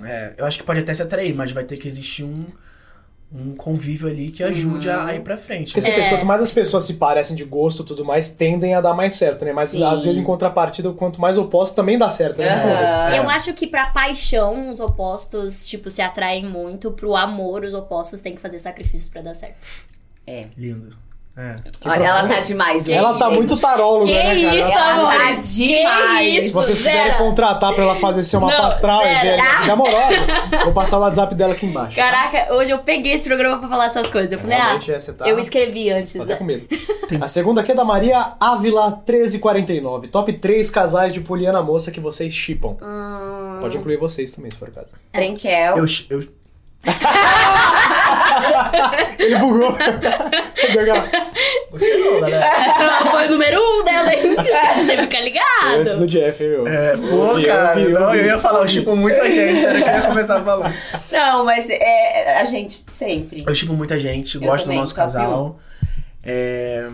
da. 0.00 0.08
É, 0.08 0.34
eu 0.38 0.44
acho 0.44 0.58
que 0.58 0.64
pode 0.64 0.80
até 0.80 0.92
se 0.92 1.02
atrair, 1.02 1.32
mas 1.34 1.52
vai 1.52 1.62
ter 1.64 1.76
que 1.76 1.86
existir 1.88 2.24
um, 2.24 2.46
um 3.32 3.54
convívio 3.56 4.08
ali 4.08 4.30
que 4.30 4.42
ajude 4.42 4.88
a, 4.88 5.04
a 5.06 5.14
ir 5.14 5.20
pra 5.20 5.36
frente. 5.36 5.68
Porque 5.72 5.80
você 5.80 5.90
É. 5.90 5.96
pensa, 5.96 6.10
quanto 6.10 6.24
mais 6.24 6.40
as 6.40 6.52
pessoas 6.52 6.84
se 6.84 6.94
parecem 6.94 7.34
de 7.36 7.44
gosto 7.44 7.82
e 7.82 7.86
tudo 7.86 8.04
mais, 8.04 8.32
tendem 8.32 8.74
a 8.74 8.80
dar 8.80 8.94
mais 8.94 9.14
certo, 9.14 9.44
né? 9.44 9.52
Mas 9.52 9.70
Sim. 9.70 9.82
às 9.82 10.04
vezes, 10.04 10.18
em 10.20 10.24
contrapartida, 10.24 10.90
quanto 10.92 11.20
mais 11.20 11.36
oposto, 11.36 11.74
também 11.74 11.98
dá 11.98 12.08
certo, 12.08 12.38
né? 12.40 12.48
Aham. 12.48 13.16
Eu 13.16 13.28
acho 13.30 13.52
que 13.52 13.66
pra 13.66 13.86
paixão, 13.86 14.72
os 14.72 14.78
opostos, 14.80 15.66
tipo, 15.68 15.90
se 15.90 16.00
atraem 16.00 16.44
muito. 16.46 16.92
Pro 16.92 17.16
amor, 17.16 17.64
os 17.64 17.74
opostos 17.74 18.20
têm 18.22 18.34
que 18.34 18.40
fazer 18.40 18.58
sacrifícios 18.60 19.08
pra 19.10 19.20
dar 19.22 19.34
certo. 19.34 19.56
Lindo. 20.56 20.96
É. 21.38 21.56
Olha, 21.84 22.04
ela 22.06 22.26
tá 22.26 22.40
demais 22.40 22.84
hoje, 22.84 22.92
Ela 22.94 23.12
tá 23.12 23.26
gente. 23.26 23.34
muito 23.36 23.60
taróloga, 23.60 24.06
Que 24.06 24.14
né, 24.14 24.22
cara? 24.22 24.34
isso, 24.56 24.70
Ela- 24.70 24.90
amor? 24.92 25.12
tá 25.12 25.18
Que 25.34 25.42
demais. 25.76 26.34
isso? 26.34 26.46
Se 26.46 26.52
vocês 26.54 26.78
quiserem 26.78 27.02
Zero. 27.12 27.18
contratar 27.18 27.74
pra 27.74 27.84
ela 27.84 27.94
fazer 27.96 28.22
ser 28.22 28.38
uma 28.38 28.50
Não, 28.50 28.62
pastral, 28.62 29.02
velho, 29.02 29.42
fica 29.44 29.72
amorosa. 29.74 30.26
Vou 30.64 30.72
passar 30.72 30.96
o 30.96 31.00
WhatsApp 31.02 31.34
dela 31.34 31.52
aqui 31.52 31.66
embaixo. 31.66 31.94
Caraca, 31.94 32.54
hoje 32.54 32.70
eu 32.70 32.78
peguei 32.78 33.12
esse 33.12 33.28
programa 33.28 33.58
pra 33.58 33.68
falar 33.68 33.84
essas 33.84 34.06
coisas. 34.06 34.32
Eu 34.32 34.38
falei, 34.38 34.56
Realmente, 34.56 34.90
ah, 34.90 34.96
é, 34.96 35.12
tá- 35.12 35.28
eu 35.28 35.38
escrevi 35.38 35.90
antes. 35.90 36.14
Tô 36.14 36.22
até 36.22 36.32
né? 36.32 36.38
com 36.38 36.44
medo. 36.44 36.66
A 37.20 37.28
segunda 37.28 37.60
aqui 37.60 37.72
é 37.72 37.74
da 37.74 37.84
Maria 37.84 38.32
Ávila 38.40 39.02
1349. 39.06 40.08
Top 40.08 40.32
3 40.32 40.70
casais 40.70 41.12
de 41.12 41.20
Poliana 41.20 41.60
Moça 41.60 41.90
que 41.90 42.00
vocês 42.00 42.32
chipam. 42.32 42.76
Hum. 42.82 43.58
Pode 43.60 43.76
incluir 43.76 43.98
vocês 43.98 44.32
também, 44.32 44.50
se 44.50 44.56
for 44.56 44.68
o 44.68 44.72
caso. 44.72 44.94
Brinquel. 45.12 45.76
Eu, 45.76 45.84
eu, 46.08 46.20
Ele 49.18 49.36
bugou. 49.36 49.72
Deu 49.72 50.82
aquela- 50.82 51.08
Você 51.70 51.96
não, 51.96 52.20
galera. 52.20 52.50
Foi 53.10 53.26
o 53.26 53.30
número 53.30 53.60
um 53.60 53.84
dela, 53.84 54.14
hein? 54.14 54.36
Você 54.76 54.96
fica 54.98 55.20
ligado. 55.20 55.66
Antes 55.80 55.98
do 55.98 56.06
Jeff, 56.06 56.42
meu. 56.42 56.66
É, 56.66 56.96
pô, 56.96 57.38
Eu 57.38 57.46
cara, 57.46 57.80
eu 57.80 57.90
não, 57.90 58.14
eu 58.14 58.24
ia 58.24 58.38
falar, 58.38 58.60
eu 58.60 58.68
chipo 58.68 58.94
muita 58.96 59.24
gente, 59.30 59.64
era 59.66 59.82
que 59.82 59.88
eu 59.88 59.94
ia 59.94 60.02
começar 60.02 60.38
a 60.40 60.44
falar. 60.44 60.74
Não, 61.12 61.44
mas 61.44 61.68
é, 61.70 62.38
a 62.40 62.44
gente 62.44 62.84
sempre. 62.88 63.44
Eu 63.46 63.54
chipo 63.54 63.72
muita 63.74 63.98
gente, 63.98 64.36
Eu 64.36 64.40
gosto 64.42 64.64
também, 64.64 64.78
do 64.78 64.80
nosso 64.82 64.94
casal. 64.94 65.58
É, 66.24 66.88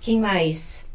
Quem 0.00 0.20
mais? 0.20 0.86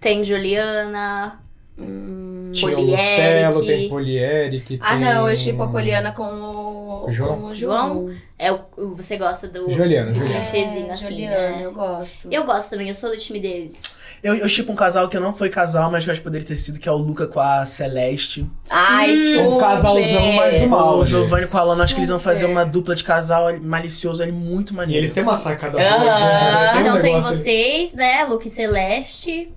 Tem 0.00 0.22
Juliana. 0.24 1.40
Hum, 1.82 2.50
Tinha 2.52 2.78
o. 2.78 2.82
Lucelo, 2.82 3.64
tem 3.64 3.88
Polieric, 3.88 4.78
Ah, 4.82 4.90
tem- 4.92 5.00
não, 5.00 5.28
eu 5.30 5.36
chipo 5.36 5.62
a 5.62 5.68
Poliana 5.68 6.12
com 6.12 6.22
o, 6.24 7.04
O 7.08 7.12
João? 7.12 7.36
com 7.40 7.46
o 7.46 7.54
João? 7.54 8.10
É 8.38 8.50
o, 8.52 8.58
você 8.96 9.16
gosta 9.16 9.46
do 9.46 9.70
Juliana. 9.70 10.10
clichêzinho 10.12 10.88
É, 10.88 10.92
assim, 10.92 11.26
né? 11.26 11.60
eu 11.62 11.72
gosto. 11.72 12.28
Eu 12.30 12.44
gosto 12.44 12.70
também, 12.70 12.88
eu 12.88 12.94
sou 12.94 13.10
do 13.10 13.16
time 13.16 13.38
deles. 13.40 13.82
eu, 14.22 14.34
eu 14.34 14.48
chipo 14.48 14.72
um 14.72 14.74
casal 14.74 15.08
que 15.08 15.18
não 15.18 15.32
foi 15.32 15.48
casal, 15.48 15.90
mas 15.90 16.02
que 16.04 16.10
eu 16.10 16.12
acho 16.12 16.20
que 16.20 16.24
poderia 16.24 16.46
ter 16.46 16.56
sido, 16.56 16.78
que 16.80 16.88
é 16.88 16.92
o 16.92 16.96
Luca 16.96 17.26
com 17.28 17.38
a 17.40 17.64
Celeste. 17.64 18.44
Ai, 18.68 19.12
Um 19.12 19.48
super. 19.50 19.60
casalzão 19.60 20.32
mais 20.32 20.58
do 20.58 20.66
mal. 20.68 20.98
o. 20.98 21.06
Giovanni 21.06 21.46
com 21.46 21.56
a 21.56 21.60
Alana, 21.60 21.84
acho 21.84 21.94
que 21.94 22.00
eles 22.00 22.10
vão 22.10 22.18
fazer 22.18 22.46
uma 22.46 22.64
dupla 22.64 22.94
de 22.96 23.04
casal 23.04 23.46
malicioso 23.60 24.22
ali, 24.22 24.32
muito 24.32 24.72
E 24.72 24.76
maneiro. 24.76 25.00
eles 25.00 25.12
têm 25.12 25.22
uma 25.22 25.36
sacada 25.36 25.78
Aham. 25.80 26.00
boa 26.00 26.12
juntos, 26.12 26.54
né? 26.54 26.70
Tem 26.72 26.80
um 26.80 26.86
então 26.86 27.00
tem 27.00 27.14
vocês, 27.14 27.94
né? 27.94 28.24
Luke 28.24 28.50
Celeste. 28.50 29.52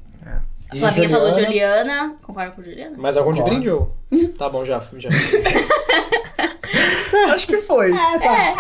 A 0.72 0.76
E 0.76 0.80
Flavinha 0.80 1.10
falou 1.10 1.32
Juliana. 1.32 2.16
Concorda 2.22 2.52
com 2.52 2.62
Juliana? 2.62 2.96
Mais 2.98 3.18
algum 3.18 3.32
de 3.32 3.42
brinde 3.44 3.70
ou? 3.70 3.92
Tá 4.38 4.50
bom, 4.50 4.64
já. 4.66 4.82
já. 4.98 5.10
Acho 7.34 7.48
que 7.48 7.58
foi. 7.58 7.92
Ah, 7.94 8.20
tá. 8.20 8.56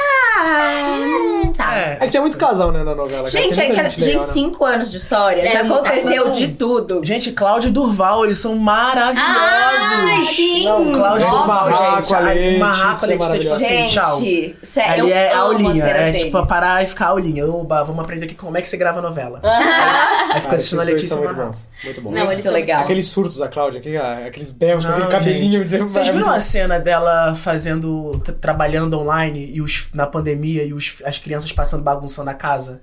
É. 1.75 1.97
É 2.01 2.05
que 2.05 2.11
tem 2.11 2.21
muito 2.21 2.37
casal, 2.37 2.71
né, 2.71 2.83
na 2.83 2.93
novela. 2.95 3.27
Gente, 3.27 3.59
é 3.59 3.65
que, 3.67 3.73
gente, 3.75 3.91
gente, 3.95 4.05
legal, 4.05 4.27
né? 4.27 4.33
cinco 4.33 4.65
anos 4.65 4.91
de 4.91 4.97
história. 4.97 5.41
É 5.41 5.51
já 5.51 5.61
aconteceu 5.61 6.31
de 6.31 6.49
tudo. 6.49 7.03
Gente, 7.03 7.31
Cláudio 7.31 7.69
e 7.69 7.71
Durval, 7.71 8.25
eles 8.25 8.37
são 8.37 8.55
maravilhosos. 8.57 9.23
Ai, 9.25 10.21
sim. 10.23 10.65
Não, 10.65 10.91
Cláudio 10.93 11.27
e 11.27 11.29
Durval, 11.29 11.65
gente. 12.01 12.13
a 12.13 12.17
a- 12.17 12.21
Letícia, 12.21 12.59
Marraco, 12.59 13.05
a 13.05 13.07
Letícia, 13.07 13.39
tipo 13.39 13.53
assim, 13.53 13.65
Gente, 13.67 13.93
tchau. 13.93 14.21
sério, 14.63 15.03
Ali 15.05 15.11
é 15.13 15.33
aulinha, 15.33 15.83
é 15.85 16.11
deles. 16.11 16.23
tipo 16.23 16.47
parar 16.47 16.83
e 16.83 16.87
ficar 16.87 17.07
aulinha. 17.07 17.45
Oba, 17.47 17.83
vamos 17.83 18.03
aprender 18.03 18.25
aqui 18.25 18.35
como 18.35 18.57
é 18.57 18.61
que 18.61 18.67
você 18.69 18.77
grava 18.77 19.01
novela. 19.01 19.39
Aí 19.43 19.49
Ah, 19.51 20.41
fica 20.41 20.55
esses 20.55 20.67
assistindo 20.73 20.81
a 20.81 20.83
Letícia 20.83 21.15
muito 21.17 21.33
bons. 21.33 21.67
Muito 21.83 22.01
bons. 22.01 22.11
Não, 22.13 22.31
eles 22.31 22.43
são- 22.43 22.53
legal. 22.53 22.83
Aqueles 22.83 23.07
surtos 23.07 23.37
da 23.37 23.47
Cláudia, 23.47 23.79
aquele- 23.79 23.97
aqueles 23.97 24.49
berros, 24.51 24.85
aquele 24.85 25.07
cabelinho. 25.07 25.65
Vocês 25.87 26.07
é 26.07 26.11
viram 26.11 26.29
a 26.29 26.39
cena 26.39 26.79
dela 26.79 27.35
fazendo, 27.35 27.74
t- 28.19 28.31
trabalhando 28.33 28.97
online 28.97 29.49
e 29.51 29.61
os, 29.61 29.89
na 29.93 30.05
pandemia 30.07 30.63
e 30.63 30.73
os, 30.73 31.01
as 31.05 31.19
crianças 31.19 31.51
passando 31.51 31.83
bagunçando 31.83 32.29
a 32.29 32.33
casa? 32.33 32.81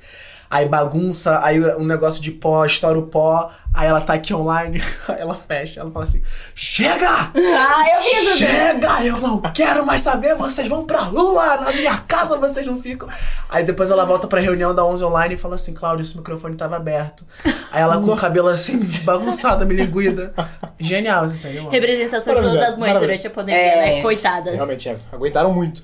Aí 0.52 0.68
bagunça, 0.68 1.40
aí 1.42 1.58
um 1.76 1.84
negócio 1.86 2.20
de 2.22 2.30
pó, 2.30 2.62
estoura 2.66 2.98
o 2.98 3.04
pó, 3.04 3.50
aí 3.72 3.88
ela 3.88 4.02
tá 4.02 4.12
aqui 4.12 4.34
online, 4.34 4.82
aí 5.08 5.16
ela 5.18 5.34
fecha, 5.34 5.80
ela 5.80 5.90
fala 5.90 6.04
assim: 6.04 6.22
Chega! 6.54 7.08
Ah, 7.08 7.84
eu 7.94 8.02
vi 8.02 8.26
isso. 8.26 8.36
Chega! 8.36 9.02
Eu 9.02 9.18
não 9.18 9.40
quero 9.40 9.86
mais 9.86 10.02
saber, 10.02 10.34
vocês 10.34 10.68
vão 10.68 10.84
pra 10.84 11.08
lua, 11.08 11.56
na 11.56 11.72
minha 11.72 11.96
casa 12.06 12.36
vocês 12.36 12.66
não 12.66 12.82
ficam. 12.82 13.08
Aí 13.48 13.64
depois 13.64 13.90
ela 13.90 14.04
volta 14.04 14.26
pra 14.26 14.40
reunião 14.42 14.74
da 14.74 14.84
11 14.84 15.02
online 15.04 15.32
e 15.32 15.38
fala 15.38 15.54
assim: 15.54 15.72
Cláudio, 15.72 16.02
esse 16.02 16.18
microfone 16.18 16.54
tava 16.54 16.76
aberto. 16.76 17.24
Aí 17.72 17.80
ela 17.80 17.98
com 17.98 18.12
o 18.12 18.16
cabelo 18.16 18.48
assim, 18.48 18.76
bagunçado, 19.04 19.64
milinguida. 19.64 20.34
Genial 20.78 21.24
eu 21.24 21.60
amo. 21.62 21.70
Representação 21.70 22.34
de 22.34 22.42
todas 22.42 22.62
as 22.62 22.76
mães 22.76 23.00
durante 23.00 23.26
a 23.26 23.30
pandemia, 23.30 23.58
É. 23.58 23.94
né? 23.96 24.02
Coitadas. 24.02 24.52
Realmente, 24.54 24.86
é, 24.86 24.98
aguentaram 25.10 25.50
muito. 25.50 25.82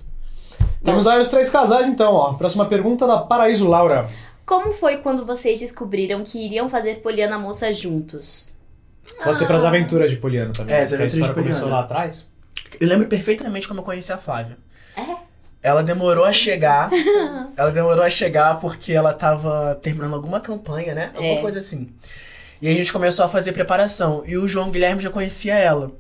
Temos 0.85 1.07
aí 1.09 1.18
os 1.18 1.28
três 1.28 1.48
casais, 1.48 1.88
então, 1.88 2.12
ó. 2.12 2.35
Próxima 2.35 2.66
pergunta 2.66 3.07
da 3.07 3.18
Paraíso 3.18 3.66
Laura. 3.66 4.09
Como 4.48 4.72
foi 4.72 4.96
quando 4.96 5.26
vocês 5.26 5.61
descobriram 5.61 6.24
que 6.24 6.38
iriam 6.38 6.70
fazer 6.70 7.02
Poliana 7.02 7.38
Moça 7.38 7.70
juntos? 7.70 8.54
Pode 9.22 9.38
ser 9.38 9.44
pras 9.46 9.62
aventuras 9.62 10.11
de 10.11 10.16
Poliana 10.16 10.52
também. 10.54 10.74
É, 10.74 10.80
as 10.80 10.88
aventuras 10.88 11.12
de 11.12 11.18
história 11.18 11.34
começou 11.34 11.62
Poliana. 11.64 11.80
lá 11.80 11.84
atrás. 11.84 12.30
Eu 12.80 12.88
lembro 12.88 13.06
perfeitamente 13.08 13.68
como 13.68 13.80
eu 13.80 13.84
conheci 13.84 14.11
a 14.11 14.16
Flávia. 14.16 14.56
Ela 15.62 15.82
demorou 15.82 16.24
a 16.24 16.32
chegar. 16.32 16.88
ela 17.58 17.70
demorou 17.70 18.02
a 18.02 18.08
chegar 18.08 18.58
porque 18.58 18.90
ela 18.94 19.12
tava 19.12 19.78
terminando 19.82 20.14
alguma 20.14 20.40
campanha, 20.40 20.94
né? 20.94 21.11
Alguma 21.14 21.34
É. 21.34 21.40
coisa 21.42 21.58
assim. 21.58 21.92
E 22.62 22.68
aí 22.68 22.74
a 22.74 22.78
gente 22.78 22.90
começou 22.92 23.26
a 23.26 23.28
fazer 23.28 23.52
preparação. 23.52 24.22
E 24.26 24.38
o 24.38 24.48
João 24.48 24.70
Guilherme 24.70 25.02
já 25.02 25.11
conhecia 25.11 25.56
ela. 25.56 25.92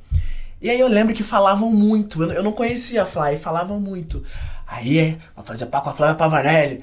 E 0.62 0.70
aí 0.70 0.80
eu 0.80 0.88
lembro 0.88 1.12
que 1.12 1.22
falavam 1.22 1.70
muito. 1.70 2.22
Eu, 2.22 2.42
não 2.42 2.52
conhecia 2.52 3.02
a 3.02 3.06
Flávia, 3.06 3.38
falavam 3.38 3.78
muito. 3.78 4.24
Aí, 4.66 4.98
é, 4.98 5.16
vai 5.36 5.44
fazer 5.44 5.66
par 5.66 5.82
com 5.82 5.90
a 5.90 5.94
Flávia 5.94 6.14
Pavanelli. 6.16 6.82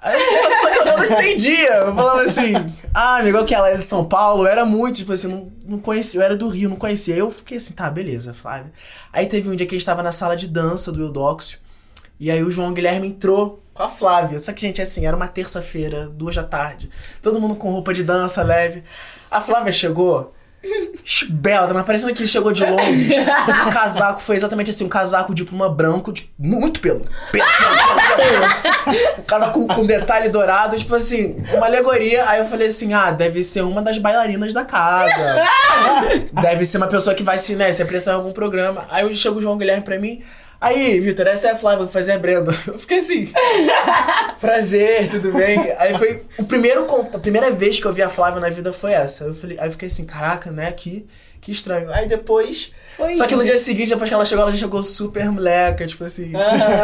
Só, 0.00 0.54
só 0.62 0.70
que 0.70 0.78
eu 0.78 0.96
não 0.96 1.04
entendia. 1.04 1.74
Eu 1.74 1.94
falava 1.94 2.22
assim, 2.22 2.52
ah, 2.94 3.16
amigo, 3.16 3.44
que 3.44 3.54
ela 3.54 3.70
é 3.70 3.76
de 3.76 3.82
São 3.82 4.04
Paulo, 4.04 4.46
era 4.46 4.64
muito, 4.64 4.96
tipo 4.96 5.12
assim, 5.12 5.28
não, 5.28 5.52
não 5.66 5.78
conhecia, 5.78 6.20
eu 6.20 6.24
era 6.24 6.36
do 6.36 6.48
Rio, 6.48 6.70
não 6.70 6.76
conhecia. 6.76 7.16
Eu 7.16 7.30
fiquei 7.30 7.56
assim, 7.56 7.74
tá, 7.74 7.90
beleza, 7.90 8.32
Flávia. 8.32 8.72
Aí 9.12 9.26
teve 9.26 9.48
um 9.50 9.56
dia 9.56 9.66
que 9.66 9.74
a 9.74 9.78
gente 9.78 9.86
tava 9.86 10.02
na 10.02 10.12
sala 10.12 10.36
de 10.36 10.46
dança 10.46 10.92
do 10.92 11.00
Eudóxio, 11.00 11.58
e 12.20 12.30
aí 12.30 12.42
o 12.42 12.50
João 12.50 12.72
Guilherme 12.72 13.08
entrou 13.08 13.62
com 13.74 13.82
a 13.82 13.88
Flávia. 13.88 14.38
Só 14.38 14.52
que, 14.52 14.60
gente, 14.60 14.80
assim, 14.80 15.06
era 15.06 15.16
uma 15.16 15.28
terça-feira, 15.28 16.06
duas 16.06 16.36
da 16.36 16.44
tarde, 16.44 16.90
todo 17.20 17.40
mundo 17.40 17.56
com 17.56 17.70
roupa 17.70 17.92
de 17.92 18.04
dança 18.04 18.42
leve. 18.42 18.84
A 19.30 19.40
Flávia 19.40 19.72
chegou. 19.72 20.34
Bela, 21.30 21.72
mas 21.72 21.84
parecendo 21.84 22.12
que 22.14 22.26
chegou 22.26 22.52
de 22.52 22.64
Londres. 22.64 23.08
O 23.68 23.70
casaco 23.70 24.20
foi 24.20 24.36
exatamente 24.36 24.70
assim, 24.70 24.84
um 24.84 24.88
casaco 24.88 25.34
de 25.34 25.44
pluma 25.44 25.68
branco, 25.68 26.12
tipo, 26.12 26.30
muito 26.38 26.80
pelo. 26.80 27.00
Pelo, 27.30 27.44
pelo, 27.46 27.76
pelo, 28.16 28.44
pelo. 28.84 29.18
O 29.18 29.22
casaco 29.22 29.66
com, 29.66 29.74
com 29.74 29.86
detalhe 29.86 30.28
dourado, 30.28 30.76
tipo 30.76 30.94
assim, 30.94 31.44
uma 31.52 31.66
alegoria. 31.66 32.28
Aí 32.28 32.40
eu 32.40 32.46
falei 32.46 32.68
assim: 32.68 32.92
ah, 32.92 33.10
deve 33.10 33.42
ser 33.42 33.62
uma 33.62 33.82
das 33.82 33.98
bailarinas 33.98 34.52
da 34.52 34.64
casa. 34.64 35.44
deve 36.32 36.64
ser 36.64 36.78
uma 36.78 36.88
pessoa 36.88 37.14
que 37.14 37.22
vai 37.22 37.38
se, 37.38 37.54
né, 37.54 37.72
se 37.72 37.82
apresentar 37.82 38.12
em 38.12 38.16
algum 38.16 38.32
programa. 38.32 38.86
Aí 38.90 39.14
chega 39.14 39.36
o 39.36 39.42
João 39.42 39.58
Guilherme 39.58 39.84
pra 39.84 39.98
mim. 39.98 40.22
Aí, 40.60 40.98
Vitor, 40.98 41.26
essa 41.28 41.48
é 41.48 41.50
a 41.52 41.56
Flávia, 41.56 41.84
vou 41.84 41.88
fazer 41.88 42.12
a 42.12 42.18
Brenda. 42.18 42.50
Eu 42.66 42.78
fiquei 42.78 42.98
assim. 42.98 43.32
Prazer, 44.40 45.08
tudo 45.08 45.32
bem? 45.32 45.58
Aí 45.78 45.96
foi 45.96 46.20
o 46.38 46.44
primeiro 46.44 46.86
a 47.14 47.18
primeira 47.18 47.50
vez 47.52 47.78
que 47.78 47.86
eu 47.86 47.92
vi 47.92 48.02
a 48.02 48.08
Flávia 48.08 48.40
na 48.40 48.50
vida 48.50 48.72
foi 48.72 48.92
essa. 48.92 49.24
Eu 49.24 49.34
falei, 49.34 49.58
aí 49.58 49.66
eu 49.66 49.72
fiquei 49.72 49.88
assim, 49.88 50.04
caraca, 50.04 50.50
né? 50.50 50.70
Que, 50.72 51.06
que 51.48 51.52
estranho. 51.52 51.90
Aí 51.90 52.06
depois. 52.06 52.72
só 53.14 53.26
que 53.26 53.34
no 53.34 53.42
dia 53.42 53.56
seguinte, 53.58 53.88
depois 53.88 54.08
que 54.08 54.14
ela 54.14 54.24
chegou, 54.24 54.42
ela 54.42 54.52
já 54.52 54.58
chegou 54.58 54.82
super 54.82 55.30
moleca, 55.32 55.86
tipo 55.86 56.04
assim. 56.04 56.32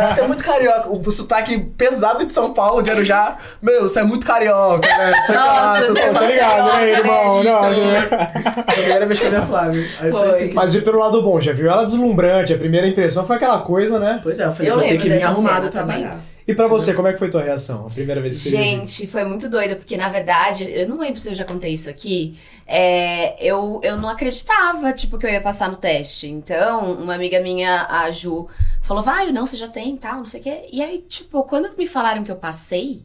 Você 0.09 0.23
é 0.23 0.27
muito 0.27 0.43
carioca. 0.43 0.89
O, 0.89 1.11
sotaque 1.11 1.59
pesado 1.77 2.25
de 2.25 2.33
São 2.33 2.53
Paulo, 2.53 2.83
de 2.83 2.91
Arujá. 2.91 3.37
Meu, 3.61 3.83
você 3.83 4.01
é 4.01 4.05
muito 4.05 4.27
carioca, 4.27 4.89
né? 4.89 5.11
Nossa, 5.29 5.81
você 5.83 5.93
você 5.93 6.01
é 6.01 6.13
Tá 6.13 6.27
ligado, 6.27 6.73
né, 6.73 6.91
irmão? 6.91 7.45
Nossa, 7.45 7.75
Foi 7.75 8.63
a 8.67 8.73
primeira 8.73 9.07
vez 9.07 9.21
que 9.21 9.27
eu 9.27 9.31
vi 9.31 9.37
a 9.37 9.43
Flávia. 9.43 9.87
Aí 10.01 10.11
foi, 10.11 10.21
Foi. 10.21 10.29
assim. 10.29 10.53
Mas 10.55 10.75
vi 10.75 10.81
pelo 10.81 10.99
lado 10.99 11.23
bom, 11.23 11.41
já 11.41 11.53
viu 11.53 11.69
ela 11.71 11.85
deslumbrante. 11.85 12.55
A 12.55 12.59
primeira 12.59 12.87
impressão 12.87 13.27
foi 13.27 13.37
aquela 13.37 13.61
coisa, 13.61 13.99
né? 13.99 14.21
Pois 14.23 14.41
é, 14.41 14.47
eu 14.47 14.53
falei, 14.53 14.71
Eu 14.71 14.77
vou 14.77 14.89
ter 14.89 14.99
que 14.99 15.09
vir 15.09 15.23
arrumada 15.23 15.69
trabalhar. 15.69 16.11
também. 16.11 16.35
E 16.47 16.55
pra 16.55 16.67
você, 16.67 16.93
como 16.93 17.09
é 17.09 17.13
que 17.13 17.19
foi 17.19 17.31
tua 17.31 17.43
reação? 17.43 17.87
A 17.87 17.91
primeira 17.91 18.21
vez 18.21 18.37
que 18.37 18.51
você 18.51 18.57
viu? 18.57 18.59
Gente, 18.59 19.07
foi 19.07 19.25
muito 19.25 19.49
doida, 19.49 19.77
porque 19.77 19.97
na 19.97 20.11
verdade, 20.11 20.71
eu 20.71 20.87
não 20.87 20.99
lembro 20.99 21.19
se 21.19 21.31
eu 21.31 21.35
já 21.35 21.45
contei 21.45 21.73
isso 21.73 21.89
aqui. 21.89 22.39
É, 22.67 23.37
eu, 23.45 23.81
eu 23.83 23.97
não 23.97 24.09
acreditava, 24.09 24.93
tipo, 24.93 25.19
que 25.19 25.27
eu 25.27 25.31
ia 25.31 25.41
passar 25.41 25.69
no 25.71 25.77
teste. 25.77 26.29
Então, 26.29 26.93
uma 26.95 27.15
amiga 27.15 27.41
minha, 27.41 27.87
a 27.89 28.11
Ju, 28.11 28.49
falou: 28.81 29.03
vai, 29.03 29.31
não, 29.33 29.45
você 29.47 29.57
já 29.57 29.69
tem 29.69 29.97
tal, 29.97 30.17
não 30.19 30.25
sei 30.25 30.41
o 30.41 30.43
quê. 30.45 30.67
E 30.73 30.83
aí, 30.83 30.99
tipo, 31.03 31.43
quando 31.45 31.77
me 31.77 31.87
falaram 31.87 32.25
que 32.25 32.31
eu 32.31 32.37
passei, 32.37 33.03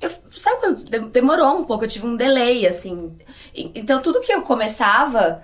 eu, 0.00 0.10
sabe 0.34 0.60
quando 0.60 0.84
de- 0.84 0.98
demorou 1.10 1.58
um 1.58 1.64
pouco, 1.64 1.84
eu 1.84 1.88
tive 1.88 2.06
um 2.06 2.16
delay, 2.16 2.66
assim. 2.66 3.16
Então, 3.54 4.00
tudo 4.00 4.20
que 4.20 4.32
eu 4.32 4.42
começava. 4.42 5.42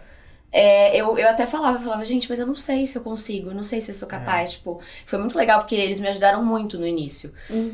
É, 0.58 0.96
eu, 0.96 1.18
eu 1.18 1.28
até 1.28 1.44
falava, 1.44 1.76
eu 1.76 1.82
falava, 1.82 2.02
gente, 2.02 2.30
mas 2.30 2.38
eu 2.38 2.46
não 2.46 2.54
sei 2.54 2.86
se 2.86 2.96
eu 2.96 3.02
consigo, 3.02 3.50
eu 3.50 3.54
não 3.54 3.62
sei 3.62 3.82
se 3.82 3.90
eu 3.90 3.94
sou 3.94 4.08
capaz. 4.08 4.52
Tipo, 4.52 4.80
foi 5.04 5.18
muito 5.18 5.36
legal 5.36 5.58
porque 5.58 5.74
eles 5.74 6.00
me 6.00 6.08
ajudaram 6.08 6.42
muito 6.42 6.78
no 6.78 6.86
início. 6.86 7.30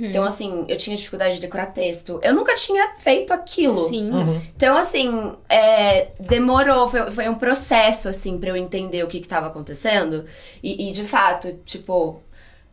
Então, 0.09 0.25
assim, 0.25 0.65
eu 0.67 0.77
tinha 0.77 0.97
dificuldade 0.97 1.37
de 1.37 1.41
decorar 1.41 1.67
texto. 1.67 2.19
Eu 2.25 2.35
nunca 2.35 2.57
tinha 2.57 2.97
feito 2.99 3.33
aquilo. 3.33 3.89
Sim. 3.89 4.11
Então, 4.57 4.77
assim, 4.77 5.33
é, 5.49 6.09
demorou, 6.19 6.89
foi, 6.89 7.09
foi 7.13 7.29
um 7.29 7.37
processo, 7.37 8.09
assim, 8.09 8.37
pra 8.37 8.49
eu 8.49 8.57
entender 8.57 9.05
o 9.05 9.09
que 9.09 9.21
que 9.21 9.29
tava 9.29 9.47
acontecendo. 9.47 10.25
E, 10.61 10.89
e, 10.89 10.91
de 10.91 11.05
fato, 11.05 11.57
tipo, 11.65 12.21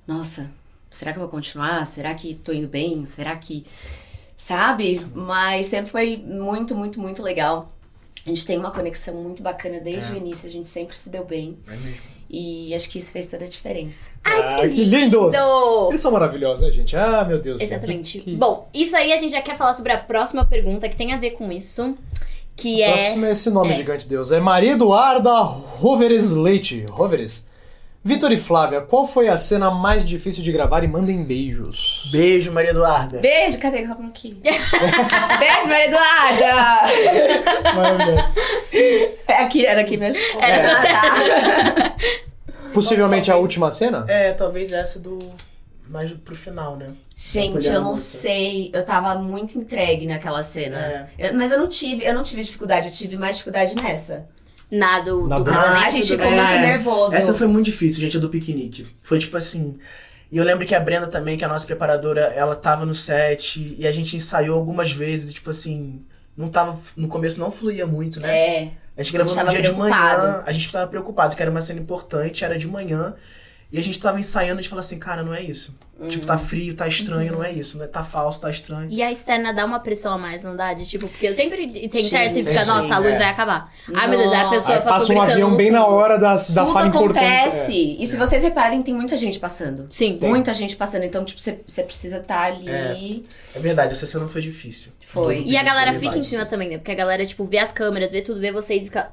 nossa, 0.07 0.49
será 0.89 1.13
que 1.13 1.19
eu 1.19 1.21
vou 1.21 1.29
continuar? 1.29 1.85
Será 1.85 2.15
que 2.15 2.33
tô 2.33 2.51
indo 2.51 2.67
bem? 2.67 3.05
Será 3.05 3.35
que. 3.35 3.63
Sabe? 4.35 5.05
Mas 5.13 5.67
sempre 5.67 5.91
foi 5.91 6.17
muito, 6.17 6.75
muito, 6.75 6.99
muito 6.99 7.21
legal. 7.21 7.69
A 8.25 8.29
gente 8.29 8.45
tem 8.45 8.57
uma 8.57 8.71
conexão 8.71 9.15
muito 9.15 9.41
bacana 9.41 9.79
desde 9.79 10.13
o 10.13 10.17
início, 10.17 10.47
a 10.47 10.51
gente 10.51 10.67
sempre 10.67 10.95
se 10.95 11.09
deu 11.09 11.23
bem. 11.25 11.57
É 11.67 11.71
mesmo. 11.71 12.19
E 12.31 12.75
acho 12.75 12.89
que 12.91 12.99
isso 12.99 13.11
fez 13.11 13.25
toda 13.25 13.45
a 13.45 13.47
diferença. 13.47 14.09
Ai, 14.23 14.39
Ah, 14.39 14.57
que 14.69 14.83
lindo! 14.83 14.97
lindos! 15.31 15.35
Eles 15.89 15.99
são 16.01 16.11
maravilhosos, 16.11 16.63
né, 16.63 16.69
gente? 16.71 16.95
Ah, 16.95 17.25
meu 17.25 17.39
Deus 17.39 17.59
do 17.59 17.65
céu. 17.65 17.77
Exatamente. 17.77 18.19
Que- 18.19 18.31
que- 18.33 18.37
Bom, 18.37 18.69
isso 18.71 18.95
aí 18.95 19.11
a 19.11 19.17
gente 19.17 19.31
já 19.31 19.41
quer 19.41 19.57
falar 19.57 19.73
sobre 19.73 19.91
a 19.93 19.97
próxima 19.97 20.45
pergunta 20.45 20.87
que 20.87 20.95
tem 20.95 21.11
a 21.11 21.17
ver 21.17 21.31
com 21.31 21.51
isso. 21.51 21.97
Que 22.55 22.83
é. 22.83 22.89
Próximo 22.91 23.25
é 23.25 23.31
esse 23.31 23.49
nome, 23.49 23.71
é. 23.71 23.77
gigante 23.77 24.07
Deus. 24.07 24.31
É 24.31 24.39
Maria 24.39 24.73
Eduarda 24.73 25.31
Roveres 25.41 26.31
Leite. 26.31 26.85
Roveres. 26.91 27.47
Vitor 28.01 28.31
e 28.31 28.37
Flávia, 28.37 28.79
qual 28.81 29.05
foi 29.05 29.27
a 29.27 29.37
cena 29.37 29.69
mais 29.69 30.07
difícil 30.07 30.41
de 30.41 30.51
gravar 30.53 30.83
e 30.83 30.87
mandem 30.87 31.21
beijos? 31.23 32.07
Beijo, 32.11 32.51
Maria 32.51 32.71
Eduarda. 32.71 33.19
Beijo, 33.19 33.59
cadê? 33.59 33.83
Calma 33.83 34.07
aqui. 34.09 34.39
Beijo, 34.41 35.67
Maria 35.67 35.85
Eduarda! 35.87 37.73
Maravilhoso. 37.75 38.29
É 39.27 39.33
aqui, 39.43 39.65
era 39.65 39.81
aqui 39.81 39.97
mesmo. 39.97 40.21
É, 40.41 40.65
Ah, 40.65 40.81
tá. 40.81 41.95
Possivelmente 42.73 43.31
a 43.31 43.35
última 43.35 43.69
cena? 43.71 44.05
É, 44.07 44.31
talvez 44.31 44.71
essa 44.71 44.99
do. 44.99 45.19
Mais 45.89 46.11
pro 46.11 46.35
final, 46.35 46.77
né? 46.77 46.87
Gente, 47.15 47.67
eu 47.67 47.81
não 47.81 47.95
sei. 47.95 48.69
Eu 48.73 48.85
tava 48.85 49.15
muito 49.15 49.57
entregue 49.57 50.05
naquela 50.05 50.43
cena. 50.43 51.09
Eu- 51.17 51.33
mas 51.33 51.51
eu 51.51 51.57
não 51.57 51.67
tive, 51.67 52.05
eu 52.05 52.13
não 52.13 52.21
tive 52.23 52.43
dificuldade, 52.43 52.87
eu 52.87 52.93
tive 52.93 53.17
mais 53.17 53.37
dificuldade 53.37 53.73
nessa. 53.75 54.29
Na 54.71 54.99
do, 54.99 55.27
Na 55.27 55.37
do 55.39 55.43
do- 55.45 55.51
casamento. 55.51 55.85
a 55.87 55.89
gente 55.89 56.07
do- 56.07 56.17
ficou 56.19 56.31
muito 56.31 56.51
nervoso. 56.51 57.15
Essa 57.15 57.33
foi 57.33 57.47
muito 57.47 57.65
difícil, 57.65 57.99
gente, 58.01 58.17
a 58.17 58.19
do 58.19 58.29
piquenique. 58.29 58.85
Foi 59.01 59.17
tipo 59.19 59.35
assim. 59.37 59.77
E 60.31 60.37
eu 60.37 60.43
lembro 60.43 60.65
que 60.65 60.75
a 60.75 60.79
Brenda 60.79 61.07
também, 61.07 61.37
que 61.37 61.43
é 61.43 61.47
a 61.47 61.49
nossa 61.49 61.65
preparadora, 61.65 62.21
ela 62.35 62.55
tava 62.55 62.85
no 62.85 62.93
set 62.93 63.75
e 63.79 63.87
a 63.87 63.91
gente 63.91 64.15
ensaiou 64.15 64.55
algumas 64.57 64.91
vezes, 64.91 65.31
e, 65.31 65.33
tipo 65.33 65.49
assim. 65.49 66.01
Não 66.37 66.49
tava. 66.49 66.77
No 66.95 67.07
começo 67.07 67.39
não 67.39 67.51
fluía 67.51 67.85
muito, 67.87 68.19
né? 68.19 68.29
É. 68.37 68.71
A 68.95 69.03
gente 69.03 69.11
gravou 69.13 69.33
A 69.33 69.35
gente 69.37 69.45
no 69.45 69.51
dia 69.51 69.61
de 69.61 69.71
manhã, 69.77 69.95
preocupado. 69.95 70.43
a 70.45 70.51
gente 70.51 70.71
tava 70.71 70.87
preocupado, 70.87 71.35
que 71.35 71.41
era 71.41 71.49
uma 71.51 71.61
cena 71.61 71.79
importante, 71.79 72.45
era 72.45 72.57
de 72.57 72.67
manhã. 72.67 73.13
E 73.71 73.77
a 73.79 73.83
gente 73.83 73.99
tava 73.99 74.19
ensaiando, 74.19 74.59
a 74.59 74.61
gente 74.61 74.69
falou 74.69 74.79
assim, 74.79 74.97
cara, 74.97 75.21
não 75.23 75.33
é 75.33 75.41
isso. 75.41 75.77
Tipo, 76.07 76.21
Uhum. 76.21 76.27
tá 76.27 76.37
frio, 76.37 76.73
tá 76.73 76.87
estranho, 76.87 77.33
não 77.33 77.43
é 77.43 77.51
isso, 77.51 77.77
né? 77.77 77.85
Tá 77.85 78.05
falso, 78.05 78.39
tá 78.39 78.49
estranho. 78.49 78.87
E 78.89 79.03
a 79.03 79.11
externa 79.11 79.51
dá 79.51 79.65
uma 79.65 79.81
pressão 79.81 80.13
a 80.13 80.17
mais, 80.17 80.45
não 80.45 80.55
dá? 80.55 80.73
De, 80.73 80.85
tipo, 80.85 81.09
porque 81.09 81.27
eu 81.27 81.33
sempre 81.33 81.67
tenho 81.67 82.03
Sim, 82.05 82.09
certo 82.09 82.37
e 82.37 82.43
fica, 82.43 82.61
sim, 82.61 82.67
nossa, 82.67 82.95
a 82.95 82.99
luz 82.99 83.15
é. 83.15 83.17
vai 83.17 83.27
acabar. 83.27 83.69
Ai, 83.93 84.07
meu 84.07 84.17
Deus, 84.17 84.31
aí 84.31 84.39
a 84.39 84.49
pessoa 84.49 84.77
Aí 84.77 84.83
passou 84.83 85.13
passa 85.13 85.13
um 85.13 85.21
avião 85.21 85.57
bem 85.57 85.71
na 85.71 85.85
hora 85.85 86.17
da, 86.17 86.35
da 86.35 86.37
Tudo 86.37 86.71
fala 86.71 86.87
importante. 86.87 87.25
acontece. 87.25 87.97
É. 87.99 88.01
E 88.01 88.05
se 88.07 88.15
vocês 88.15 88.41
repararem, 88.41 88.81
tem 88.81 88.93
muita 88.93 89.17
gente 89.17 89.37
passando. 89.39 89.87
Sim. 89.89 90.17
Tem. 90.17 90.29
Muita 90.29 90.53
gente 90.53 90.77
passando. 90.77 91.03
Então, 91.03 91.25
tipo, 91.25 91.41
você 91.41 91.83
precisa 91.83 92.19
estar 92.19 92.43
ali. 92.43 93.25
É 93.53 93.59
verdade, 93.59 93.91
essa 93.91 94.05
cena 94.05 94.25
foi 94.25 94.41
difícil. 94.41 94.93
Foi. 95.05 95.43
E 95.45 95.57
a 95.57 95.63
galera 95.63 95.93
fica 95.99 96.17
em 96.17 96.23
cima 96.23 96.45
também, 96.45 96.69
né? 96.69 96.77
Porque 96.77 96.91
a 96.91 96.95
galera, 96.95 97.25
tipo, 97.25 97.43
vê 97.43 97.57
as 97.57 97.73
câmeras, 97.73 98.09
vê 98.09 98.21
tudo, 98.21 98.39
vê 98.39 98.53
vocês 98.53 98.83
e 98.83 98.85
fica. 98.85 99.11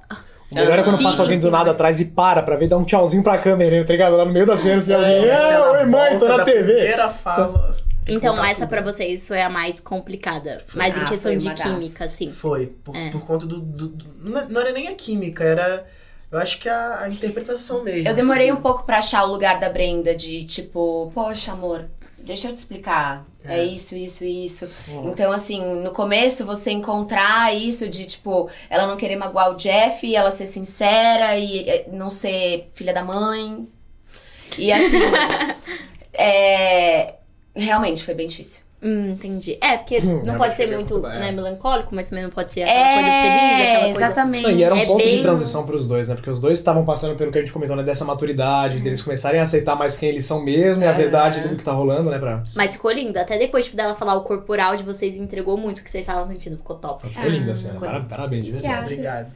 "Ah, 0.50 0.52
O 0.52 0.54
melhor 0.56 0.78
é 0.78 0.82
quando 0.82 1.02
passa 1.02 1.22
alguém 1.22 1.36
em 1.36 1.40
do 1.40 1.46
cima. 1.46 1.58
nada 1.58 1.70
atrás 1.72 2.00
e 2.00 2.06
para 2.06 2.42
pra 2.42 2.56
ver, 2.56 2.68
dá 2.68 2.76
um 2.76 2.84
tchauzinho 2.84 3.22
pra 3.22 3.36
câmera, 3.38 3.84
tá 3.84 3.92
ligado? 3.92 4.16
Lá 4.16 4.24
no 4.24 4.32
meio 4.32 4.46
da 4.46 4.56
cena, 4.56 4.78
assim, 4.78 4.92
alguém. 4.94 5.24
É 5.26 5.34
Ah, 5.34 5.50
na 5.58 5.70
oi, 5.72 5.84
mãe, 5.86 6.18
tô 6.18 6.28
na 6.28 6.44
TV. 6.44 6.72
Primeira 6.72 7.08
fala. 7.10 7.76
Então, 8.08 8.44
essa 8.44 8.60
tudo. 8.60 8.68
pra 8.68 8.80
vocês 8.82 9.26
foi 9.26 9.42
a 9.42 9.48
mais 9.50 9.80
complicada. 9.80 10.62
Mas 10.74 10.96
em 10.96 11.00
Ah, 11.00 11.04
questão 11.06 11.32
foi 11.32 11.36
de 11.38 11.52
química, 11.54 12.04
assim. 12.04 12.30
Foi, 12.30 12.66
por, 12.84 12.94
É. 12.94 13.10
por 13.10 13.26
conta 13.26 13.46
do, 13.46 13.58
do- 13.58 13.88
do- 13.88 14.06
Não 14.22 14.48
não 14.48 14.60
era 14.60 14.70
nem 14.72 14.86
a 14.86 14.94
química, 14.94 15.42
era. 15.42 15.84
Eu 16.30 16.38
acho 16.38 16.58
que 16.60 16.68
a, 16.68 17.00
a 17.02 17.08
interpretação 17.08 17.82
mesmo. 17.82 18.08
Eu 18.08 18.14
demorei 18.14 18.48
assim. 18.50 18.58
um 18.58 18.62
pouco 18.62 18.84
pra 18.84 18.98
achar 18.98 19.24
o 19.24 19.30
lugar 19.30 19.58
da 19.58 19.68
Brenda 19.70 20.14
de 20.14 20.44
tipo, 20.44 21.10
poxa, 21.14 21.52
amor, 21.52 21.86
deixa 22.26 22.48
eu 22.48 22.52
te 22.52 22.56
explicar. 22.56 23.24
É, 23.44 23.64
isso, 23.64 23.94
isso, 23.94 24.24
isso. 24.24 24.68
Então, 25.04 25.32
assim, 25.32 25.64
no 25.82 25.92
começo 25.92 26.44
você 26.44 26.72
encontrar 26.72 27.54
isso 27.54 27.88
de, 27.88 28.04
tipo, 28.04 28.50
ela 28.68 28.86
não 28.86 28.96
querer 28.96 29.16
magoar 29.16 29.52
o 29.52 29.56
Jeff, 29.56 30.14
ela 30.14 30.30
ser 30.30 30.46
sincera 30.46 31.38
e 31.38 31.68
eh, 31.68 31.86
não 31.92 32.10
ser 32.10 32.68
filha 32.72 32.92
da 32.92 33.04
mãe. 33.04 33.66
E 34.58 34.72
assim. 34.72 34.98
é. 36.12 37.14
Realmente 37.54 38.04
foi 38.04 38.12
bem 38.12 38.26
difícil. 38.26 38.65
Hum, 38.82 39.12
entendi. 39.12 39.56
É, 39.60 39.78
porque 39.78 40.00
não 40.00 40.06
realmente 40.22 40.36
pode 40.36 40.54
ser 40.54 40.66
foi 40.68 40.76
muito 40.76 40.98
né, 41.00 41.28
é. 41.28 41.32
melancólico, 41.32 41.94
mas 41.94 42.08
também 42.10 42.24
não 42.24 42.30
pode 42.30 42.52
ser 42.52 42.62
aquela 42.62 42.92
coisa 42.92 43.08
de 43.08 43.16
feliz, 43.16 43.32
aquela 43.32 43.62
É, 43.78 43.80
coisa... 43.84 43.98
exatamente. 44.06 44.42
Não, 44.44 44.50
e 44.50 44.62
era 44.62 44.74
um 44.74 44.78
É 44.78 44.84
ponto 44.86 45.02
de 45.02 45.08
bem- 45.10 45.22
transição 45.22 45.66
pros 45.66 45.86
dois, 45.88 46.08
né? 46.08 46.14
Porque 46.14 46.30
os 46.30 46.40
dois 46.40 46.58
estavam 46.58 46.84
passando 46.84 47.16
pelo 47.16 47.32
que 47.32 47.38
a 47.38 47.40
gente 47.40 47.52
comentou, 47.52 47.74
né? 47.74 47.82
Dessa 47.82 48.04
maturidade, 48.04 48.80
deles 48.80 49.02
começarem 49.02 49.40
a 49.40 49.44
aceitar 49.44 49.74
mais 49.76 49.96
quem 49.96 50.10
eles 50.10 50.26
são 50.26 50.42
mesmo 50.42 50.82
e 50.82 50.86
a 50.86 50.92
verdade 50.92 51.40
do 51.48 51.56
que 51.56 51.64
tá 51.64 51.72
rolando, 51.72 52.10
né? 52.10 52.18
Pra... 52.18 52.42
Mas 52.54 52.72
ficou 52.74 52.92
lindo. 52.92 53.18
Até 53.18 53.38
depois 53.38 53.64
tipo, 53.64 53.76
dela 53.76 53.94
falar 53.94 54.14
o 54.14 54.20
corporal 54.22 54.76
de 54.76 54.82
vocês 54.82 55.16
entregou 55.16 55.56
muito 55.56 55.78
o 55.80 55.82
que 55.82 55.90
vocês 55.90 56.02
estavam 56.06 56.26
sentindo. 56.28 56.56
Ficou 56.58 56.76
top. 56.76 57.08
Ficou 57.08 57.28
linda 57.30 57.52
a 57.52 57.54
cena. 57.54 57.74
ficou 57.74 57.88
Para- 57.88 58.00
Parabéns, 58.00 58.44
de 58.44 58.52
verdade. 58.52 58.82
Obrigado. 58.82 59.32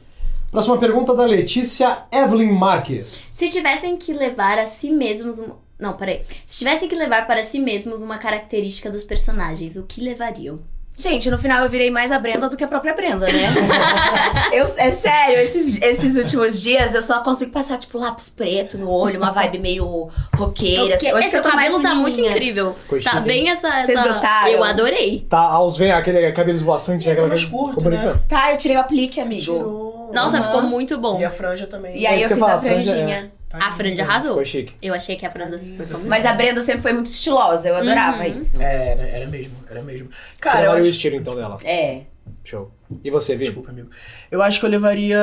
Próxima 0.51 0.77
pergunta 0.77 1.15
da 1.15 1.23
Letícia 1.25 1.99
Evelyn 2.11 2.51
Marques. 2.51 3.23
Se 3.31 3.49
tivessem 3.49 3.97
que 3.97 4.13
levar 4.13 4.59
a 4.59 4.65
si 4.67 4.91
mesmos. 4.91 5.39
Um... 5.39 5.51
Não, 5.81 5.93
peraí. 5.93 6.21
Se 6.45 6.59
tivessem 6.59 6.87
que 6.87 6.93
levar 6.95 7.25
para 7.25 7.43
si 7.43 7.57
mesmos 7.59 8.01
uma 8.03 8.19
característica 8.19 8.91
dos 8.91 9.03
personagens, 9.03 9.75
o 9.77 9.83
que 9.83 9.99
levariam? 9.99 10.59
Gente, 10.95 11.31
no 11.31 11.37
final 11.39 11.63
eu 11.63 11.69
virei 11.69 11.89
mais 11.89 12.11
a 12.11 12.19
Brenda 12.19 12.47
do 12.47 12.55
que 12.55 12.63
a 12.63 12.67
própria 12.67 12.93
Brenda, 12.93 13.25
né? 13.25 13.49
eu, 14.53 14.63
é 14.77 14.91
sério, 14.91 15.37
esses, 15.39 15.81
esses 15.81 16.15
últimos 16.17 16.61
dias 16.61 16.93
eu 16.93 17.01
só 17.01 17.23
consigo 17.23 17.49
passar, 17.51 17.79
tipo, 17.79 17.97
lápis 17.97 18.29
preto 18.29 18.77
no 18.77 18.87
olho, 18.91 19.17
uma 19.17 19.31
vibe 19.31 19.57
meio 19.57 20.09
roqueira. 20.35 20.93
assim. 20.95 21.07
Eu 21.07 21.17
acho 21.17 21.31
que 21.31 21.37
Esse 21.37 21.47
mais 21.55 21.69
cabelo 21.71 21.81
tá 21.81 21.95
muito 21.95 22.19
incrível. 22.19 22.71
Ficou 22.75 23.01
Tá 23.01 23.19
bem 23.21 23.49
essa, 23.49 23.67
essa. 23.69 23.87
Vocês 23.87 24.03
gostaram? 24.03 24.49
Eu 24.49 24.63
adorei. 24.63 25.25
Tá, 25.27 25.39
aos 25.39 25.75
vem 25.77 25.91
aquele 25.91 26.31
cabelo 26.33 26.55
esvoaçante, 26.57 27.07
né? 27.07 27.13
aquela 27.13 27.27
mais 27.29 27.45
coisa- 27.45 27.73
curto, 27.73 27.89
né? 27.89 28.19
Tá, 28.27 28.51
eu 28.51 28.57
tirei 28.57 28.77
o 28.77 28.81
aplique, 28.81 29.19
amigo. 29.19 29.41
Tirou. 29.41 30.11
Nossa, 30.13 30.37
Aham. 30.37 30.45
ficou 30.45 30.61
muito 30.61 30.99
bom. 30.99 31.19
E 31.19 31.25
a 31.25 31.29
franja 31.31 31.65
também. 31.65 31.97
E 31.97 32.05
aí 32.05 32.17
isso 32.17 32.25
eu 32.25 32.27
que 32.27 32.33
eu 32.33 32.37
fiz 32.37 32.45
falar, 32.45 32.57
a 32.57 32.61
franja 32.61 32.91
franjinha. 32.91 33.31
Tá 33.51 33.67
A 33.67 33.71
franja 33.71 33.89
linda. 33.89 34.03
arrasou. 34.03 34.29
Ficou 34.31 34.45
chique. 34.45 34.73
Eu 34.81 34.93
achei 34.93 35.15
que 35.15 35.25
a 35.25 35.31
franja 35.31 35.59
super 35.59 35.85
combinada. 35.87 36.07
Mas 36.09 36.25
a 36.25 36.33
Brenda 36.33 36.61
sempre 36.61 36.81
foi 36.81 36.93
muito 36.93 37.11
estilosa, 37.11 37.67
eu 37.69 37.75
adorava 37.75 38.27
isso. 38.27 38.61
É, 38.61 38.91
era, 38.91 39.01
era 39.03 39.27
mesmo, 39.27 39.53
era 39.69 39.81
mesmo. 39.81 40.09
Você 40.09 40.17
Cara, 40.39 40.59
eu 40.59 40.69
levaria 40.71 40.87
o 40.87 40.89
estilo 40.91 41.15
então 41.17 41.35
dela. 41.35 41.57
É. 41.63 42.01
Show. 42.43 42.71
E 43.03 43.11
você, 43.11 43.35
Vi? 43.35 43.45
Desculpa, 43.45 43.69
amigo. 43.71 43.89
Eu 44.31 44.41
acho 44.41 44.59
que 44.59 44.65
eu 44.65 44.69
levaria. 44.69 45.19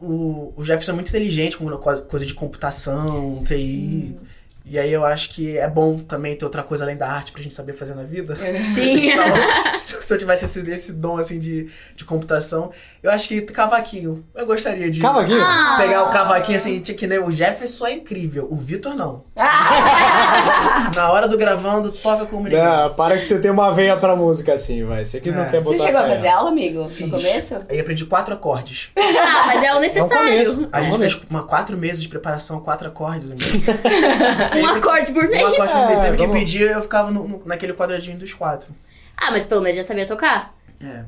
O, 0.00 0.52
o 0.56 0.64
Jefferson 0.64 0.92
é 0.92 0.94
muito 0.96 1.08
inteligente 1.08 1.56
com 1.56 1.68
co- 1.78 2.02
coisa 2.02 2.26
de 2.26 2.34
computação, 2.34 3.42
TI. 3.46 4.16
E 4.72 4.78
aí 4.78 4.90
eu 4.90 5.04
acho 5.04 5.34
que 5.34 5.58
é 5.58 5.68
bom 5.68 5.98
também 5.98 6.34
ter 6.34 6.46
outra 6.46 6.62
coisa 6.62 6.82
além 6.82 6.96
da 6.96 7.06
arte 7.06 7.30
pra 7.30 7.42
gente 7.42 7.52
saber 7.52 7.74
fazer 7.74 7.94
na 7.94 8.04
vida. 8.04 8.34
Sim. 8.74 9.10
Então, 9.10 9.26
se 9.74 10.10
eu 10.10 10.16
tivesse 10.16 10.46
esse, 10.46 10.70
esse 10.70 10.94
dom 10.94 11.18
assim 11.18 11.38
de, 11.38 11.68
de 11.94 12.06
computação, 12.06 12.72
eu 13.02 13.10
acho 13.10 13.28
que 13.28 13.42
cavaquinho. 13.42 14.24
Eu 14.34 14.46
gostaria 14.46 14.90
de 14.90 15.02
Cavaquinho? 15.02 15.42
Ah. 15.42 15.76
pegar 15.78 16.04
o 16.04 16.10
cavaquinho 16.10 16.56
assim, 16.56 16.80
tinha 16.80 16.96
que 16.96 17.06
nem 17.06 17.18
o 17.18 17.30
Jefferson 17.30 17.86
é 17.86 17.92
incrível, 17.92 18.48
o 18.50 18.56
Vitor 18.56 18.96
não. 18.96 19.26
Na 20.94 21.10
hora 21.10 21.26
do 21.28 21.36
gravando, 21.38 21.90
toca 21.90 22.26
como 22.26 22.44
ninguém. 22.44 22.62
Não, 22.62 22.94
para 22.94 23.16
que 23.16 23.24
você 23.24 23.38
tem 23.38 23.50
uma 23.50 23.72
veia 23.72 23.96
pra 23.96 24.14
música 24.16 24.54
assim, 24.54 24.84
vai. 24.84 25.04
Você 25.04 25.20
que 25.20 25.30
não 25.30 25.42
É. 25.42 25.48
quer 25.50 25.60
botar 25.60 25.78
Você 25.78 25.84
chegou 25.86 26.00
a 26.00 26.04
fé. 26.04 26.14
fazer 26.16 26.28
aula, 26.28 26.50
amigo? 26.50 26.88
Fiz. 26.88 27.06
No 27.10 27.16
começo? 27.16 27.56
Aí 27.68 27.80
aprendi 27.80 28.04
quatro 28.06 28.34
acordes. 28.34 28.90
Ah, 29.34 29.46
mas 29.46 29.64
é 29.64 29.74
o 29.74 29.80
necessário. 29.80 30.30
começo. 30.30 30.68
A 30.72 30.82
gente 30.82 30.98
fez 30.98 31.20
uma 31.30 31.42
quatro 31.44 31.76
meses 31.76 32.02
de 32.02 32.08
preparação, 32.08 32.60
quatro 32.60 32.88
acordes. 32.88 33.30
amigo. 33.32 33.48
um 34.62 34.66
acorde 34.76 35.12
por 35.12 35.26
mês. 35.28 35.42
Um 35.42 35.46
acorde 35.48 35.72
por 35.72 35.86
mês. 35.86 35.98
Sempre 35.98 36.16
que 36.16 36.26
vamos- 36.26 36.38
pedia, 36.38 36.70
eu 36.72 36.82
ficava 36.82 37.10
no- 37.10 37.26
no- 37.26 37.42
naquele 37.46 37.72
quadradinho 37.72 38.18
dos 38.18 38.34
quatro. 38.34 38.70
Ah, 39.16 39.30
mas 39.30 39.44
pelo 39.44 39.60
menos 39.60 39.78
já 39.78 39.84
sabia 39.84 40.06
tocar. 40.06 40.54
É. 40.82 41.04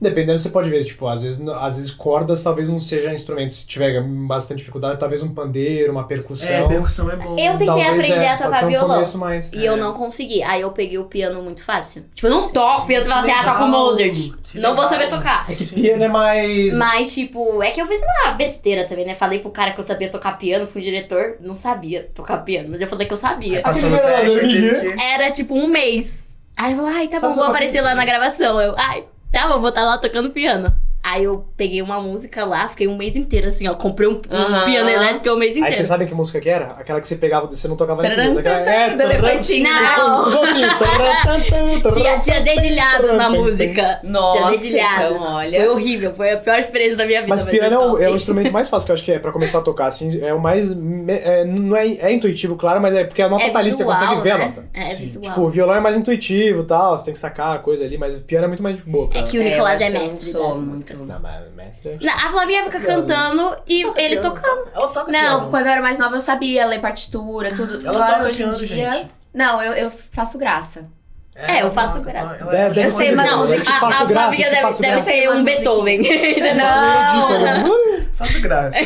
Dependendo, 0.00 0.38
você 0.38 0.50
pode 0.50 0.70
ver, 0.70 0.84
tipo, 0.84 1.06
às 1.08 1.22
vezes, 1.22 1.46
às 1.48 1.76
vezes 1.76 1.90
cordas 1.90 2.42
talvez 2.44 2.68
não 2.68 2.78
seja 2.78 3.12
instrumento. 3.12 3.52
Se 3.52 3.66
tiver 3.66 4.00
bastante 4.02 4.58
dificuldade, 4.58 4.98
talvez 4.98 5.22
um 5.22 5.34
pandeiro, 5.34 5.90
uma 5.90 6.04
percussão. 6.04 6.48
É, 6.54 6.68
percussão 6.68 7.10
é 7.10 7.16
bom. 7.16 7.32
Eu 7.38 7.52
tentei 7.52 7.66
Talvez, 7.66 7.88
aprender 7.88 8.24
é, 8.24 8.28
a 8.28 8.36
tocar 8.36 8.64
um 8.64 8.68
violão. 8.68 8.88
começo 8.94 9.18
mais- 9.18 9.52
E 9.52 9.64
eu 9.64 9.76
não 9.76 9.92
consegui. 9.94 10.42
Aí 10.42 10.60
eu 10.60 10.70
peguei 10.70 10.98
o 10.98 11.04
piano 11.04 11.42
muito 11.42 11.62
fácil. 11.64 12.04
Tipo, 12.14 12.28
eu 12.28 12.30
não 12.30 12.48
toco 12.50 12.86
piano, 12.86 13.04
você 13.04 13.10
fala 13.10 13.22
assim, 13.22 13.30
ah, 13.32 13.44
toco 13.52 13.66
Mozart. 13.66 14.12
que 14.44 14.58
Não 14.60 14.76
vou 14.76 14.86
saber 14.88 15.08
tocar. 15.08 15.44
É 15.50 15.54
que 15.54 15.66
piano 15.74 16.04
é 16.04 16.08
mais. 16.08 16.78
Mas, 16.78 17.12
tipo, 17.14 17.62
é 17.62 17.70
que 17.72 17.80
eu 17.82 17.86
fiz 17.86 18.00
uma 18.00 18.32
besteira 18.34 18.84
também, 18.84 19.04
né? 19.04 19.14
Falei 19.14 19.40
pro 19.40 19.50
cara 19.50 19.72
que 19.72 19.80
eu 19.80 19.84
sabia 19.84 20.08
tocar 20.08 20.38
piano, 20.38 20.66
fui 20.68 20.80
diretor, 20.82 21.36
não 21.40 21.56
sabia 21.56 22.08
tocar 22.14 22.38
piano, 22.38 22.68
mas 22.70 22.80
eu 22.80 22.86
falei 22.86 23.06
que 23.06 23.12
eu 23.12 23.16
sabia. 23.16 23.62
Passou 23.62 23.90
no 23.90 23.96
Aquele 23.96 24.10
teste, 24.12 24.38
verdadeiro 24.38 24.76
aquele 24.78 24.96
que... 24.96 25.02
Era 25.02 25.30
tipo 25.32 25.54
um 25.54 25.66
mês. 25.66 26.36
Aí 26.56 26.72
eu 26.72 26.78
falei, 26.78 26.94
ai, 26.96 27.08
tá 27.08 27.18
Sabe 27.20 27.34
bom, 27.34 27.40
vou 27.40 27.50
aparecer 27.50 27.80
lá 27.80 27.94
na 27.94 28.04
gravação. 28.04 28.60
Eu, 28.60 28.74
ai, 28.76 29.04
tá 29.32 29.60
vou 29.60 29.68
estar 29.68 29.84
lá 29.84 29.98
tocando 29.98 30.30
piano. 30.30 30.74
Aí 31.02 31.24
eu 31.24 31.44
peguei 31.56 31.80
uma 31.80 32.00
música 32.00 32.44
lá, 32.44 32.68
fiquei 32.68 32.86
um 32.86 32.96
mês 32.96 33.16
inteiro 33.16 33.46
assim, 33.46 33.66
ó. 33.66 33.74
Comprei 33.74 34.08
um, 34.08 34.20
um 34.30 34.36
Aham. 34.36 34.64
piano 34.64 34.90
elétrico 34.90 35.30
um 35.30 35.38
mês 35.38 35.54
Aí 35.54 35.60
inteiro. 35.60 35.76
você 35.76 35.84
sabe 35.84 36.06
que 36.06 36.14
música 36.14 36.38
que 36.40 36.50
era? 36.50 36.66
Aquela 36.66 37.00
que 37.00 37.08
você 37.08 37.16
pegava, 37.16 37.46
você 37.46 37.66
não 37.66 37.76
tocava 37.76 38.02
nem 38.02 38.14
coisa. 38.14 38.40
Aquela... 38.40 38.58
É, 38.58 38.94
do 38.96 39.02
elefantinho. 39.02 39.64
Não. 39.64 40.28
Tinha, 41.94 42.18
tinha 42.18 42.40
dedilhados 42.40 43.14
na 43.14 43.30
música. 43.30 44.00
Nossa, 44.02 44.38
tinha 44.38 44.50
dedilhados. 44.50 45.16
então, 45.16 45.34
olha. 45.36 45.58
Foi 45.60 45.68
horrível, 45.68 46.14
foi 46.14 46.32
a 46.32 46.36
pior 46.38 46.58
experiência 46.58 46.96
da 46.96 47.06
minha 47.06 47.20
vida. 47.20 47.30
Mas 47.30 47.44
piano 47.44 47.76
é 47.76 47.78
foi 47.78 47.88
o, 47.90 48.02
é 48.02 48.10
o 48.10 48.16
instrumento 48.16 48.52
mais 48.52 48.68
fácil 48.68 48.86
que 48.86 48.92
eu 48.92 48.94
acho 48.94 49.04
que 49.04 49.12
é 49.12 49.18
pra 49.18 49.32
começar 49.32 49.58
a 49.58 49.62
tocar, 49.62 49.86
assim. 49.86 50.20
É 50.22 50.34
o 50.34 50.40
mais. 50.40 50.70
é, 51.08 51.44
não 51.44 51.76
é, 51.76 51.86
é 51.88 52.12
intuitivo, 52.12 52.56
claro, 52.56 52.80
mas 52.80 52.94
é 52.94 53.04
porque 53.04 53.22
a 53.22 53.28
nota 53.28 53.44
É 53.44 53.50
tá 53.50 53.58
ali, 53.60 53.72
você 53.72 53.84
consegue 53.84 54.20
ver 54.20 54.32
a 54.32 54.38
né? 54.38 54.44
nota. 54.46 54.64
É 54.74 54.86
Sim, 54.86 55.04
visual. 55.04 55.22
Tipo, 55.24 55.40
o 55.42 55.50
violão 55.50 55.74
é 55.76 55.80
mais 55.80 55.96
intuitivo 55.96 56.60
e 56.62 56.64
tal, 56.64 56.98
você 56.98 57.06
tem 57.06 57.14
que 57.14 57.20
sacar 57.20 57.56
a 57.56 57.58
coisa 57.58 57.84
ali, 57.84 57.96
mas 57.96 58.16
o 58.16 58.20
piano 58.20 58.44
é 58.44 58.48
muito 58.48 58.62
mais 58.62 58.76
de 58.76 58.82
boa. 58.82 59.08
Pra... 59.08 59.20
É 59.20 59.22
que 59.22 59.38
o 59.38 59.42
É, 59.42 59.58
acho 59.58 59.82
é 59.82 59.88
eu 59.88 59.92
não 59.94 60.00
mestre 60.02 60.32
das 60.32 60.60
muito- 60.60 60.87
músicas. 60.96 61.08
Não, 61.08 61.20
mas 61.20 61.52
mestre. 61.54 61.98
Não, 62.02 62.12
A 62.14 62.30
Flavinha 62.30 62.64
fica 62.64 62.80
cantando 62.80 63.56
e 63.66 63.82
ele 63.96 64.18
piano. 64.18 64.22
tocando. 64.34 64.68
Ela 64.74 64.88
toca 64.88 65.12
Não, 65.12 65.20
piano. 65.20 65.50
quando 65.50 65.66
eu 65.66 65.72
era 65.72 65.82
mais 65.82 65.98
nova 65.98 66.16
eu 66.16 66.20
sabia 66.20 66.66
ler 66.66 66.80
partitura, 66.80 67.54
tudo. 67.54 67.80
Ela 67.86 67.90
Agora, 67.90 68.12
toca 68.18 68.28
hoje 68.30 68.42
em 68.42 68.44
piano, 68.46 68.58
dia- 68.66 68.92
gente. 68.92 69.10
Não, 69.34 69.62
eu, 69.62 69.72
eu 69.74 69.90
faço 69.90 70.38
graça. 70.38 70.88
É, 71.40 71.62
eu 71.62 71.70
faço 71.70 72.02
graça. 72.02 72.24
ela- 72.26 72.36
É, 72.36 72.40
ela- 72.40 72.50
deve 72.50 72.80
Eu 72.80 72.84
ser 72.84 72.90
sei, 72.90 73.14
mas 73.14 73.30
não, 73.30 73.42
a- 73.42 73.44
a 73.44 73.46
graça, 73.48 73.62
Flavinha 73.78 74.50
deve, 74.50 74.62
deve 74.62 74.80
graça. 74.82 75.02
ser 75.04 75.30
um 75.30 75.44
Beethoven. 75.44 76.00
Erudito, 76.04 76.54
não. 76.56 77.70
Uh, 77.70 78.08
Faço 78.12 78.40
graça. 78.40 78.78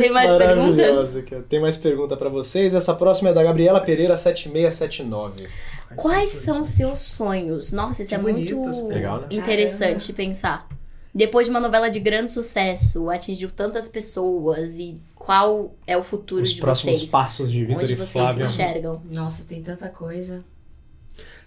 Tem 0.00 0.10
mais 0.12 0.34
perguntas? 0.36 1.16
Tem 1.48 1.60
mais 1.60 1.76
pergunta 1.76 2.16
pra 2.16 2.28
vocês. 2.28 2.74
Essa 2.74 2.94
próxima 2.94 3.30
é 3.30 3.32
da 3.32 3.42
Gabriela 3.42 3.80
Pereira 3.80 4.16
7679. 4.16 5.48
Quais 5.96 6.30
são 6.30 6.62
os 6.62 6.68
seus 6.68 6.98
sonhos? 6.98 7.72
Nossa, 7.72 8.02
isso 8.02 8.08
Que 8.10 8.14
é 8.14 8.18
bonita 8.18 8.54
muito 8.54 8.88
Legal, 8.88 9.20
né? 9.22 9.26
interessante 9.30 10.12
pensar. 10.12 10.68
Depois 11.14 11.46
de 11.46 11.50
uma 11.50 11.60
novela 11.60 11.88
de 11.88 12.00
grande 12.00 12.30
sucesso, 12.32 13.08
atingiu 13.08 13.48
tantas 13.50 13.88
pessoas 13.88 14.76
e 14.76 15.00
qual 15.14 15.74
é 15.86 15.96
o 15.96 16.02
futuro 16.02 16.42
Os 16.42 16.52
de 16.52 16.60
próximos 16.60 16.98
vocês? 16.98 17.10
passos 17.10 17.52
de 17.52 17.64
Vitor 17.64 17.88
e 17.88 17.94
Flávia. 17.96 18.46
se 18.48 18.52
enxergam? 18.54 19.00
Nossa, 19.08 19.44
tem 19.44 19.62
tanta 19.62 19.88
coisa. 19.88 20.44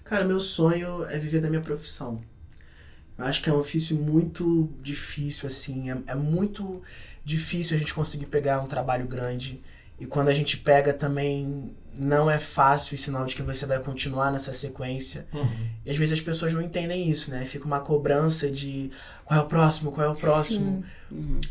Cara, 0.05 0.23
meu 0.23 0.39
sonho 0.39 1.03
é 1.05 1.19
viver 1.19 1.41
da 1.41 1.49
minha 1.49 1.61
profissão. 1.61 2.21
Eu 3.17 3.25
acho 3.25 3.43
que 3.43 3.49
é 3.49 3.53
um 3.53 3.57
ofício 3.59 3.95
muito 3.97 4.69
difícil, 4.81 5.47
assim. 5.47 5.91
É, 5.91 5.97
é 6.07 6.15
muito 6.15 6.81
difícil 7.25 7.75
a 7.75 7.79
gente 7.79 7.93
conseguir 7.93 8.27
pegar 8.27 8.61
um 8.61 8.67
trabalho 8.67 9.05
grande. 9.05 9.59
E 9.99 10.05
quando 10.05 10.29
a 10.29 10.33
gente 10.33 10.55
pega 10.57 10.93
também, 10.93 11.71
não 11.97 12.29
é 12.29 12.37
fácil 12.39 12.95
e 12.95 12.97
sinal 12.97 13.25
de 13.25 13.35
que 13.35 13.41
você 13.41 13.65
vai 13.65 13.79
continuar 13.79 14.31
nessa 14.31 14.53
sequência. 14.53 15.27
E 15.85 15.91
às 15.91 15.97
vezes 15.97 16.13
as 16.13 16.21
pessoas 16.21 16.53
não 16.53 16.61
entendem 16.61 17.09
isso, 17.09 17.31
né? 17.31 17.45
Fica 17.45 17.65
uma 17.65 17.79
cobrança 17.79 18.49
de 18.49 18.91
qual 19.25 19.39
é 19.39 19.43
o 19.43 19.47
próximo, 19.47 19.91
qual 19.91 20.07
é 20.07 20.09
o 20.09 20.15
próximo. 20.15 20.83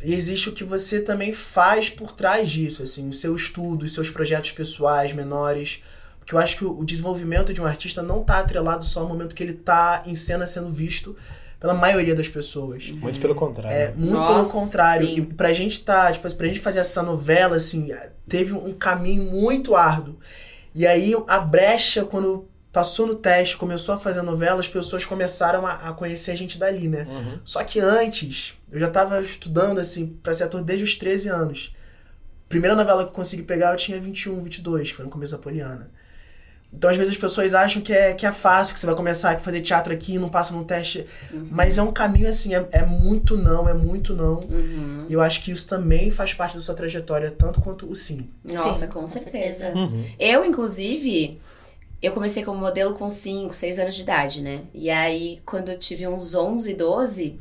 E 0.02 0.14
existe 0.14 0.48
o 0.48 0.52
que 0.52 0.64
você 0.64 1.00
também 1.00 1.32
faz 1.32 1.90
por 1.90 2.12
trás 2.12 2.50
disso, 2.50 2.82
assim, 2.82 3.08
o 3.08 3.12
seu 3.12 3.34
estudo, 3.34 3.84
os 3.84 3.92
seus 3.92 4.10
projetos 4.10 4.52
pessoais 4.52 5.12
menores. 5.12 5.82
Porque 6.18 6.34
eu 6.34 6.38
acho 6.38 6.56
que 6.58 6.64
o 6.64 6.78
o 6.78 6.84
desenvolvimento 6.84 7.54
de 7.54 7.60
um 7.60 7.66
artista 7.66 8.02
não 8.02 8.24
tá 8.24 8.40
atrelado 8.40 8.84
só 8.84 9.00
ao 9.00 9.08
momento 9.08 9.34
que 9.34 9.42
ele 9.42 9.54
tá 9.54 10.02
em 10.06 10.14
cena 10.14 10.46
sendo 10.46 10.70
visto 10.70 11.16
pela 11.58 11.74
maioria 11.74 12.14
das 12.14 12.28
pessoas. 12.28 12.90
Muito 12.90 13.20
pelo 13.20 13.34
contrário. 13.34 13.76
É, 13.76 13.92
muito 13.94 14.12
Nossa, 14.12 14.52
pelo 14.52 14.64
contrário. 14.64 15.06
sim. 15.06 15.16
E 15.16 15.22
pra 15.22 15.52
gente 15.52 15.82
tá, 15.84 16.12
tipo, 16.12 16.30
pra 16.34 16.46
gente 16.46 16.60
fazer 16.60 16.80
essa 16.80 17.02
novela, 17.02 17.56
assim, 17.56 17.88
teve 18.28 18.52
um 18.52 18.72
caminho 18.72 19.30
muito 19.32 19.74
árduo. 19.74 20.18
E 20.74 20.86
aí 20.86 21.14
a 21.26 21.40
brecha, 21.40 22.04
quando 22.04 22.46
passou 22.70 23.06
no 23.06 23.14
teste, 23.14 23.56
começou 23.56 23.94
a 23.94 23.98
fazer 23.98 24.20
a 24.20 24.22
novela, 24.22 24.60
as 24.60 24.68
pessoas 24.68 25.06
começaram 25.06 25.66
a, 25.66 25.72
a 25.88 25.92
conhecer 25.94 26.32
a 26.32 26.34
gente 26.34 26.58
dali, 26.58 26.88
né? 26.88 27.06
Só 27.42 27.64
que 27.64 27.80
antes, 27.80 28.52
eu 28.70 28.78
já 28.78 28.90
tava 28.90 29.18
estudando, 29.18 29.78
assim, 29.78 30.08
pra 30.22 30.34
ser 30.34 30.44
ator 30.44 30.62
desde 30.62 30.84
os 30.84 30.94
13 30.94 31.28
anos. 31.30 31.74
Primeira 32.50 32.76
novela 32.76 33.02
que 33.02 33.08
eu 33.08 33.14
consegui 33.14 33.42
pegar, 33.42 33.72
eu 33.72 33.76
tinha 33.76 33.98
21, 33.98 34.42
22, 34.42 34.90
que 34.90 34.96
foi 34.96 35.04
no 35.06 35.10
começo 35.10 35.32
da 35.34 35.42
Poliana. 35.42 35.90
Então, 36.76 36.90
às 36.90 36.96
vezes, 36.96 37.12
as 37.12 37.18
pessoas 37.18 37.54
acham 37.54 37.80
que 37.80 37.92
é, 37.92 38.12
que 38.12 38.26
é 38.26 38.32
fácil, 38.32 38.74
que 38.74 38.80
você 38.80 38.84
vai 38.84 38.94
começar 38.94 39.32
a 39.32 39.38
fazer 39.38 39.62
teatro 39.62 39.94
aqui 39.94 40.14
e 40.14 40.18
não 40.18 40.28
passa 40.28 40.54
no 40.54 40.62
teste. 40.62 41.06
Mas 41.50 41.78
é 41.78 41.82
um 41.82 41.90
caminho, 41.90 42.28
assim, 42.28 42.54
é, 42.54 42.68
é 42.70 42.84
muito 42.84 43.36
não, 43.36 43.66
é 43.66 43.72
muito 43.72 44.14
não. 44.14 44.40
E 45.08 45.12
eu 45.12 45.22
acho 45.22 45.42
que 45.42 45.50
isso 45.50 45.66
também 45.66 46.10
faz 46.10 46.34
parte 46.34 46.54
da 46.54 46.60
sua 46.60 46.74
trajetória, 46.74 47.30
tanto 47.30 47.60
quanto 47.62 47.90
o 47.90 47.96
sim. 47.96 48.28
Nossa, 48.44 48.86
Sim, 48.86 48.92
com, 48.92 49.00
com 49.00 49.06
certeza. 49.06 49.72
certeza. 49.72 49.90
Eu, 50.18 50.44
inclusive, 50.44 51.40
eu 52.02 52.12
comecei 52.12 52.44
como 52.44 52.60
modelo 52.60 52.94
com 52.94 53.08
5, 53.08 53.54
6 53.54 53.78
anos 53.78 53.94
de 53.94 54.02
idade, 54.02 54.42
né? 54.42 54.62
E 54.74 54.90
aí, 54.90 55.40
quando 55.46 55.70
eu 55.70 55.78
tive 55.78 56.06
uns 56.06 56.34
11, 56.34 56.74
12, 56.74 57.38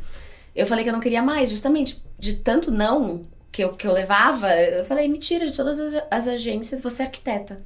eu 0.55 0.65
falei 0.65 0.83
que 0.83 0.89
eu 0.89 0.93
não 0.93 1.01
queria 1.01 1.21
mais, 1.21 1.49
justamente 1.49 2.01
de 2.17 2.35
tanto 2.35 2.71
não 2.71 3.25
que 3.51 3.63
eu, 3.63 3.73
que 3.73 3.85
eu 3.85 3.91
levava. 3.91 4.49
Eu 4.55 4.85
falei, 4.85 5.07
me 5.09 5.17
tira 5.17 5.45
de 5.45 5.55
todas 5.55 5.77
as, 5.79 6.03
as 6.09 6.27
agências, 6.27 6.81
você 6.81 7.03
é 7.03 7.05
arquiteta. 7.05 7.61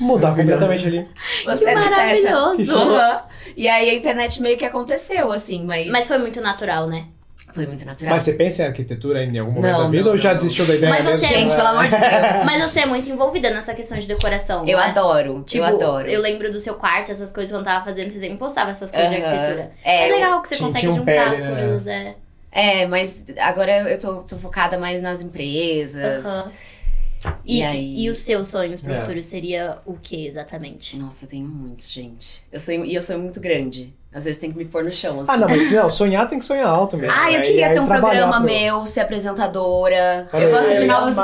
Mudar 0.00 0.34
completamente 0.36 0.86
ali. 0.86 1.08
Você 1.44 1.64
Que 1.64 1.70
é 1.70 1.74
maravilhoso. 1.74 2.76
Uhum. 2.76 3.18
E 3.56 3.68
aí 3.68 3.90
a 3.90 3.94
internet 3.94 4.42
meio 4.42 4.58
que 4.58 4.64
aconteceu, 4.64 5.30
assim, 5.32 5.64
mas. 5.64 5.86
Mas 5.90 6.08
foi 6.08 6.18
muito 6.18 6.40
natural, 6.40 6.86
né? 6.86 7.04
foi 7.54 7.66
muito 7.66 7.86
natural. 7.86 8.12
Mas 8.12 8.22
você 8.24 8.34
pensa 8.34 8.62
em 8.62 8.66
arquitetura 8.66 9.24
em 9.24 9.38
algum 9.38 9.50
momento 9.52 9.72
Não, 9.72 9.84
da 9.84 9.88
vida 9.88 10.04
não, 10.04 10.10
ou 10.10 10.18
já 10.18 10.28
não. 10.28 10.36
desistiu 10.36 10.66
da 10.66 10.74
ideia 10.74 10.92
Mas 10.92 11.06
você- 11.06 11.24
Gente, 11.26 11.54
É. 11.54 11.56
pelo 11.56 11.68
amor 11.68 11.84
de 11.84 11.90
Deus. 11.92 12.02
Mas 12.44 12.62
você 12.62 12.80
é 12.80 12.86
muito 12.86 13.08
envolvida 13.08 13.48
nessa 13.48 13.72
questão 13.72 13.96
de 13.96 14.06
decoração. 14.06 14.66
Eu 14.68 14.76
né? 14.76 14.84
adoro, 14.84 15.42
Tipo, 15.42 15.64
eu 15.64 15.74
adoro. 15.74 16.06
Eu 16.06 16.20
lembro 16.20 16.52
do 16.52 16.60
seu 16.60 16.74
quarto, 16.74 17.10
essas 17.12 17.32
coisas 17.32 17.50
quando 17.50 17.60
eu 17.66 17.72
tava 17.72 17.82
fazendo, 17.82 18.10
você 18.10 18.20
sempre 18.20 18.36
postava 18.36 18.72
essas 18.72 18.90
coisas 18.90 19.08
de 19.10 19.22
arquitetura. 19.22 19.72
É, 19.82 20.06
É, 20.06 20.12
legal 20.12 20.42
que 20.42 20.48
você 20.48 20.56
Tinha- 20.56 20.66
consegue 20.66 20.80
tinha 20.82 20.92
um 20.92 20.96
juntar 20.96 21.12
pele, 21.30 21.34
as 21.34 21.40
né? 21.42 21.48
coisas, 21.56 21.86
é. 21.86 22.14
É, 22.52 22.86
mas 22.86 23.24
agora 23.38 23.90
eu 23.90 23.98
tô, 23.98 24.22
tô 24.22 24.36
focada 24.36 24.76
mais 24.76 25.00
nas 25.00 25.22
empresas. 25.22 26.26
Aham. 26.26 26.52
E, 27.44 27.58
E 27.58 27.62
aí- 27.62 28.04
e 28.04 28.10
os 28.10 28.18
seus 28.20 28.48
sonhos 28.48 28.80
pro 28.80 28.92
É. 28.92 29.00
futuro 29.00 29.22
seria 29.22 29.78
o 29.86 29.94
que 29.94 30.26
exatamente? 30.26 30.96
Nossa, 30.96 31.24
eu 31.24 31.28
tenho 31.28 31.46
muitos, 31.48 31.90
gente. 31.90 32.42
Eu 32.52 32.58
sou, 32.58 32.74
e 32.74 32.94
eu 32.94 33.02
sou 33.02 33.18
muito 33.18 33.40
grande. 33.40 33.94
Às 34.12 34.24
vezes 34.24 34.38
tem 34.40 34.50
que 34.50 34.56
me 34.56 34.64
pôr 34.64 34.82
no 34.84 34.90
chão, 34.90 35.20
assim. 35.20 35.32
Ah, 35.32 35.36
não, 35.36 35.48
mas 35.48 35.70
não, 35.70 35.90
sonhar 35.90 36.26
tem 36.26 36.38
que 36.38 36.44
sonhar 36.44 36.66
alto 36.68 36.96
mesmo. 36.96 37.14
Ah, 37.16 37.30
eu 37.32 37.40
né? 37.40 37.44
Queria 37.46 37.66
aí 37.68 37.72
ter 37.74 37.80
um 37.80 37.86
programa 37.86 38.36
pro- 38.38 38.44
meu, 38.46 38.86
ser 38.86 39.00
apresentadora. 39.00 40.26
Eu 40.32 40.50
gosto 40.50 40.74
de 40.76 40.82
Eu 40.82 40.86
novos. 40.88 41.16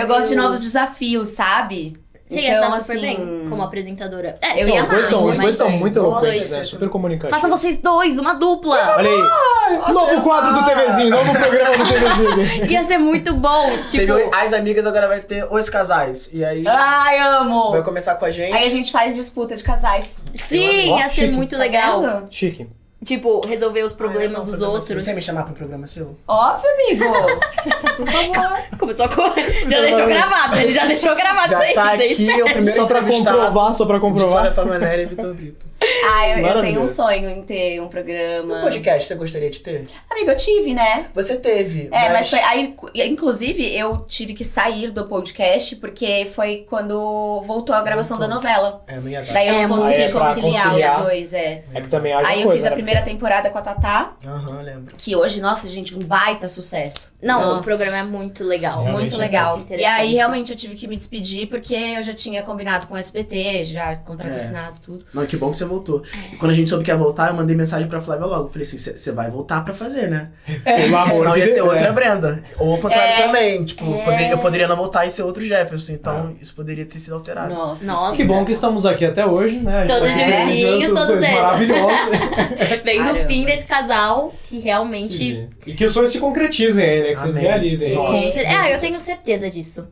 Eu 0.00 0.06
gosto 0.06 0.28
de 0.30 0.34
novos 0.34 0.62
desafios, 0.62 1.28
sabe? 1.28 1.92
Você 2.30 2.40
ia 2.40 2.50
então, 2.52 2.68
estar 2.68 2.80
super 2.80 2.92
assim, 2.92 3.00
bem 3.00 3.46
como 3.48 3.62
apresentadora. 3.62 4.36
É, 4.40 4.62
eu 4.62 4.68
você 4.68 4.74
ia 4.74 4.82
Os 4.82 4.88
dois 4.88 5.06
são, 5.06 5.20
os 5.24 5.26
mas- 5.36 5.38
dois 5.44 5.56
são 5.56 5.70
muito 5.70 6.00
Nossa, 6.00 6.20
eloquentes, 6.26 6.50
né? 6.52 6.62
Super 6.64 6.88
comunicantes. 6.88 7.34
Façam 7.36 7.50
vocês 7.50 7.78
dois, 7.78 8.18
uma 8.18 8.34
dupla! 8.34 8.94
Olha 8.96 9.10
aí. 9.10 9.92
novo 9.92 10.22
quadro 10.22 10.54
do 10.54 10.64
TVzinho, 10.64 11.10
novo 11.10 11.32
programa 11.32 11.76
do 11.76 11.84
TVzinho. 11.84 12.66
Ia 12.70 12.84
ser 12.84 12.98
muito 12.98 13.34
bom. 13.34 13.68
Tipo, 13.90 14.14
Teve 14.14 14.30
as 14.32 14.52
amigas, 14.52 14.86
agora 14.86 15.08
vai 15.08 15.20
ter 15.20 15.44
os 15.52 15.68
casais. 15.68 16.30
E 16.32 16.44
aí 16.44 16.64
Ai, 16.66 17.18
amo! 17.18 17.72
vai 17.72 17.82
começar 17.82 18.14
com 18.14 18.24
a 18.24 18.30
gente. 18.30 18.52
Aí 18.54 18.64
a 18.64 18.70
gente 18.70 18.92
faz 18.92 19.16
disputa 19.16 19.56
de 19.56 19.64
casais. 19.64 20.22
sim, 20.36 20.96
ia 20.96 21.08
ser 21.10 21.30
muito 21.32 21.56
Tá 21.56 21.62
legal. 21.62 22.00
vendo? 22.00 22.24
Chique. 22.30 22.68
Tipo, 23.04 23.40
resolver 23.46 23.82
os 23.82 23.92
Ah, 23.94 23.96
problemas 23.96 24.42
é, 24.42 24.50
dos 24.50 24.58
seu. 24.58 24.68
outros. 24.68 25.04
Você 25.04 25.14
me 25.14 25.22
chamar 25.22 25.46
um 25.48 25.54
programa 25.54 25.86
seu? 25.86 26.16
Óbvio, 26.28 26.68
amigo. 26.74 27.04
Por 27.96 28.06
favor. 28.06 28.78
Começou 28.78 29.06
a 29.06 29.08
correr. 29.08 29.50
Já 29.68 29.80
deixou 29.80 30.06
gravado, 30.06 30.56
ele 30.58 30.72
já 30.72 30.84
deixou 30.86 31.14
gravado 31.16 31.48
Já 31.50 31.56
isso 31.58 31.66
aí. 31.66 31.74
tá 31.74 31.92
aqui, 31.92 32.30
é 32.30 32.34
o 32.42 32.44
primeiro 32.44 32.66
Só 32.72 32.86
pra 32.86 33.02
comprovar, 33.02 33.74
só 33.74 33.86
pra 33.86 33.96
de 33.96 34.00
Fala 34.00 34.12
comprovar. 34.12 34.54
pra 34.54 34.64
Manéria 34.66 35.02
e 35.02 35.06
Vitor 35.06 35.32
Brito. 35.34 35.66
Ah, 36.12 36.28
eu, 36.28 36.46
eu 36.46 36.60
tenho 36.60 36.80
um 36.82 36.88
sonho 36.88 37.28
em 37.30 37.42
ter 37.42 37.80
um 37.80 37.88
programa. 37.88 38.58
Um 38.58 38.60
podcast 38.62 39.08
você 39.08 39.14
gostaria 39.14 39.48
de 39.50 39.60
ter? 39.60 39.88
Amigo, 40.10 40.30
eu 40.30 40.36
tive, 40.36 40.74
né? 40.74 41.06
Você 41.14 41.36
teve, 41.36 41.88
É, 41.90 42.10
mas 42.10 42.28
foi, 42.28 42.38
aí, 42.40 42.74
inclusive, 43.06 43.76
eu 43.76 44.04
tive 44.06 44.34
que 44.34 44.44
sair 44.44 44.90
do 44.90 45.06
podcast 45.06 45.76
porque 45.76 46.30
foi 46.34 46.66
quando 46.68 47.40
voltou 47.46 47.74
a 47.74 47.82
gravação 47.82 48.18
da 48.18 48.28
novela. 48.28 48.82
É, 48.86 48.98
dar. 48.98 49.32
Daí 49.32 49.48
eu 49.48 49.54
É, 49.54 49.62
não 49.62 49.68
muito 49.70 49.82
consegui 49.82 50.02
Aí 50.02 50.02
é 50.02 50.10
conciliar, 50.12 50.64
conciliar. 50.64 50.96
os 50.98 51.02
dois, 51.06 51.34
é. 51.34 51.62
É 51.74 51.80
que 51.80 51.88
também 51.88 52.12
haja 52.12 52.28
Aí 52.28 52.42
eu 52.42 52.48
coisa, 52.48 52.62
fiz 52.62 52.66
a 52.66 52.76
né? 52.76 52.76
Primeira 52.90 53.02
temporada 53.02 53.50
com 53.50 53.58
a 53.58 53.62
Tatá, 53.62 54.12
Aham, 54.26 54.62
lembro. 54.62 54.94
que 54.96 55.14
hoje, 55.14 55.40
nossa, 55.40 55.68
gente, 55.68 55.94
um 55.96 56.00
baita 56.00 56.48
sucesso. 56.48 57.10
Não, 57.22 57.38
o 57.40 57.44
Nossa. 57.56 57.62
programa 57.64 57.98
é 57.98 58.02
muito 58.02 58.42
legal. 58.42 58.82
Realmente 58.82 59.00
Muito 59.10 59.14
é 59.16 59.18
legal. 59.18 59.56
muito 59.58 59.74
e 59.74 59.84
aí, 59.84 60.14
realmente, 60.14 60.50
eu 60.52 60.56
tive 60.56 60.74
que 60.74 60.88
me 60.88 60.96
despedir 60.96 61.46
porque 61.48 61.74
eu 61.74 62.02
já 62.02 62.14
tinha 62.14 62.42
combinado 62.42 62.86
com 62.86 62.94
o 62.94 62.96
SBT, 62.96 63.64
já 63.66 63.94
contrato 63.96 64.32
É. 64.32 64.36
assinado, 64.36 64.76
tudo. 64.84 65.04
Não, 65.12 65.26
que 65.26 65.36
bom 65.36 65.50
que 65.50 65.56
você 65.58 65.64
voltou. 65.66 66.02
E 66.32 66.36
quando 66.36 66.50
a 66.50 66.54
gente 66.54 66.68
soube 66.70 66.82
que 66.84 66.90
ia 66.90 66.96
voltar, 66.96 67.28
eu 67.28 67.34
mandei 67.34 67.54
mensagem 67.54 67.86
pra 67.88 68.00
Flávia 68.00 68.24
logo. 68.26 68.48
Falei 68.48 68.66
assim, 68.66 68.78
você 68.78 69.12
vai 69.12 69.30
voltar 69.30 69.62
pra 69.64 69.74
fazer, 69.74 70.08
né? 70.08 70.30
Pelo 70.64 70.96
amor 70.96 71.10
Senão 71.10 71.30
de 71.32 71.38
ia 71.40 71.46
ser 71.46 71.60
outra 71.60 71.88
é. 71.88 71.92
Brenda. 71.92 72.42
Ou 72.58 72.72
ao 72.72 72.78
contrário 72.78 73.12
É. 73.22 73.26
também. 73.26 73.64
Tipo, 73.64 73.94
É. 73.94 74.04
poder- 74.04 74.30
eu 74.30 74.38
poderia 74.38 74.66
não 74.68 74.76
voltar 74.76 75.04
e 75.06 75.10
ser 75.10 75.22
outro 75.22 75.44
Jefferson. 75.44 75.92
Então, 75.92 76.34
isso 76.40 76.54
poderia 76.54 76.86
ter 76.86 76.98
sido 76.98 77.14
alterado. 77.16 77.52
Nossa. 77.52 77.84
Nossa. 77.84 78.16
Que 78.16 78.24
bom 78.24 78.44
que 78.46 78.52
estamos 78.52 78.86
aqui 78.86 79.04
até 79.04 79.26
hoje, 79.26 79.56
né? 79.58 79.82
A 79.82 79.86
gente 79.86 79.98
Todos 79.98 80.14
tá 80.14 80.44
juntinhos, 80.44 80.88
todos 80.94 81.28
maravilhosos. 81.28 81.90
Vem 82.84 83.02
do 83.02 83.16
fim 83.26 83.44
desse 83.44 83.66
casal 83.66 84.34
que 84.44 84.58
realmente. 84.58 85.48
e 85.66 85.74
que 85.74 85.84
os 85.84 85.92
sonhos 85.92 86.10
se 86.12 86.18
concretizem 86.20 86.84
aí, 86.88 87.02
né? 87.02 87.08
Que 87.14 87.20
vocês 87.20 87.36
Amém. 87.36 87.48
realizem. 87.48 87.94
Com 87.94 88.02
Nossa. 88.04 88.40
Ah, 88.40 88.70
eu 88.70 88.78
tenho 88.80 88.98
certeza 89.00 89.50
disso. 89.50 89.88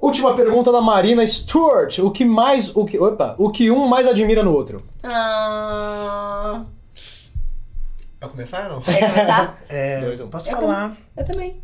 Última 0.00 0.34
pergunta 0.34 0.70
da 0.70 0.80
Marina 0.82 1.26
Stewart. 1.26 1.98
O 2.00 2.10
que 2.10 2.24
mais. 2.24 2.74
O 2.76 2.84
que, 2.84 2.98
opa, 2.98 3.34
o 3.38 3.50
que 3.50 3.70
um 3.70 3.86
mais 3.88 4.06
admira 4.06 4.42
no 4.42 4.52
outro? 4.52 4.82
Ah, 5.02 6.62
Vai 8.20 8.28
começar 8.30 8.64
ou 8.70 8.74
não? 8.76 8.80
quer 8.82 9.10
começar? 9.10 9.58
É, 9.68 10.00
Dois, 10.00 10.20
um. 10.20 10.28
posso 10.28 10.50
Eu 10.50 10.56
falar? 10.56 10.96
eu 11.16 11.24
também. 11.24 11.62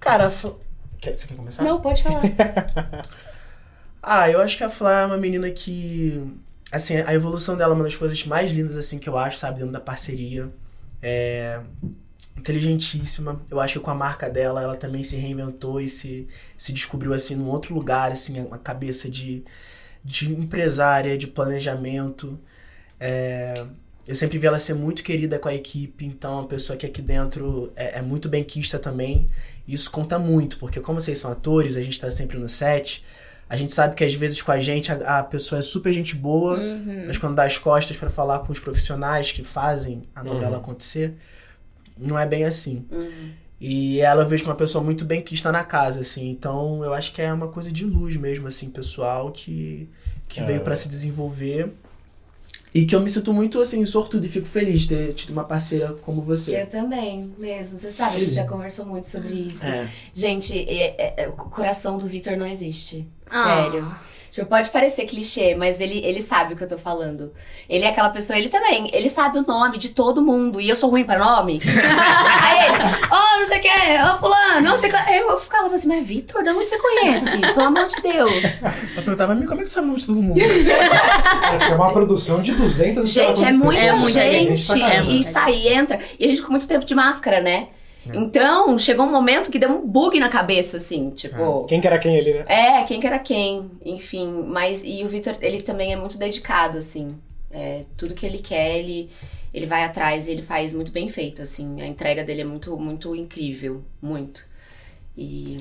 Cara, 0.00 0.26
a 0.26 0.30
Fl- 0.30 0.48
quer, 1.00 1.14
você 1.14 1.26
quer 1.28 1.34
começar? 1.36 1.62
Não, 1.62 1.80
pode 1.80 2.02
falar. 2.02 2.22
Ah, 4.04 4.28
eu 4.28 4.40
acho 4.40 4.56
que 4.58 4.64
a 4.64 4.68
Flá 4.68 5.02
é 5.02 5.06
uma 5.06 5.16
menina 5.16 5.48
que. 5.48 6.20
Assim, 6.72 6.96
a 6.96 7.14
evolução 7.14 7.56
dela 7.56 7.74
é 7.74 7.76
uma 7.76 7.84
das 7.84 7.96
coisas 7.96 8.24
mais 8.26 8.50
lindas, 8.50 8.78
assim, 8.78 8.98
que 8.98 9.08
eu 9.08 9.18
acho, 9.18 9.36
sabe, 9.36 9.58
dentro 9.58 9.72
da 9.72 9.80
parceria. 9.80 10.50
É. 11.02 11.60
Inteligentíssima. 12.36 13.42
Eu 13.50 13.60
acho 13.60 13.74
que 13.74 13.80
com 13.80 13.90
a 13.90 13.94
marca 13.94 14.30
dela, 14.30 14.62
ela 14.62 14.74
também 14.74 15.04
se 15.04 15.16
reinventou 15.16 15.80
e 15.80 15.88
se, 15.88 16.26
se 16.56 16.72
descobriu, 16.72 17.12
assim, 17.12 17.36
num 17.36 17.48
outro 17.48 17.74
lugar, 17.74 18.10
assim, 18.10 18.40
uma 18.40 18.58
cabeça 18.58 19.10
de, 19.10 19.44
de 20.02 20.32
empresária, 20.32 21.16
de 21.18 21.26
planejamento. 21.26 22.40
É, 22.98 23.52
eu 24.06 24.16
sempre 24.16 24.38
vi 24.38 24.46
ela 24.46 24.58
ser 24.58 24.74
muito 24.74 25.02
querida 25.02 25.38
com 25.38 25.48
a 25.48 25.54
equipe, 25.54 26.04
então 26.04 26.32
é 26.32 26.36
uma 26.36 26.48
pessoa 26.48 26.76
que 26.76 26.86
aqui 26.86 27.00
dentro 27.02 27.72
é, 27.76 27.98
é 27.98 28.02
muito 28.02 28.28
benquista 28.28 28.78
também. 28.78 29.26
Isso 29.66 29.90
conta 29.90 30.18
muito, 30.18 30.58
porque 30.58 30.80
como 30.80 31.00
vocês 31.00 31.18
são 31.18 31.30
atores, 31.30 31.76
a 31.76 31.82
gente 31.82 32.00
tá 32.00 32.10
sempre 32.10 32.38
no 32.38 32.48
set, 32.48 33.04
a 33.52 33.56
gente 33.56 33.70
sabe 33.70 33.94
que 33.94 34.02
às 34.02 34.14
vezes 34.14 34.40
com 34.40 34.50
a 34.50 34.58
gente 34.58 34.90
a, 34.90 35.18
a 35.18 35.22
pessoa 35.22 35.58
é 35.58 35.62
super 35.62 35.92
gente 35.92 36.14
boa, 36.16 36.56
mas 37.06 37.18
quando 37.18 37.34
dá 37.34 37.44
as 37.44 37.58
costas 37.58 37.96
pra 37.98 38.08
falar 38.08 38.38
com 38.40 38.50
os 38.52 38.58
profissionais 38.58 39.30
que 39.30 39.42
fazem 39.42 40.04
a 40.14 40.24
novela 40.24 40.56
acontecer, 40.56 41.14
não 41.98 42.18
é 42.18 42.24
bem 42.26 42.44
assim. 42.44 42.86
E 43.60 44.00
ela 44.00 44.24
vejo 44.24 44.42
que 44.44 44.48
uma 44.48 44.56
pessoa 44.56 44.82
muito 44.82 45.04
bem 45.04 45.20
quista 45.20 45.52
na 45.52 45.62
casa, 45.62 46.00
assim. 46.00 46.30
Então 46.30 46.82
eu 46.82 46.94
acho 46.94 47.12
que 47.12 47.20
é 47.20 47.30
uma 47.32 47.48
coisa 47.48 47.70
de 47.70 47.84
luz 47.84 48.16
mesmo, 48.16 48.46
assim, 48.48 48.70
pessoal, 48.70 49.30
que, 49.30 49.86
que 50.28 50.40
É. 50.40 50.44
veio 50.44 50.60
pra 50.62 50.74
se 50.74 50.88
desenvolver. 50.88 51.72
E 52.74 52.86
que 52.86 52.96
eu 52.96 53.00
me 53.00 53.10
sinto 53.10 53.34
muito, 53.34 53.60
assim, 53.60 53.84
sortudo 53.84 54.24
e 54.24 54.28
fico 54.28 54.46
feliz 54.46 54.82
de 54.82 54.88
ter 54.88 55.12
tido 55.12 55.30
uma 55.30 55.44
parceira 55.44 55.92
como 56.02 56.22
você. 56.22 56.62
Eu 56.62 56.66
também, 56.66 57.30
mesmo. 57.36 57.78
Você 57.78 57.90
sabe, 57.90 58.16
a 58.16 58.20
gente 58.20 58.32
já 58.34 58.46
conversou 58.46 58.86
muito 58.86 59.06
sobre 59.06 59.34
isso. 59.34 59.66
É. 59.66 59.88
Gente, 60.14 60.58
é- 60.58 61.22
é- 61.24 61.28
o 61.28 61.32
coração 61.32 61.98
do 61.98 62.06
Victor 62.06 62.36
não 62.36 62.46
existe. 62.46 63.06
Ah. 63.30 64.00
Tipo, 64.32 64.46
pode 64.46 64.70
parecer 64.70 65.04
clichê, 65.04 65.54
mas 65.54 65.78
ele, 65.78 65.98
ele 65.98 66.18
sabe 66.18 66.54
o 66.54 66.56
que 66.56 66.64
eu 66.64 66.68
tô 66.68 66.78
falando. 66.78 67.30
Ele 67.68 67.84
é 67.84 67.88
aquela 67.88 68.08
pessoa, 68.08 68.38
ele 68.38 68.48
também, 68.48 68.88
ele 68.94 69.10
sabe 69.10 69.38
o 69.38 69.42
nome 69.42 69.76
de 69.76 69.90
todo 69.90 70.22
mundo. 70.24 70.58
E 70.58 70.70
eu 70.70 70.74
sou 70.74 70.88
ruim 70.88 71.04
pra 71.04 71.18
nome. 71.18 71.60
Aí 71.68 72.64
ele, 72.64 72.78
oh, 73.10 73.38
não 73.38 73.44
sei 73.44 73.58
o 73.58 73.60
que, 73.60 73.68
oh, 73.68 74.18
fulano, 74.18 74.60
não 74.62 74.74
sei 74.74 74.88
o 74.88 74.92
que. 74.94 75.12
Eu 75.12 75.38
ficava 75.38 75.74
assim, 75.74 75.86
mas 75.86 76.06
Victor, 76.06 76.42
de 76.42 76.48
onde 76.48 76.66
você 76.66 76.78
conhece? 76.78 77.38
Pelo 77.40 77.66
amor 77.66 77.86
de 77.86 78.00
Deus. 78.00 78.62
Eu 78.96 79.02
perguntava, 79.02 79.34
"Mim, 79.34 79.44
como 79.44 79.60
é 79.60 79.64
que 79.64 79.68
sabe 79.68 79.84
o 79.84 79.88
nome 79.88 80.00
de 80.00 80.06
todo 80.06 80.22
mundo? 80.22 80.40
É 80.40 81.74
uma 81.74 81.92
produção 81.92 82.40
de 82.40 82.54
200 82.54 83.04
e 83.04 83.12
sei 83.12 83.26
lá 83.26 83.34
Gente, 83.34 83.44
é 83.44 83.52
muita 83.52 83.66
pessoas. 83.66 83.86
É 83.86 83.92
muita 83.92 84.20
gente. 84.20 84.62
gente, 84.62 85.18
e 85.18 85.22
sai, 85.22 85.68
entra. 85.68 85.98
E 86.18 86.24
a 86.24 86.28
gente 86.28 86.40
com 86.40 86.50
muito 86.52 86.66
tempo 86.66 86.86
de 86.86 86.94
máscara, 86.94 87.42
né? 87.42 87.68
Então, 88.12 88.78
chegou 88.78 89.06
um 89.06 89.12
momento 89.12 89.50
que 89.50 89.58
deu 89.58 89.70
um 89.70 89.86
bug 89.86 90.18
na 90.18 90.28
cabeça, 90.28 90.76
assim, 90.76 91.10
tipo. 91.10 91.64
Quem 91.64 91.80
que 91.80 91.86
era 91.86 91.98
quem 91.98 92.18
ali, 92.18 92.34
né? 92.34 92.44
É, 92.48 92.82
quem 92.84 93.00
que 93.00 93.06
era 93.06 93.18
quem, 93.18 93.70
enfim. 93.84 94.44
Mas, 94.48 94.82
e 94.84 95.04
o 95.04 95.08
Victor, 95.08 95.36
ele 95.40 95.62
também 95.62 95.92
é 95.92 95.96
muito 95.96 96.18
dedicado, 96.18 96.78
assim. 96.78 97.16
É, 97.50 97.84
tudo 97.96 98.14
que 98.14 98.26
ele 98.26 98.38
quer, 98.38 98.78
ele, 98.78 99.10
ele 99.52 99.66
vai 99.66 99.84
atrás 99.84 100.26
e 100.26 100.32
ele 100.32 100.42
faz 100.42 100.72
muito 100.74 100.90
bem 100.90 101.08
feito, 101.08 101.42
assim. 101.42 101.80
A 101.80 101.86
entrega 101.86 102.24
dele 102.24 102.40
é 102.40 102.44
muito, 102.44 102.76
muito 102.76 103.14
incrível. 103.14 103.82
Muito. 104.00 104.46
E. 105.16 105.58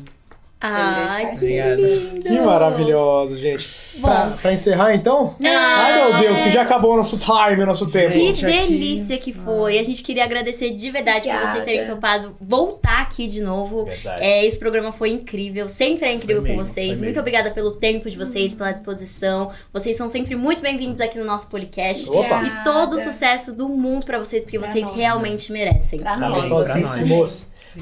Ai, 0.64 1.32
que 1.32 1.46
lindo. 1.46 2.22
Que 2.22 2.40
maravilhoso, 2.40 3.38
gente. 3.40 3.70
Pra, 4.00 4.38
pra 4.42 4.54
encerrar, 4.54 4.94
então? 4.96 5.36
Ai, 5.44 5.98
meu 6.12 6.18
Deus, 6.20 6.40
que 6.40 6.50
já 6.50 6.62
acabou 6.62 6.94
o 6.94 6.98
nosso 6.98 7.18
time, 7.18 7.62
o 7.62 7.66
nosso 7.66 7.88
tempo. 7.90 8.14
Que 8.14 8.20
Gente, 8.20 8.46
aqui- 8.46 8.58
delícia 8.58 9.18
que 9.18 9.34
foi. 9.34 9.80
A 9.80 9.84
gente 9.84 10.02
queria 10.04 10.24
agradecer 10.24 10.72
de 10.72 10.90
verdade 10.92 11.28
por 11.30 11.40
vocês 11.40 11.64
terem 11.64 11.82
Obrigada. 11.82 11.96
topado 11.96 12.36
voltar 12.40 13.02
aqui 13.02 13.28
de 13.28 13.42
novo. 13.42 13.86
Verdade. 13.86 14.24
É, 14.24 14.46
esse 14.46 14.58
programa 14.58 14.92
foi 14.92 15.10
incrível. 15.10 15.68
Sempre 15.68 16.08
é 16.08 16.14
incrível 16.14 16.42
Foi 16.42 16.52
com 16.52 16.58
mesmo, 16.58 16.74
vocês. 16.74 17.02
Muito 17.02 17.20
obrigada 17.20 17.52
pelo 17.52 17.72
tempo 17.72 18.10
de 18.10 18.18
vocês, 18.18 18.56
pela 18.56 18.72
disposição. 18.72 19.52
Vocês 19.74 19.98
são 19.98 20.08
sempre 20.08 20.36
muito 20.36 20.62
bem-vindos 20.62 21.02
aqui 21.02 21.18
no 21.20 21.26
nosso 21.26 21.50
podcast. 21.50 22.10
Opa. 22.12 22.44
E 22.44 22.64
todo 22.64 22.94
o 22.94 22.98
sucesso 23.00 23.54
do 23.56 23.68
mundo 23.68 24.06
pra 24.06 24.20
vocês, 24.20 24.44
porque 24.44 24.58
vocês 24.60 24.86
nós. 24.88 24.96
realmente 24.96 25.52
merecem. 25.52 26.00
Pra 26.00 26.12
Tá 26.12 26.30
nós, 26.30 26.74
bem, 26.74 26.82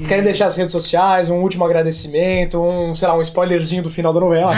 Querem 0.06 0.22
deixar 0.22 0.46
as 0.46 0.56
redes 0.56 0.72
sociais, 0.72 1.30
um 1.30 1.36
último 1.42 1.64
agradecimento, 1.64 2.60
um, 2.60 2.94
sei 2.94 3.08
lá, 3.08 3.14
um 3.16 3.22
spoilerzinho 3.22 3.82
do 3.82 3.90
final 3.90 4.12
da 4.12 4.20
novela? 4.20 4.52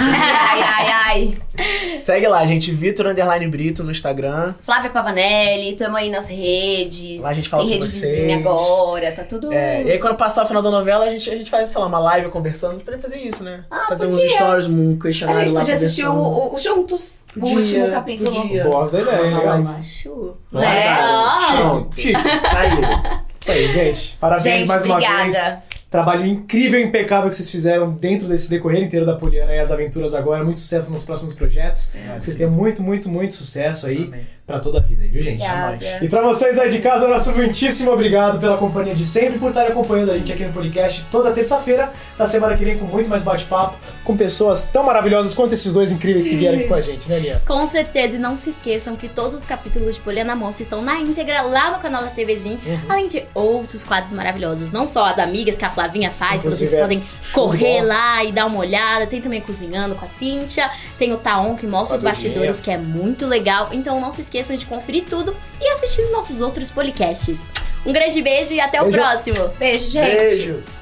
Ai, 0.53 0.61
ai, 0.63 0.93
ai. 1.07 1.99
Segue 1.99 2.27
lá, 2.27 2.45
gente. 2.45 2.71
Vitor 2.71 3.07
Underline 3.07 3.47
Brito 3.49 3.83
no 3.85 3.91
Instagram. 3.91 4.55
Flávia 4.63 4.91
Pavanelli, 4.91 5.75
tamo 5.77 5.97
aí 5.97 6.11
nas 6.11 6.27
redes. 6.29 7.23
Lá 7.23 7.31
a 7.31 7.35
gente 7.35 7.49
fala 7.49 7.63
Tem 7.63 7.73
com 7.73 7.79
rede 7.85 7.91
vocês. 7.93 8.15
vizinha 8.15 8.37
agora, 8.37 9.13
tá 9.13 9.25
tudo. 9.25 9.53
É, 9.53 9.83
e 9.83 9.93
aí 9.93 9.99
quando 9.99 10.17
passar 10.17 10.45
o 10.45 10.47
final 10.47 10.63
da 10.63 10.71
novela, 10.71 11.07
a 11.07 11.11
gente, 11.11 11.31
a 11.31 11.37
gente 11.37 11.51
faz, 11.51 11.69
sei 11.69 11.81
lá, 11.81 11.87
uma 11.87 11.99
live 11.99 12.29
conversando. 12.29 12.71
A 12.71 12.75
gente 12.75 12.85
poderia 12.85 13.03
fazer 13.03 13.19
isso, 13.19 13.43
né? 13.45 13.65
Ah, 13.71 13.87
fazer 13.89 14.07
uns 14.07 14.17
podia. 14.17 14.31
stories, 14.31 14.67
um 14.69 14.97
A 14.99 15.03
questionário 15.03 15.41
gente 15.43 15.53
lá 15.53 15.61
podia 15.61 15.75
assistir 15.75 16.07
o, 16.07 16.13
conversando. 16.15 16.55
o- 16.55 16.59
juntos 16.59 17.25
o 17.37 17.41
Podia, 17.41 17.59
último 17.59 17.91
capítulo. 17.91 18.43
podia. 18.43 18.65
Gosto 18.65 18.93
da 18.93 19.01
ideia, 19.03 19.27
hein? 19.27 19.35
Legal. 19.39 19.59
Eu 19.61 19.69
acho. 19.79 20.35
Nossa. 20.53 20.67
Né? 20.67 20.87
Ah, 20.89 21.55
Pronto. 21.57 21.95
Chique. 22.01 22.13
Tá 22.23 22.59
aí. 22.61 23.23
Isso 23.43 23.51
aí, 23.51 23.73
gente. 23.73 24.17
Parabéns 24.21 24.45
Gente, 24.45 24.69
mais 24.69 24.85
uma 24.85 24.95
obrigada. 24.95 25.23
vez. 25.25 25.59
Trabalho 25.91 26.25
incrível 26.25 26.81
e 26.81 26.85
impecável 26.85 27.29
que 27.29 27.37
vocês 27.37 27.51
fizeram 27.51 27.93
dentro 27.93 28.27
desse 28.27 28.49
decorrer 28.49 28.83
inteiro 28.83 29.05
da 29.05 29.15
Poliana 29.15 29.53
e 29.53 29.59
as 29.59 29.71
aventuras 29.71 30.15
agora. 30.15 30.43
Muito 30.43 30.61
sucesso 30.61 30.91
nos 30.91 31.05
próximos 31.05 31.35
projetos. 31.35 31.93
Que 32.19 32.25
vocês 32.25 32.37
tenham 32.37 32.51
muito, 32.51 32.83
muito, 32.83 33.11
muito 33.11 33.35
sucesso 33.35 33.87
aí 33.87 34.05
Amém. 34.05 34.21
Pra 34.47 34.59
toda 34.59 34.79
a 34.79 34.81
vida, 34.83 35.03
viu, 35.09 35.23
gente? 35.23 35.43
Obrigada. 35.45 35.79
E 36.03 36.09
pra 36.09 36.21
vocês 36.21 36.59
aí 36.59 36.69
de 36.69 36.81
casa, 36.81 37.07
nosso 37.07 37.33
muitíssimo 37.33 37.93
obrigado 37.93 38.39
pela 38.41 38.57
companhia 38.59 38.95
de 38.95 39.07
sempre, 39.07 39.39
por 39.39 39.49
estarem 39.49 39.71
acompanhando 39.71 40.11
a 40.11 40.17
gente 40.17 40.33
aqui 40.33 40.45
no 40.45 40.53
podcast 40.53 41.07
toda 41.11 41.31
terça-feira, 41.31 41.91
da 42.19 42.27
semana 42.27 42.57
que 42.57 42.65
vem 42.65 42.77
com 42.77 42.85
muito 42.87 43.09
mais 43.09 43.23
bate-papo, 43.23 43.77
com 44.05 44.17
pessoas 44.17 44.65
tão 44.65 44.83
maravilhosas 44.83 45.33
quanto 45.33 45.53
esses 45.55 45.73
dois 45.73 45.93
incríveis 45.93 46.27
que 46.27 46.35
vieram 46.35 46.59
aqui 46.59 46.69
com 46.69 46.75
a 46.75 46.81
gente, 46.81 47.09
né, 47.09 47.21
Lia? 47.21 47.41
Com 47.47 47.67
certeza, 47.69 48.17
e 48.17 48.19
não 48.19 48.37
se 48.37 48.51
esqueçam 48.51 48.97
que 48.97 49.09
todos 49.09 49.39
os 49.39 49.45
capítulos 49.45 49.95
de 49.95 50.01
Poliana 50.01 50.35
Moça 50.35 50.61
estão 50.63 50.83
na 50.83 50.99
íntegra 51.01 51.41
lá 51.43 51.71
no 51.71 51.79
canal 51.79 52.03
da 52.03 52.11
TVzinho, 52.11 52.61
Uhum. 52.67 52.81
além 52.89 53.07
de 53.07 53.23
outros 53.35 53.85
quadros 53.85 54.13
maravilhosos. 54.13 54.73
Não 54.73 54.89
só 54.89 55.05
as 55.07 55.19
amigas 55.21 55.57
que 55.57 55.65
a 55.65 55.71
Flavinha 55.71 56.11
faz, 56.11 56.43
que 56.43 56.49
vocês 56.49 56.73
é 56.73 56.81
podem 56.81 57.03
correr 57.33 57.81
lá 57.83 58.25
e 58.25 58.33
dar 58.33 58.47
uma 58.47 58.59
olhada. 58.59 59.07
Tem 59.07 59.21
também 59.21 59.41
Cozinhando 59.41 59.95
com 59.95 60.05
a 60.05 60.09
Cíntia, 60.09 60.69
tem 60.99 61.13
o 61.13 61.17
Taon 61.17 61.57
que 61.57 61.67
mostra 61.67 61.97
os 61.97 62.03
a 62.05 62.09
bastidores, 62.09 62.61
que 62.61 62.71
é 62.71 62.77
muito 62.77 63.25
legal. 63.27 63.69
Então 63.73 64.01
não 64.01 64.13
se 64.13 64.21
esqueçam 64.21 64.32
de 64.57 64.67
conferir 64.67 65.05
tudo 65.05 65.37
e 65.61 65.69
assistir 65.73 66.03
os 66.03 66.11
nossos 66.13 66.41
outros 66.41 66.71
podcasts. 66.71 67.49
Um 67.85 67.93
grande 67.93 68.23
beijo 68.23 68.53
e 68.55 68.61
até 68.61 68.81
o 68.81 68.85
Beijo. 68.85 68.99
próximo! 68.99 69.49
Beijo, 69.59 69.87
gente. 69.87 70.17
Beijo. 70.17 70.82